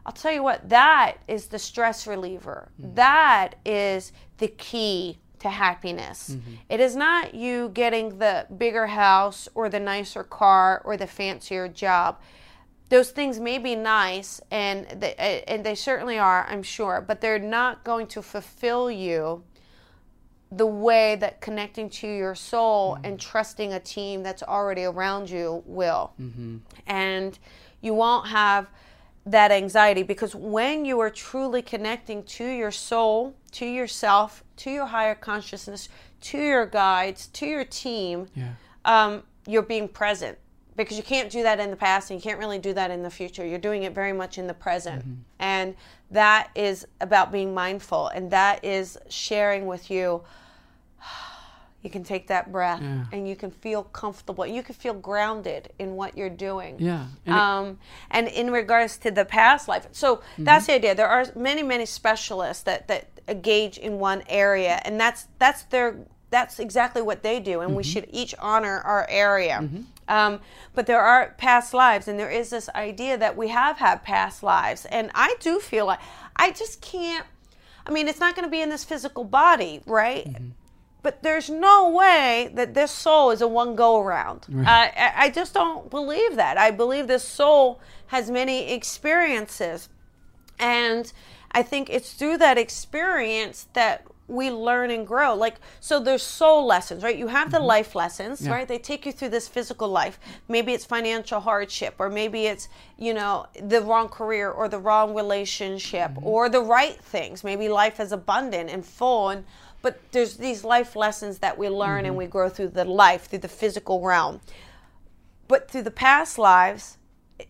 I'll 0.05 0.13
tell 0.13 0.31
you 0.31 0.43
what, 0.43 0.69
that 0.69 1.17
is 1.27 1.47
the 1.47 1.59
stress 1.59 2.07
reliever. 2.07 2.71
Mm. 2.81 2.95
That 2.95 3.55
is 3.65 4.11
the 4.37 4.47
key 4.47 5.19
to 5.41 5.49
happiness. 5.49 6.31
Mm-hmm. 6.31 6.53
It 6.69 6.79
is 6.79 6.95
not 6.95 7.33
you 7.33 7.69
getting 7.69 8.19
the 8.19 8.45
bigger 8.57 8.87
house 8.87 9.49
or 9.55 9.69
the 9.69 9.79
nicer 9.79 10.23
car 10.23 10.81
or 10.85 10.97
the 10.97 11.07
fancier 11.07 11.67
job. 11.67 12.19
Those 12.89 13.11
things 13.11 13.39
may 13.39 13.57
be 13.57 13.75
nice, 13.75 14.41
and 14.51 14.85
they, 14.99 15.43
and 15.47 15.63
they 15.65 15.75
certainly 15.75 16.19
are, 16.19 16.45
I'm 16.47 16.61
sure, 16.61 17.03
but 17.05 17.21
they're 17.21 17.39
not 17.39 17.83
going 17.83 18.07
to 18.07 18.21
fulfill 18.21 18.91
you 18.91 19.43
the 20.51 20.67
way 20.67 21.15
that 21.15 21.39
connecting 21.39 21.89
to 21.89 22.07
your 22.07 22.35
soul 22.35 22.95
mm-hmm. 22.95 23.05
and 23.05 23.19
trusting 23.19 23.73
a 23.73 23.79
team 23.79 24.21
that's 24.21 24.43
already 24.43 24.83
around 24.83 25.29
you 25.29 25.63
will. 25.65 26.13
Mm-hmm. 26.21 26.57
And 26.85 27.39
you 27.79 27.93
won't 27.93 28.27
have 28.27 28.67
that 29.25 29.51
anxiety 29.51 30.03
because 30.03 30.35
when 30.35 30.85
you 30.85 30.99
are 30.99 31.09
truly 31.09 31.61
connecting 31.61 32.23
to 32.23 32.45
your 32.45 32.71
soul, 32.71 33.35
to 33.51 33.65
yourself, 33.65 34.43
to 34.57 34.71
your 34.71 34.87
higher 34.87 35.15
consciousness, 35.15 35.89
to 36.21 36.37
your 36.37 36.65
guides, 36.65 37.27
to 37.27 37.45
your 37.45 37.65
team, 37.65 38.27
yeah. 38.35 38.53
um, 38.85 39.23
you're 39.45 39.61
being 39.61 39.87
present 39.87 40.37
because 40.75 40.97
you 40.97 41.03
can't 41.03 41.29
do 41.29 41.43
that 41.43 41.59
in 41.59 41.69
the 41.69 41.75
past 41.75 42.09
and 42.09 42.19
you 42.19 42.23
can't 42.23 42.39
really 42.39 42.57
do 42.57 42.73
that 42.73 42.89
in 42.89 43.03
the 43.03 43.09
future. 43.09 43.45
You're 43.45 43.59
doing 43.59 43.83
it 43.83 43.93
very 43.93 44.13
much 44.13 44.37
in 44.37 44.47
the 44.47 44.53
present. 44.53 45.01
Mm-hmm. 45.01 45.13
And 45.39 45.75
that 46.09 46.49
is 46.55 46.87
about 46.99 47.31
being 47.31 47.53
mindful 47.53 48.07
and 48.07 48.31
that 48.31 48.63
is 48.63 48.97
sharing 49.09 49.67
with 49.67 49.91
you 49.91 50.23
you 51.81 51.89
can 51.89 52.03
take 52.03 52.27
that 52.27 52.51
breath 52.51 52.81
yeah. 52.81 53.05
and 53.11 53.27
you 53.27 53.35
can 53.35 53.51
feel 53.51 53.83
comfortable 53.83 54.45
you 54.45 54.63
can 54.63 54.75
feel 54.75 54.93
grounded 54.93 55.71
in 55.79 55.95
what 55.95 56.17
you're 56.17 56.29
doing 56.29 56.75
yeah 56.79 57.05
and, 57.25 57.35
um, 57.35 57.67
it, 57.67 57.77
and 58.11 58.27
in 58.27 58.51
regards 58.51 58.97
to 58.97 59.11
the 59.11 59.25
past 59.25 59.67
life 59.67 59.87
so 59.91 60.17
mm-hmm. 60.17 60.43
that's 60.43 60.67
the 60.67 60.73
idea 60.73 60.95
there 60.95 61.07
are 61.07 61.25
many 61.35 61.63
many 61.63 61.85
specialists 61.85 62.63
that 62.63 62.87
that 62.87 63.07
engage 63.27 63.77
in 63.77 63.99
one 63.99 64.23
area 64.27 64.81
and 64.85 64.99
that's 64.99 65.27
that's 65.39 65.63
their 65.63 65.95
that's 66.31 66.59
exactly 66.59 67.01
what 67.01 67.21
they 67.21 67.39
do, 67.39 67.59
and 67.59 67.69
mm-hmm. 67.69 67.77
we 67.77 67.83
should 67.83 68.07
each 68.09 68.33
honor 68.39 68.79
our 68.79 69.05
area. 69.09 69.59
Mm-hmm. 69.61 69.81
Um, 70.07 70.39
but 70.73 70.87
there 70.87 71.01
are 71.01 71.35
past 71.37 71.73
lives, 71.73 72.07
and 72.07 72.17
there 72.17 72.31
is 72.31 72.49
this 72.49 72.69
idea 72.69 73.17
that 73.17 73.37
we 73.37 73.49
have 73.49 73.77
had 73.77 74.01
past 74.01 74.41
lives, 74.41 74.85
and 74.85 75.11
I 75.13 75.35
do 75.39 75.59
feel 75.59 75.85
like 75.85 75.99
I 76.35 76.51
just 76.51 76.81
can't. 76.81 77.25
I 77.85 77.91
mean, 77.91 78.07
it's 78.07 78.19
not 78.19 78.35
going 78.35 78.45
to 78.45 78.51
be 78.51 78.61
in 78.61 78.69
this 78.69 78.83
physical 78.83 79.23
body, 79.23 79.81
right? 79.85 80.27
But 81.03 81.23
there's 81.23 81.49
no 81.49 81.89
way 81.89 82.51
that 82.53 82.73
this 82.75 82.91
soul 82.91 83.31
is 83.31 83.41
a 83.41 83.47
one 83.47 83.75
go 83.75 83.99
around. 83.99 84.45
Right. 84.47 84.93
I, 84.95 85.13
I 85.25 85.29
just 85.31 85.53
don't 85.53 85.89
believe 85.89 86.35
that. 86.35 86.57
I 86.57 86.69
believe 86.69 87.07
this 87.07 87.23
soul 87.23 87.79
has 88.07 88.29
many 88.29 88.71
experiences. 88.71 89.89
And 90.59 91.11
I 91.51 91.63
think 91.63 91.89
it's 91.89 92.13
through 92.13 92.37
that 92.37 92.57
experience 92.59 93.67
that 93.73 94.05
we 94.27 94.49
learn 94.49 94.91
and 94.91 95.05
grow. 95.05 95.33
Like, 95.33 95.55
so 95.79 95.99
there's 95.99 96.23
soul 96.23 96.65
lessons, 96.65 97.03
right? 97.03 97.17
You 97.17 97.27
have 97.27 97.51
the 97.51 97.57
mm-hmm. 97.57 97.65
life 97.65 97.95
lessons, 97.95 98.45
yeah. 98.45 98.53
right? 98.53 98.67
They 98.67 98.77
take 98.77 99.05
you 99.05 99.11
through 99.11 99.29
this 99.29 99.47
physical 99.47 99.89
life. 99.89 100.19
Maybe 100.47 100.71
it's 100.73 100.85
financial 100.85 101.39
hardship, 101.41 101.95
or 101.99 102.09
maybe 102.09 102.45
it's, 102.45 102.69
you 102.97 103.13
know, 103.13 103.47
the 103.61 103.81
wrong 103.81 104.07
career 104.07 104.49
or 104.51 104.69
the 104.69 104.79
wrong 104.79 105.13
relationship 105.15 106.11
mm-hmm. 106.11 106.25
or 106.25 106.47
the 106.47 106.61
right 106.61 107.01
things. 107.01 107.43
Maybe 107.43 107.67
life 107.67 107.99
is 107.99 108.11
abundant 108.11 108.69
and 108.69 108.85
full. 108.85 109.29
And, 109.29 109.45
but 109.81 109.99
there's 110.11 110.37
these 110.37 110.63
life 110.63 110.95
lessons 110.95 111.39
that 111.39 111.57
we 111.57 111.69
learn 111.69 111.99
mm-hmm. 111.99 112.07
and 112.07 112.17
we 112.17 112.27
grow 112.27 112.49
through 112.49 112.69
the 112.69 112.85
life, 112.85 113.25
through 113.25 113.39
the 113.39 113.47
physical 113.47 114.01
realm. 114.01 114.41
But 115.47 115.69
through 115.69 115.83
the 115.83 115.91
past 115.91 116.37
lives, 116.37 116.97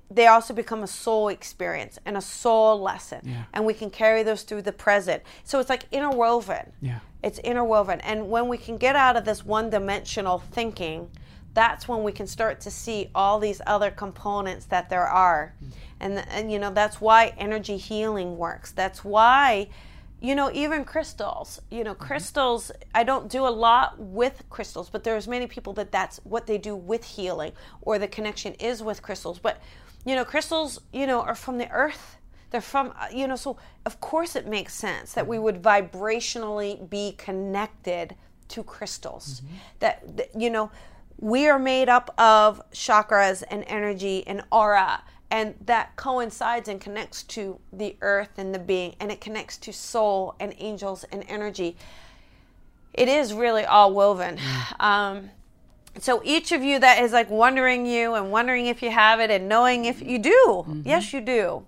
they 0.09 0.27
also 0.27 0.53
become 0.53 0.83
a 0.83 0.87
soul 0.87 1.27
experience 1.27 1.99
and 2.05 2.15
a 2.15 2.21
soul 2.21 2.79
lesson. 2.79 3.21
Yeah. 3.23 3.43
And 3.53 3.65
we 3.65 3.73
can 3.73 3.89
carry 3.89 4.23
those 4.23 4.43
through 4.43 4.61
the 4.63 4.71
present. 4.71 5.23
So 5.43 5.59
it's 5.59 5.69
like 5.69 5.85
interwoven. 5.91 6.71
Yeah. 6.81 6.99
It's 7.23 7.39
interwoven. 7.39 8.01
And 8.01 8.29
when 8.29 8.47
we 8.47 8.57
can 8.57 8.77
get 8.77 8.95
out 8.95 9.15
of 9.15 9.25
this 9.25 9.45
one 9.45 9.69
dimensional 9.69 10.39
thinking, 10.39 11.11
that's 11.53 11.87
when 11.87 12.03
we 12.03 12.11
can 12.11 12.27
start 12.27 12.61
to 12.61 12.71
see 12.71 13.09
all 13.13 13.37
these 13.37 13.61
other 13.67 13.91
components 13.91 14.65
that 14.67 14.89
there 14.89 15.07
are. 15.07 15.53
Mm. 15.63 15.71
And, 15.99 16.27
and 16.29 16.51
you 16.51 16.59
know, 16.59 16.71
that's 16.71 17.01
why 17.01 17.33
energy 17.37 17.77
healing 17.77 18.37
works. 18.37 18.71
That's 18.71 19.03
why 19.03 19.67
you 20.21 20.35
know 20.35 20.51
even 20.53 20.85
crystals 20.85 21.61
you 21.69 21.83
know 21.83 21.93
mm-hmm. 21.93 22.03
crystals 22.03 22.71
i 22.93 23.03
don't 23.03 23.29
do 23.29 23.45
a 23.45 23.49
lot 23.49 23.99
with 23.99 24.43
crystals 24.49 24.89
but 24.89 25.03
there's 25.03 25.27
many 25.27 25.47
people 25.47 25.73
that 25.73 25.91
that's 25.91 26.19
what 26.23 26.45
they 26.45 26.57
do 26.57 26.75
with 26.75 27.03
healing 27.03 27.51
or 27.81 27.97
the 27.99 28.07
connection 28.07 28.53
is 28.53 28.81
with 28.81 29.01
crystals 29.01 29.39
but 29.39 29.59
you 30.05 30.15
know 30.15 30.23
crystals 30.23 30.79
you 30.93 31.07
know 31.07 31.21
are 31.21 31.35
from 31.35 31.57
the 31.57 31.69
earth 31.71 32.17
they're 32.51 32.61
from 32.61 32.93
uh, 32.99 33.07
you 33.11 33.27
know 33.27 33.35
so 33.35 33.57
of 33.85 33.99
course 33.99 34.35
it 34.35 34.47
makes 34.47 34.73
sense 34.73 35.13
that 35.13 35.25
we 35.27 35.39
would 35.39 35.61
vibrationally 35.61 36.87
be 36.89 37.13
connected 37.17 38.15
to 38.47 38.63
crystals 38.63 39.41
mm-hmm. 39.41 39.55
that, 39.79 40.17
that 40.17 40.29
you 40.39 40.49
know 40.49 40.71
we 41.17 41.47
are 41.47 41.59
made 41.59 41.87
up 41.87 42.13
of 42.17 42.61
chakras 42.71 43.43
and 43.49 43.63
energy 43.67 44.25
and 44.27 44.43
aura 44.51 45.03
and 45.31 45.55
that 45.65 45.95
coincides 45.95 46.67
and 46.67 46.81
connects 46.81 47.23
to 47.23 47.57
the 47.71 47.95
earth 48.01 48.37
and 48.37 48.53
the 48.53 48.59
being 48.59 48.93
and 48.99 49.11
it 49.11 49.21
connects 49.21 49.57
to 49.57 49.71
soul 49.71 50.35
and 50.39 50.53
angels 50.59 51.05
and 51.11 51.23
energy 51.27 51.75
it 52.93 53.07
is 53.07 53.33
really 53.33 53.63
all 53.63 53.93
woven 53.93 54.37
um, 54.79 55.29
so 55.97 56.21
each 56.23 56.51
of 56.51 56.61
you 56.61 56.79
that 56.79 57.01
is 57.01 57.11
like 57.11 57.29
wondering 57.29 57.85
you 57.85 58.13
and 58.13 58.31
wondering 58.31 58.67
if 58.67 58.83
you 58.83 58.91
have 58.91 59.19
it 59.19 59.31
and 59.31 59.47
knowing 59.49 59.85
if 59.85 60.01
you 60.01 60.19
do 60.19 60.29
mm-hmm. 60.29 60.81
yes 60.85 61.13
you 61.13 61.21
do 61.21 61.63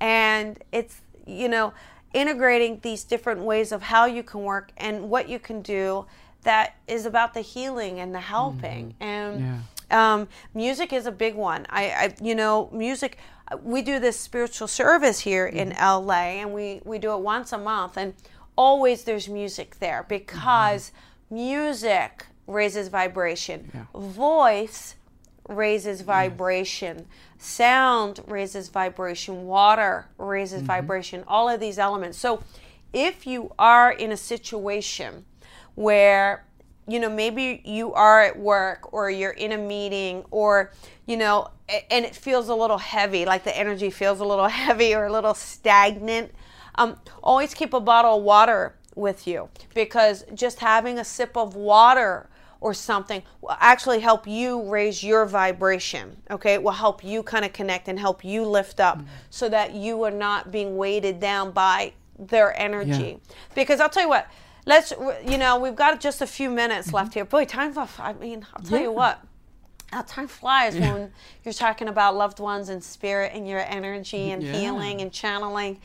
and 0.00 0.62
it's 0.70 1.00
you 1.26 1.48
know 1.48 1.72
integrating 2.14 2.78
these 2.82 3.04
different 3.04 3.40
ways 3.40 3.72
of 3.72 3.82
how 3.82 4.06
you 4.06 4.22
can 4.22 4.42
work 4.42 4.70
and 4.76 5.10
what 5.10 5.28
you 5.28 5.38
can 5.38 5.60
do 5.60 6.06
that 6.42 6.76
is 6.86 7.04
about 7.04 7.34
the 7.34 7.40
healing 7.40 8.00
and 8.00 8.14
the 8.14 8.20
helping 8.20 8.88
mm-hmm. 8.88 9.02
and 9.02 9.40
yeah. 9.40 9.58
Um, 9.90 10.28
music 10.54 10.92
is 10.92 11.06
a 11.06 11.12
big 11.12 11.34
one. 11.34 11.66
I, 11.70 11.84
I, 11.90 12.14
you 12.22 12.34
know, 12.34 12.70
music. 12.72 13.18
We 13.62 13.80
do 13.80 13.98
this 13.98 14.18
spiritual 14.18 14.68
service 14.68 15.20
here 15.20 15.46
in 15.46 15.70
mm-hmm. 15.70 16.06
LA, 16.06 16.42
and 16.42 16.52
we 16.52 16.80
we 16.84 16.98
do 16.98 17.12
it 17.14 17.20
once 17.20 17.52
a 17.52 17.58
month, 17.58 17.96
and 17.96 18.14
always 18.56 19.04
there's 19.04 19.28
music 19.28 19.78
there 19.78 20.04
because 20.08 20.90
mm-hmm. 20.90 21.34
music 21.34 22.26
raises 22.46 22.88
vibration, 22.88 23.70
yeah. 23.74 23.84
voice 23.94 24.96
raises 25.48 26.02
vibration, 26.02 27.06
sound 27.38 28.20
raises 28.26 28.68
vibration, 28.68 29.46
water 29.46 30.06
raises 30.18 30.58
mm-hmm. 30.58 30.66
vibration. 30.66 31.24
All 31.26 31.48
of 31.48 31.60
these 31.60 31.78
elements. 31.78 32.18
So, 32.18 32.42
if 32.92 33.26
you 33.26 33.52
are 33.58 33.92
in 33.92 34.12
a 34.12 34.16
situation 34.16 35.24
where 35.74 36.44
you 36.88 36.98
know, 36.98 37.10
maybe 37.10 37.60
you 37.64 37.92
are 37.92 38.22
at 38.22 38.38
work 38.38 38.92
or 38.92 39.10
you're 39.10 39.32
in 39.32 39.52
a 39.52 39.58
meeting 39.58 40.24
or, 40.30 40.72
you 41.06 41.16
know, 41.16 41.48
and 41.90 42.04
it 42.04 42.16
feels 42.16 42.48
a 42.48 42.54
little 42.54 42.78
heavy, 42.78 43.26
like 43.26 43.44
the 43.44 43.56
energy 43.56 43.90
feels 43.90 44.20
a 44.20 44.24
little 44.24 44.48
heavy 44.64 44.94
or 44.94 45.06
a 45.06 45.12
little 45.12 45.34
stagnant. 45.34 46.32
Um, 46.76 46.98
always 47.22 47.54
keep 47.54 47.74
a 47.74 47.80
bottle 47.80 48.18
of 48.18 48.22
water 48.22 48.74
with 48.94 49.26
you 49.26 49.48
because 49.74 50.24
just 50.34 50.60
having 50.60 50.98
a 50.98 51.04
sip 51.04 51.36
of 51.36 51.54
water 51.54 52.28
or 52.60 52.74
something 52.74 53.22
will 53.40 53.56
actually 53.60 54.00
help 54.00 54.26
you 54.26 54.68
raise 54.68 55.04
your 55.04 55.26
vibration. 55.26 56.16
Okay, 56.30 56.54
it 56.54 56.62
will 56.62 56.72
help 56.72 57.04
you 57.04 57.22
kind 57.22 57.44
of 57.44 57.52
connect 57.52 57.88
and 57.88 57.98
help 57.98 58.24
you 58.24 58.44
lift 58.44 58.80
up 58.80 58.98
mm-hmm. 58.98 59.08
so 59.30 59.48
that 59.48 59.74
you 59.74 60.02
are 60.02 60.10
not 60.10 60.50
being 60.50 60.76
weighted 60.76 61.20
down 61.20 61.52
by 61.52 61.92
their 62.18 62.58
energy. 62.60 63.20
Yeah. 63.20 63.34
Because 63.54 63.78
I'll 63.78 63.88
tell 63.88 64.02
you 64.02 64.08
what, 64.08 64.28
let's 64.68 64.92
you 65.26 65.38
know 65.38 65.58
we've 65.58 65.74
got 65.74 65.98
just 65.98 66.20
a 66.20 66.26
few 66.26 66.50
minutes 66.50 66.88
mm-hmm. 66.88 66.96
left 66.96 67.14
here. 67.14 67.24
Boy, 67.24 67.44
time's 67.44 67.76
off. 67.76 67.98
I 67.98 68.12
mean, 68.12 68.46
I'll 68.54 68.62
tell 68.62 68.78
yeah. 68.78 68.84
you 68.84 68.92
what. 68.92 69.20
How 69.90 70.02
time 70.02 70.28
flies 70.28 70.76
yeah. 70.76 70.92
when 70.92 71.12
you're 71.44 71.54
talking 71.54 71.88
about 71.88 72.14
loved 72.14 72.40
ones 72.40 72.68
and 72.68 72.84
spirit 72.84 73.32
and 73.34 73.48
your 73.48 73.60
energy 73.60 74.30
and 74.30 74.42
yeah. 74.42 74.52
healing 74.52 75.00
and 75.00 75.10
channeling. 75.10 75.80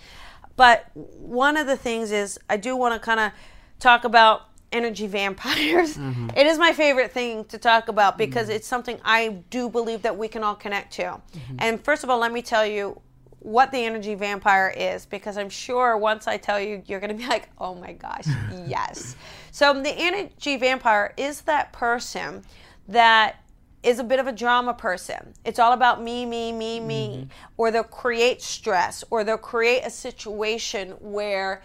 But 0.58 0.92
one 0.94 1.56
of 1.56 1.68
the 1.68 1.78
things 1.78 2.12
is 2.12 2.38
I 2.50 2.58
do 2.58 2.76
want 2.76 2.94
to 2.94 3.00
kind 3.00 3.22
of 3.22 3.32
talk 3.80 4.04
about 4.04 4.50
energy 4.74 5.08
vampires. 5.20 5.96
Mm-hmm. 5.96 6.32
It 6.36 6.46
is 6.48 6.60
my 6.60 6.74
favorite 6.74 7.14
thing 7.14 7.46
to 7.46 7.58
talk 7.58 7.88
about 7.88 8.18
because 8.18 8.48
mm-hmm. 8.48 8.58
it's 8.58 8.68
something 8.68 9.00
I 9.06 9.30
do 9.50 9.70
believe 9.70 10.02
that 10.02 10.18
we 10.18 10.28
can 10.28 10.44
all 10.44 10.56
connect 10.56 10.92
to. 10.94 11.04
Mm-hmm. 11.04 11.56
And 11.60 11.82
first 11.82 12.04
of 12.04 12.10
all, 12.10 12.20
let 12.20 12.34
me 12.34 12.42
tell 12.42 12.66
you 12.66 13.00
what 13.44 13.72
the 13.72 13.78
energy 13.78 14.16
vampire 14.16 14.74
is 14.76 15.06
because 15.06 15.38
I'm 15.38 15.50
sure 15.50 15.98
once 15.98 16.28
I 16.28 16.38
tell 16.38 16.60
you, 16.60 16.82
you're 16.86 17.00
going 17.00 17.16
to 17.16 17.22
be 17.22 17.28
like, 17.28 17.50
oh 17.60 17.76
my 17.76 17.94
gosh, 17.94 18.26
yes. 18.66 19.16
So, 19.52 19.74
the 19.82 19.92
energy 19.92 20.58
vampire 20.58 21.14
is 21.18 21.42
that 21.42 21.72
person 21.74 22.44
that 22.88 23.44
is 23.84 24.00
a 24.00 24.04
bit 24.04 24.20
of 24.20 24.28
a 24.28 24.32
drama 24.32 24.74
person. 24.74 25.34
It's 25.44 25.60
all 25.60 25.74
about 25.74 26.02
me, 26.02 26.26
me, 26.26 26.52
me, 26.52 26.80
me. 26.80 27.08
Mm-hmm. 27.08 27.24
Or 27.58 27.70
they'll 27.70 27.84
create 27.84 28.42
stress 28.42 29.04
or 29.10 29.24
they'll 29.24 29.38
create 29.38 29.82
a 29.84 29.90
situation 29.90 30.92
where 31.02 31.62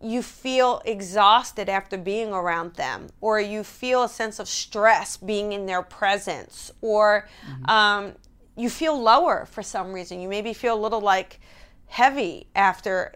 you 0.00 0.22
feel 0.22 0.80
exhausted 0.84 1.68
after 1.68 1.98
being 1.98 2.32
around 2.32 2.74
them, 2.74 3.08
or 3.20 3.40
you 3.40 3.64
feel 3.64 4.04
a 4.04 4.08
sense 4.08 4.38
of 4.38 4.48
stress 4.48 5.16
being 5.16 5.52
in 5.52 5.66
their 5.66 5.82
presence, 5.82 6.70
or 6.80 7.28
mm-hmm. 7.44 7.70
um, 7.70 8.12
you 8.58 8.68
feel 8.68 9.00
lower 9.00 9.46
for 9.46 9.62
some 9.62 9.92
reason. 9.92 10.20
You 10.20 10.28
maybe 10.28 10.52
feel 10.52 10.74
a 10.74 10.82
little 10.82 11.00
like 11.00 11.40
heavy 11.86 12.48
after 12.54 13.14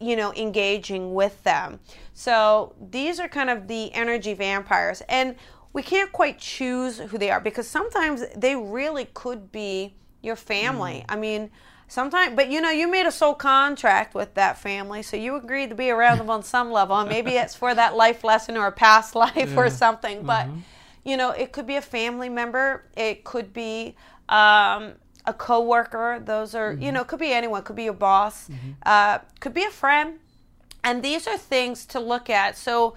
you 0.00 0.16
know 0.16 0.32
engaging 0.34 1.14
with 1.14 1.42
them. 1.42 1.80
So 2.12 2.74
these 2.80 3.20
are 3.20 3.28
kind 3.28 3.50
of 3.50 3.68
the 3.68 3.92
energy 3.92 4.34
vampires 4.34 5.02
and 5.08 5.36
we 5.72 5.82
can't 5.82 6.12
quite 6.12 6.38
choose 6.38 6.98
who 6.98 7.18
they 7.18 7.30
are 7.30 7.40
because 7.40 7.66
sometimes 7.66 8.22
they 8.36 8.54
really 8.54 9.06
could 9.12 9.50
be 9.50 9.94
your 10.22 10.36
family. 10.36 11.04
Mm. 11.08 11.12
I 11.12 11.16
mean, 11.16 11.50
sometimes 11.88 12.34
but 12.34 12.48
you 12.50 12.60
know 12.60 12.70
you 12.70 12.88
made 12.88 13.06
a 13.06 13.12
soul 13.12 13.34
contract 13.34 14.14
with 14.14 14.34
that 14.34 14.56
family 14.56 15.02
so 15.02 15.16
you 15.16 15.36
agreed 15.36 15.68
to 15.68 15.76
be 15.76 15.90
around 15.90 16.18
them 16.18 16.30
on 16.30 16.42
some 16.42 16.72
level 16.72 16.96
and 16.96 17.08
maybe 17.10 17.32
it's 17.32 17.54
for 17.54 17.74
that 17.74 17.94
life 17.94 18.24
lesson 18.24 18.56
or 18.56 18.66
a 18.66 18.72
past 18.72 19.14
life 19.26 19.34
yeah. 19.36 19.56
or 19.56 19.68
something 19.68 20.22
but 20.22 20.46
mm-hmm. 20.46 20.58
you 21.04 21.16
know 21.16 21.30
it 21.30 21.52
could 21.52 21.66
be 21.66 21.76
a 21.76 21.82
family 21.82 22.28
member 22.28 22.84
it 22.96 23.22
could 23.22 23.52
be 23.52 23.94
um, 24.28 24.92
a 25.26 25.32
coworker. 25.32 26.20
Those 26.24 26.54
are, 26.54 26.72
mm-hmm. 26.72 26.82
you 26.82 26.92
know, 26.92 27.04
could 27.04 27.20
be 27.20 27.32
anyone. 27.32 27.62
Could 27.62 27.76
be 27.76 27.84
your 27.84 27.92
boss. 27.92 28.48
Mm-hmm. 28.48 28.70
Uh, 28.84 29.18
could 29.40 29.54
be 29.54 29.64
a 29.64 29.70
friend. 29.70 30.18
And 30.82 31.02
these 31.02 31.26
are 31.26 31.38
things 31.38 31.86
to 31.86 32.00
look 32.00 32.28
at. 32.28 32.58
So 32.58 32.94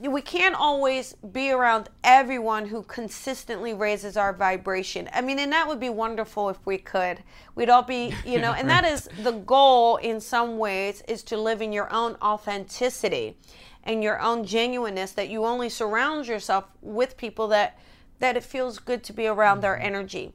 we 0.00 0.22
can't 0.22 0.54
always 0.54 1.14
be 1.32 1.50
around 1.50 1.88
everyone 2.04 2.66
who 2.66 2.82
consistently 2.84 3.74
raises 3.74 4.16
our 4.16 4.32
vibration. 4.32 5.08
I 5.12 5.20
mean, 5.20 5.38
and 5.40 5.50
that 5.52 5.66
would 5.66 5.80
be 5.80 5.88
wonderful 5.88 6.48
if 6.50 6.64
we 6.64 6.78
could. 6.78 7.22
We'd 7.56 7.68
all 7.68 7.82
be, 7.82 8.14
you 8.24 8.40
know, 8.40 8.52
and 8.52 8.70
that 8.70 8.84
is 8.92 9.08
the 9.22 9.32
goal 9.32 9.96
in 9.96 10.20
some 10.20 10.56
ways 10.58 11.02
is 11.08 11.24
to 11.24 11.36
live 11.36 11.60
in 11.60 11.72
your 11.72 11.92
own 11.92 12.16
authenticity 12.22 13.36
and 13.84 14.02
your 14.02 14.20
own 14.20 14.44
genuineness 14.44 15.12
that 15.12 15.30
you 15.30 15.44
only 15.44 15.68
surround 15.68 16.28
yourself 16.28 16.66
with 16.80 17.16
people 17.16 17.48
that 17.48 17.78
that 18.18 18.36
it 18.36 18.44
feels 18.44 18.78
good 18.78 19.02
to 19.04 19.12
be 19.12 19.26
around 19.26 19.60
their 19.60 19.74
mm-hmm. 19.74 19.86
energy. 19.86 20.32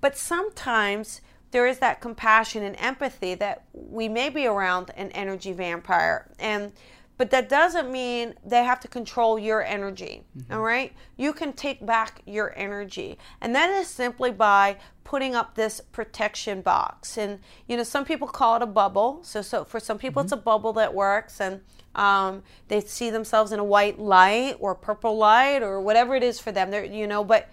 But 0.00 0.16
sometimes 0.16 1.20
there 1.50 1.66
is 1.66 1.78
that 1.78 2.00
compassion 2.00 2.62
and 2.62 2.76
empathy 2.78 3.34
that 3.34 3.64
we 3.72 4.08
may 4.08 4.28
be 4.28 4.46
around 4.46 4.90
an 4.96 5.10
energy 5.12 5.52
vampire. 5.52 6.28
And 6.38 6.72
but 7.18 7.30
that 7.30 7.48
doesn't 7.48 7.90
mean 7.90 8.34
they 8.44 8.64
have 8.64 8.80
to 8.80 8.88
control 8.88 9.38
your 9.38 9.64
energy. 9.64 10.24
Mm-hmm. 10.36 10.52
All 10.52 10.60
right? 10.60 10.92
You 11.16 11.32
can 11.32 11.52
take 11.54 11.84
back 11.84 12.20
your 12.26 12.52
energy. 12.56 13.18
And 13.40 13.54
that 13.54 13.70
is 13.70 13.88
simply 13.88 14.30
by 14.30 14.76
putting 15.02 15.34
up 15.34 15.54
this 15.54 15.80
protection 15.80 16.60
box. 16.60 17.16
And, 17.16 17.38
you 17.68 17.76
know, 17.76 17.84
some 17.84 18.04
people 18.04 18.28
call 18.28 18.56
it 18.56 18.62
a 18.62 18.66
bubble. 18.66 19.20
So, 19.22 19.40
so 19.40 19.64
for 19.64 19.80
some 19.80 19.98
people, 19.98 20.20
mm-hmm. 20.20 20.26
it's 20.26 20.32
a 20.32 20.36
bubble 20.36 20.74
that 20.74 20.92
works. 20.92 21.40
And 21.40 21.62
um, 21.96 22.42
they 22.68 22.80
see 22.80 23.10
themselves 23.10 23.52
in 23.52 23.58
a 23.58 23.64
white 23.64 23.98
light 23.98 24.56
or 24.60 24.74
purple 24.74 25.16
light 25.16 25.62
or 25.62 25.80
whatever 25.80 26.14
it 26.14 26.22
is 26.22 26.38
for 26.38 26.52
them. 26.52 26.70
They're, 26.70 26.84
you 26.84 27.06
know, 27.06 27.24
but 27.24 27.44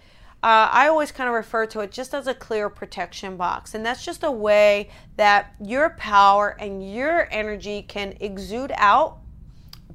uh, 0.42 0.68
I 0.70 0.88
always 0.88 1.10
kind 1.10 1.28
of 1.28 1.34
refer 1.34 1.66
to 1.66 1.80
it 1.80 1.90
just 1.90 2.14
as 2.14 2.26
a 2.26 2.34
clear 2.34 2.68
protection 2.68 3.36
box. 3.36 3.74
And 3.74 3.84
that's 3.84 4.04
just 4.04 4.22
a 4.22 4.30
way 4.30 4.90
that 5.16 5.54
your 5.60 5.90
power 5.90 6.56
and 6.60 6.94
your 6.94 7.28
energy 7.32 7.82
can 7.82 8.14
exude 8.20 8.72
out 8.76 9.18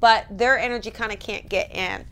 but 0.00 0.26
their 0.30 0.58
energy 0.58 0.90
kind 0.90 1.12
of 1.12 1.18
can't 1.18 1.48
get 1.48 1.74
in. 1.74 2.04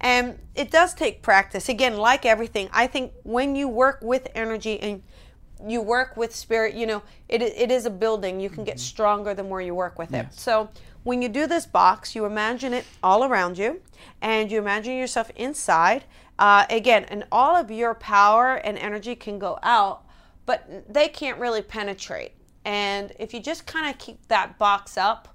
And 0.00 0.38
it 0.54 0.70
does 0.70 0.92
take 0.92 1.22
practice. 1.22 1.68
Again, 1.68 1.96
like 1.96 2.26
everything, 2.26 2.68
I 2.72 2.86
think 2.86 3.12
when 3.22 3.56
you 3.56 3.68
work 3.68 4.00
with 4.02 4.28
energy 4.34 4.78
and 4.80 5.02
you 5.66 5.80
work 5.80 6.16
with 6.16 6.34
spirit, 6.34 6.74
you 6.74 6.86
know, 6.86 7.02
it, 7.28 7.40
it 7.40 7.70
is 7.70 7.86
a 7.86 7.90
building. 7.90 8.40
You 8.40 8.50
can 8.50 8.64
get 8.64 8.76
mm-hmm. 8.76 8.80
stronger 8.80 9.32
the 9.32 9.44
more 9.44 9.62
you 9.62 9.74
work 9.74 9.98
with 9.98 10.12
yes. 10.12 10.34
it. 10.34 10.38
So 10.38 10.68
when 11.06 11.22
you 11.22 11.28
do 11.28 11.46
this 11.46 11.66
box, 11.66 12.16
you 12.16 12.24
imagine 12.24 12.74
it 12.74 12.84
all 13.00 13.22
around 13.22 13.56
you 13.56 13.80
and 14.20 14.50
you 14.50 14.58
imagine 14.58 14.96
yourself 14.96 15.30
inside. 15.36 16.02
Uh, 16.36 16.66
again, 16.68 17.04
and 17.04 17.24
all 17.30 17.54
of 17.54 17.70
your 17.70 17.94
power 17.94 18.56
and 18.56 18.76
energy 18.76 19.14
can 19.14 19.38
go 19.38 19.56
out, 19.62 20.02
but 20.46 20.68
they 20.92 21.06
can't 21.06 21.38
really 21.38 21.62
penetrate. 21.62 22.32
And 22.64 23.12
if 23.20 23.32
you 23.32 23.38
just 23.38 23.66
kind 23.66 23.88
of 23.88 23.96
keep 23.98 24.26
that 24.26 24.58
box 24.58 24.98
up, 24.98 25.28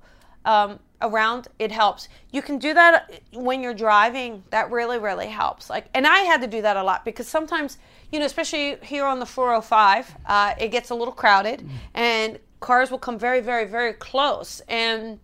um, 0.43 0.79
around 1.03 1.47
it 1.57 1.71
helps 1.71 2.09
you 2.31 2.43
can 2.43 2.59
do 2.59 2.75
that 2.75 3.21
when 3.33 3.63
you're 3.63 3.73
driving 3.73 4.43
that 4.51 4.69
really 4.69 4.99
really 4.99 5.25
helps 5.25 5.67
like 5.67 5.85
and 5.95 6.05
i 6.05 6.19
had 6.19 6.41
to 6.41 6.47
do 6.47 6.61
that 6.61 6.77
a 6.77 6.83
lot 6.83 7.03
because 7.03 7.27
sometimes 7.27 7.79
you 8.11 8.19
know 8.19 8.25
especially 8.25 8.75
here 8.83 9.03
on 9.03 9.17
the 9.17 9.25
405 9.25 10.15
uh, 10.27 10.53
it 10.59 10.67
gets 10.69 10.91
a 10.91 10.95
little 10.95 11.13
crowded 11.13 11.61
mm. 11.61 11.69
and 11.95 12.37
cars 12.59 12.91
will 12.91 12.99
come 12.99 13.17
very 13.17 13.41
very 13.41 13.65
very 13.65 13.93
close 13.93 14.59
and 14.67 15.19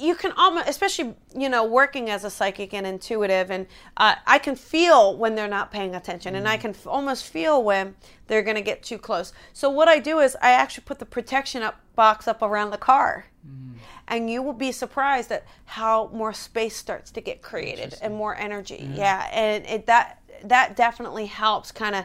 you 0.00 0.14
can 0.14 0.32
almost 0.32 0.68
especially 0.68 1.14
you 1.36 1.48
know 1.48 1.64
working 1.64 2.08
as 2.10 2.24
a 2.24 2.30
psychic 2.30 2.72
and 2.72 2.86
intuitive 2.86 3.50
and 3.50 3.66
uh, 3.96 4.14
i 4.26 4.38
can 4.38 4.56
feel 4.56 5.16
when 5.16 5.34
they're 5.34 5.48
not 5.48 5.70
paying 5.70 5.94
attention 5.94 6.34
and 6.34 6.48
i 6.48 6.56
mm. 6.56 6.60
can 6.60 6.70
f- 6.70 6.86
almost 6.86 7.26
feel 7.26 7.62
when 7.62 7.94
they're 8.26 8.42
going 8.42 8.56
to 8.56 8.62
get 8.62 8.82
too 8.82 8.98
close 8.98 9.32
so 9.52 9.68
what 9.68 9.88
i 9.88 9.98
do 9.98 10.18
is 10.18 10.36
i 10.42 10.50
actually 10.50 10.84
put 10.84 10.98
the 10.98 11.06
protection 11.06 11.62
up 11.62 11.80
box 11.94 12.26
up 12.26 12.42
around 12.42 12.70
the 12.70 12.78
car 12.78 13.26
mm 13.46 13.70
and 14.10 14.28
you 14.28 14.42
will 14.42 14.52
be 14.52 14.72
surprised 14.72 15.30
at 15.30 15.46
how 15.64 16.10
more 16.12 16.32
space 16.32 16.76
starts 16.76 17.10
to 17.12 17.20
get 17.20 17.40
created 17.40 17.94
and 18.02 18.14
more 18.14 18.36
energy. 18.36 18.90
Yeah, 18.92 18.96
yeah. 18.96 19.28
and 19.32 19.66
it, 19.66 19.86
that 19.86 20.20
that 20.42 20.76
definitely 20.76 21.26
helps 21.26 21.70
kind 21.70 21.94
of 21.94 22.04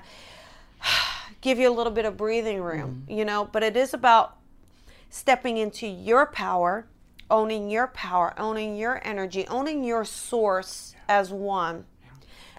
give 1.42 1.58
you 1.58 1.68
a 1.68 1.74
little 1.74 1.92
bit 1.92 2.06
of 2.06 2.16
breathing 2.16 2.62
room, 2.62 3.04
mm-hmm. 3.04 3.18
you 3.18 3.26
know. 3.26 3.50
But 3.52 3.64
it 3.64 3.76
is 3.76 3.94
about 3.94 4.38
stepping 5.10 5.58
into 5.58 5.88
your 5.88 6.28
power, 6.28 6.86
owning 7.30 7.70
your 7.70 7.88
power, 7.88 8.34
owning 8.38 8.76
your 8.76 9.02
energy, 9.04 9.46
owning 9.48 9.84
your 9.84 10.06
source 10.06 10.94
yeah. 10.96 11.20
as 11.20 11.32
one. 11.32 11.86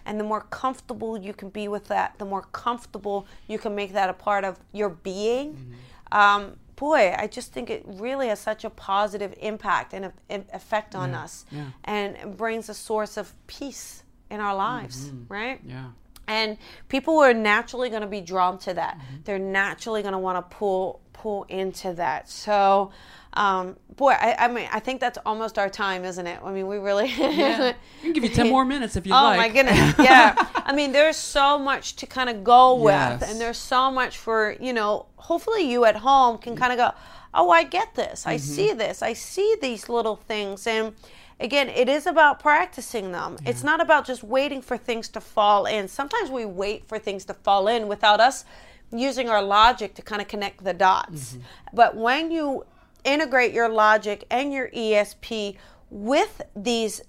And 0.05 0.21
the 0.21 0.25
more 0.25 0.43
comfortable 0.43 1.19
you 1.19 1.33
can 1.33 1.49
be 1.49 1.67
with 1.67 1.89
that, 1.89 2.17
the 2.19 2.25
more 2.25 2.43
comfortable 2.53 3.27
you 3.49 3.59
can 3.59 3.75
make 3.75 3.93
that 3.93 4.09
a 4.09 4.13
part 4.13 4.45
of 4.45 4.59
your 4.73 4.89
being. 4.89 5.55
Mm-hmm. 5.55 6.17
Um, 6.17 6.57
boy, 6.77 7.13
I 7.19 7.27
just 7.27 7.53
think 7.53 7.71
it 7.71 7.83
really 7.87 8.29
has 8.29 8.39
such 8.39 8.65
a 8.65 8.71
positive 8.71 9.35
impact 9.41 9.95
and 9.95 10.13
a, 10.31 10.45
effect 10.55 10.95
on 10.95 11.11
yeah, 11.11 11.23
us, 11.25 11.45
yeah. 11.51 11.65
and 11.83 12.37
brings 12.37 12.69
a 12.69 12.75
source 12.75 13.17
of 13.17 13.35
peace 13.49 14.05
in 14.31 14.41
our 14.41 14.55
lives, 14.55 15.07
mm-hmm. 15.07 15.33
right? 15.33 15.61
Yeah. 15.67 15.87
And 16.29 16.59
people 16.89 17.19
are 17.19 17.35
naturally 17.35 17.89
going 17.89 18.03
to 18.03 18.09
be 18.09 18.21
drawn 18.21 18.59
to 18.59 18.75
that. 18.75 18.99
Mm-hmm. 18.99 19.17
They're 19.25 19.39
naturally 19.39 20.03
going 20.03 20.13
to 20.13 20.19
want 20.19 20.39
to 20.39 20.57
pull 20.57 21.01
pull 21.13 21.45
into 21.49 21.95
that. 21.95 22.29
So, 22.29 22.93
um, 23.37 23.77
boy, 23.97 24.13
I, 24.13 24.35
I, 24.39 24.49
mean, 24.49 24.69
I 24.73 24.81
think 24.81 25.01
that's 25.01 25.19
almost 25.27 25.59
our 25.59 25.69
time, 25.69 26.05
isn't 26.05 26.27
it? 26.27 26.41
I 26.43 26.51
mean, 26.51 26.67
we 26.67 26.79
really. 26.79 27.09
yeah. 27.09 27.75
I 27.75 28.03
can 28.03 28.13
give 28.13 28.25
you 28.25 28.31
ten 28.31 28.49
more 28.49 28.65
minutes 28.75 28.97
if 28.97 29.07
you 29.07 29.13
oh, 29.13 29.17
like. 29.17 29.39
Oh 29.39 29.43
my 29.43 29.49
goodness! 29.49 29.95
Yeah. 30.07 30.35
I 30.55 30.73
mean, 30.75 30.93
there's 30.93 31.17
so 31.17 31.59
much 31.59 31.97
to 31.97 32.07
kind 32.07 32.31
of 32.31 32.43
go 32.43 32.75
with, 32.75 32.93
yes. 32.93 33.31
and 33.31 33.41
there's 33.41 33.59
so 33.59 33.91
much 33.91 34.19
for 34.19 34.57
you 34.61 34.73
know. 34.73 35.07
Hopefully, 35.17 35.71
you 35.71 35.85
at 35.85 35.97
home 35.97 36.39
can 36.39 36.57
kind 36.57 36.73
of 36.73 36.79
go, 36.79 36.93
"Oh, 37.35 37.51
I 37.51 37.63
get 37.65 37.95
this. 37.95 38.21
Mm-hmm. 38.21 38.31
I 38.31 38.37
see 38.39 38.73
this. 38.73 39.03
I 39.03 39.13
see 39.13 39.57
these 39.61 39.89
little 39.89 40.17
things," 40.17 40.67
and 40.67 40.95
again, 41.39 41.69
it 41.69 41.89
is 41.89 42.07
about 42.07 42.41
practicing 42.41 43.13
them. 43.13 43.37
Yeah. 43.43 43.51
It's 43.51 43.63
not 43.63 43.81
about 43.81 44.07
just 44.07 44.25
waiting 44.25 44.63
for 44.63 44.79
things 44.79 45.09
to 45.11 45.21
fall 45.21 45.67
in. 45.67 45.89
Sometimes 45.89 46.31
we 46.31 46.47
wait 46.47 46.89
for 46.89 46.99
things 46.99 47.25
to 47.27 47.35
fall 47.35 47.69
in 47.69 47.87
without 47.87 48.21
us 48.21 48.45
using 48.93 49.29
our 49.29 49.43
logic 49.43 49.95
to 49.95 50.03
kind 50.03 50.23
of 50.23 50.29
connect 50.29 50.65
the 50.65 50.73
dots. 50.73 51.33
Mm-hmm. 51.33 51.41
But 51.75 51.97
when 51.97 52.31
you 52.31 52.65
integrate 53.07 53.53
your 53.53 53.69
logic 53.69 54.25
and 54.31 54.53
your 54.53 54.69
ESP 54.71 55.57
with 55.89 56.43
these 56.55 57.01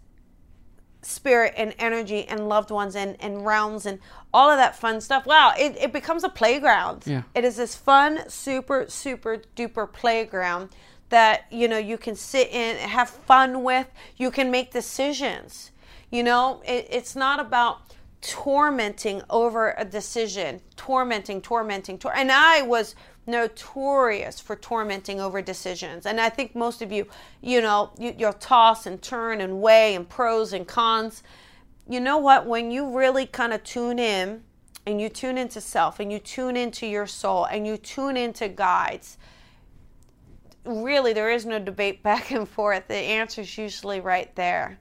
spirit 1.01 1.53
and 1.55 1.73
energy 1.79 2.25
and 2.27 2.49
loved 2.49 2.69
ones 2.69 2.95
and, 2.95 3.15
and 3.21 3.45
realms 3.45 3.85
and 3.85 3.99
all 4.33 4.49
of 4.49 4.57
that 4.57 4.75
fun 4.75 4.99
stuff. 4.99 5.25
Wow, 5.25 5.53
it, 5.57 5.75
it 5.77 5.93
becomes 5.93 6.23
a 6.23 6.29
playground. 6.29 7.03
Yeah. 7.05 7.23
It 7.33 7.43
is 7.43 7.55
this 7.55 7.75
fun, 7.75 8.29
super, 8.29 8.85
super 8.89 9.41
duper 9.55 9.91
playground 9.91 10.69
that, 11.09 11.45
you 11.49 11.67
know, 11.67 11.77
you 11.77 11.97
can 11.97 12.15
sit 12.15 12.49
in, 12.49 12.75
and 12.77 12.91
have 12.91 13.09
fun 13.09 13.63
with, 13.63 13.87
you 14.17 14.29
can 14.29 14.51
make 14.51 14.71
decisions. 14.71 15.71
You 16.11 16.23
know, 16.23 16.61
it, 16.65 16.87
it's 16.89 17.15
not 17.15 17.39
about 17.39 17.81
tormenting 18.21 19.21
over 19.29 19.75
a 19.77 19.85
decision, 19.85 20.61
tormenting, 20.75 21.41
tormenting, 21.41 21.97
tor- 21.97 22.15
and 22.15 22.31
I 22.31 22.61
was 22.63 22.95
notorious 23.27 24.39
for 24.39 24.55
tormenting 24.55 25.19
over 25.19 25.41
decisions. 25.41 26.05
And 26.05 26.19
I 26.19 26.29
think 26.29 26.55
most 26.55 26.81
of 26.81 26.91
you, 26.91 27.07
you 27.41 27.61
know, 27.61 27.91
you, 27.97 28.15
you'll 28.17 28.33
toss 28.33 28.85
and 28.85 29.01
turn 29.01 29.41
and 29.41 29.61
weigh 29.61 29.95
and 29.95 30.07
pros 30.07 30.53
and 30.53 30.65
cons. 30.65 31.23
You 31.89 31.99
know 31.99 32.17
what? 32.17 32.45
When 32.45 32.71
you 32.71 32.97
really 32.97 33.25
kind 33.25 33.53
of 33.53 33.63
tune 33.63 33.99
in 33.99 34.43
and 34.85 35.01
you 35.01 35.09
tune 35.09 35.37
into 35.37 35.59
self 35.59 35.99
and 35.99 36.11
you 36.11 36.19
tune 36.19 36.55
into 36.55 36.87
your 36.87 37.07
soul 37.07 37.45
and 37.45 37.67
you 37.67 37.77
tune 37.77 38.15
into 38.15 38.47
guides, 38.47 39.17
really 40.63 41.13
there 41.13 41.29
is 41.29 41.45
no 41.45 41.59
debate 41.59 42.01
back 42.03 42.31
and 42.31 42.47
forth. 42.47 42.87
The 42.87 42.95
answer 42.95 43.41
is 43.41 43.57
usually 43.57 43.99
right 43.99 44.33
there. 44.35 44.79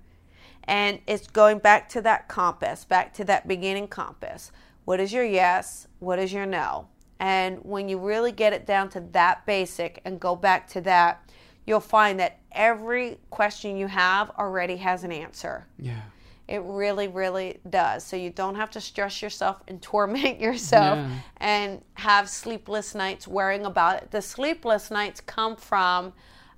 And 0.64 1.00
it's 1.06 1.28
going 1.28 1.58
back 1.58 1.88
to 1.90 2.00
that 2.02 2.26
compass, 2.28 2.84
back 2.84 3.14
to 3.14 3.24
that 3.24 3.46
beginning 3.46 3.86
compass. 3.88 4.50
What 4.84 5.00
is 5.00 5.12
your 5.12 5.24
yes? 5.24 5.86
What 6.00 6.18
is 6.18 6.32
your 6.32 6.46
no? 6.46 6.88
And 7.18 7.58
when 7.62 7.88
you 7.88 7.98
really 7.98 8.32
get 8.32 8.52
it 8.52 8.66
down 8.66 8.88
to 8.90 9.00
that 9.12 9.46
basic 9.46 10.00
and 10.04 10.20
go 10.20 10.36
back 10.36 10.68
to 10.70 10.80
that, 10.82 11.30
you'll 11.66 11.80
find 11.80 12.20
that 12.20 12.38
every 12.52 13.18
question 13.30 13.76
you 13.76 13.86
have 13.86 14.30
already 14.38 14.76
has 14.76 15.04
an 15.04 15.12
answer. 15.12 15.66
Yeah. 15.78 16.00
It 16.48 16.62
really, 16.64 17.08
really 17.08 17.58
does. 17.68 18.04
So 18.04 18.16
you 18.16 18.30
don't 18.30 18.54
have 18.54 18.70
to 18.72 18.80
stress 18.80 19.20
yourself 19.20 19.62
and 19.66 19.82
torment 19.82 20.40
yourself 20.40 20.98
yeah. 20.98 21.10
and 21.38 21.82
have 21.94 22.28
sleepless 22.28 22.94
nights 22.94 23.26
worrying 23.26 23.66
about 23.66 24.02
it. 24.02 24.10
The 24.10 24.22
sleepless 24.22 24.90
nights 24.90 25.20
come 25.20 25.56
from 25.56 26.12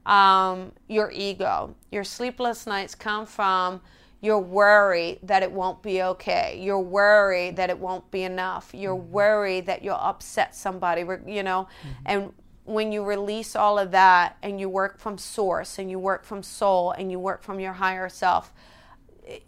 um, 0.04 0.72
your 0.88 1.10
ego. 1.10 1.74
Your 1.90 2.04
sleepless 2.04 2.66
nights 2.66 2.94
come 2.94 3.26
from 3.26 3.80
you're 4.20 4.38
worried 4.38 5.20
that 5.22 5.42
it 5.42 5.52
won't 5.52 5.82
be 5.82 6.02
okay. 6.02 6.58
You're 6.60 6.80
worried 6.80 7.56
that 7.56 7.70
it 7.70 7.78
won't 7.78 8.10
be 8.10 8.24
enough. 8.24 8.70
You're 8.74 8.96
mm-hmm. 8.96 9.12
worried 9.12 9.66
that 9.66 9.82
you'll 9.82 9.94
upset 9.94 10.56
somebody, 10.56 11.02
you 11.26 11.42
know. 11.42 11.68
Mm-hmm. 11.82 12.02
And 12.06 12.32
when 12.64 12.90
you 12.90 13.04
release 13.04 13.54
all 13.54 13.78
of 13.78 13.92
that 13.92 14.36
and 14.42 14.58
you 14.58 14.68
work 14.68 14.98
from 14.98 15.18
source 15.18 15.78
and 15.78 15.90
you 15.90 15.98
work 15.98 16.24
from 16.24 16.42
soul 16.42 16.90
and 16.92 17.12
you 17.12 17.18
work 17.18 17.42
from 17.42 17.60
your 17.60 17.74
higher 17.74 18.08
self, 18.08 18.52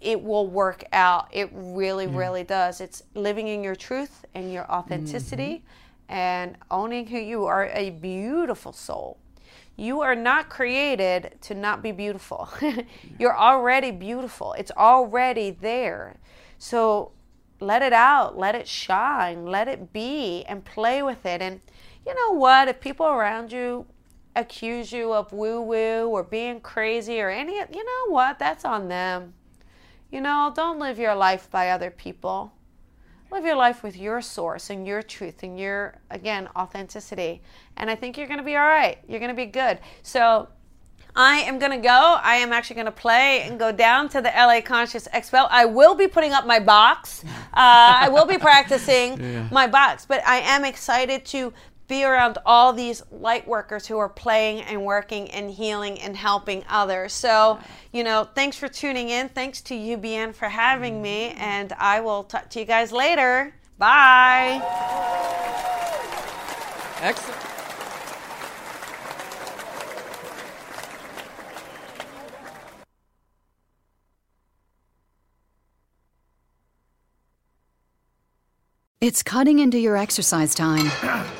it 0.01 0.23
will 0.23 0.47
work 0.47 0.85
out. 0.93 1.29
It 1.33 1.51
really, 1.53 2.07
yeah. 2.07 2.17
really 2.17 2.45
does. 2.45 2.81
It's 2.81 3.03
living 3.15 3.49
in 3.49 3.65
your 3.65 3.75
truth 3.75 4.25
and 4.35 4.53
your 4.53 4.71
authenticity 4.71 5.65
mm-hmm. 6.09 6.13
and 6.13 6.57
owning 6.71 7.09
who 7.09 7.19
you 7.19 7.45
are 7.47 7.69
a 7.73 7.91
beautiful 7.91 8.73
soul 8.73 9.19
you 9.81 10.03
are 10.03 10.15
not 10.15 10.51
created 10.51 11.39
to 11.41 11.55
not 11.55 11.83
be 11.83 11.91
beautiful. 11.91 12.51
You're 13.19 13.37
already 13.37 13.91
beautiful. 13.91 14.53
It's 14.53 14.71
already 14.73 15.53
there. 15.53 16.19
So 16.59 17.13
let 17.61 17.81
it 17.81 17.95
out, 17.95 18.37
let 18.37 18.55
it 18.55 18.69
shine, 18.69 19.47
let 19.47 19.69
it 19.69 19.91
be, 19.91 20.45
and 20.45 20.63
play 20.63 21.03
with 21.03 21.25
it. 21.25 21.41
And 21.41 21.61
you 22.07 22.15
know 22.15 22.39
what? 22.39 22.69
If 22.69 22.79
people 22.81 23.07
around 23.07 23.53
you 23.53 23.87
accuse 24.37 24.93
you 24.93 25.15
of 25.15 25.33
woo 25.33 25.63
woo 25.63 26.09
or 26.09 26.25
being 26.25 26.61
crazy 26.61 27.19
or 27.19 27.31
any, 27.31 27.55
you 27.55 27.85
know 27.85 28.13
what? 28.13 28.39
That's 28.39 28.67
on 28.67 28.89
them. 28.89 29.33
You 30.13 30.21
know, 30.21 30.53
don't 30.55 30.79
live 30.79 30.99
your 30.99 31.15
life 31.15 31.51
by 31.51 31.71
other 31.71 31.91
people 31.91 32.53
live 33.31 33.45
your 33.45 33.57
life 33.57 33.83
with 33.83 33.97
your 33.97 34.21
source 34.21 34.71
and 34.71 34.87
your 34.87 35.03
truth 35.03 35.43
and 35.43 35.59
your 35.59 35.95
again 36.11 36.49
authenticity 36.57 37.41
and 37.77 37.89
i 37.91 37.95
think 37.95 38.17
you're 38.17 38.27
going 38.27 38.39
to 38.39 38.45
be 38.45 38.57
all 38.57 38.67
right 38.67 38.99
you're 39.09 39.21
going 39.21 39.31
to 39.31 39.37
be 39.37 39.47
good 39.47 39.79
so 40.03 40.49
I 41.17 41.39
am 41.39 41.59
going 41.59 41.73
to 41.73 41.79
go. 41.79 42.19
I 42.23 42.37
am 42.37 42.53
actually 42.53 42.75
going 42.75 42.87
to 42.87 42.93
play 42.93 43.43
and 43.43 43.59
go 43.59 43.73
down 43.73 44.09
to 44.11 44.21
the 44.21 44.29
LA 44.29 44.61
Conscious 44.61 45.09
Expo. 45.09 45.49
I 45.51 45.65
will 45.65 45.95
be 45.95 46.07
putting 46.07 46.33
up 46.33 46.47
my 46.47 46.61
box. 46.61 47.25
Uh, 47.25 47.31
I 47.55 48.09
will 48.09 48.27
be 48.27 48.39
practicing 48.39 49.21
yeah. 49.21 49.49
my 49.51 49.67
box, 49.67 50.07
but 50.07 50.25
I 50.27 50.39
am 50.39 50.65
excited 50.65 51.25
to 51.27 51.53
be 51.91 52.05
around 52.05 52.39
all 52.47 52.73
these 52.73 53.03
light 53.11 53.47
workers 53.49 53.85
who 53.85 53.99
are 53.99 54.09
playing 54.09 54.63
and 54.63 54.85
working 54.85 55.29
and 55.33 55.51
healing 55.51 56.01
and 56.01 56.17
helping 56.17 56.65
others. 56.71 57.13
So, 57.13 57.59
you 57.93 58.05
know, 58.05 58.29
thanks 58.33 58.57
for 58.57 58.69
tuning 58.69 59.11
in. 59.11 59.29
Thanks 59.29 59.61
to 59.63 59.75
UBN 59.75 60.33
for 60.33 60.49
having 60.49 61.03
me, 61.03 61.35
and 61.37 61.73
I 61.73 62.01
will 62.01 62.23
talk 62.23 62.49
to 62.51 62.61
you 62.61 62.65
guys 62.65 62.93
later. 62.93 63.53
Bye. 63.77 64.63
Excellent. 67.03 67.41
It's 79.01 79.23
cutting 79.25 79.59
into 79.59 79.79
your 79.79 79.97
exercise 79.97 80.55
time. 80.55 81.27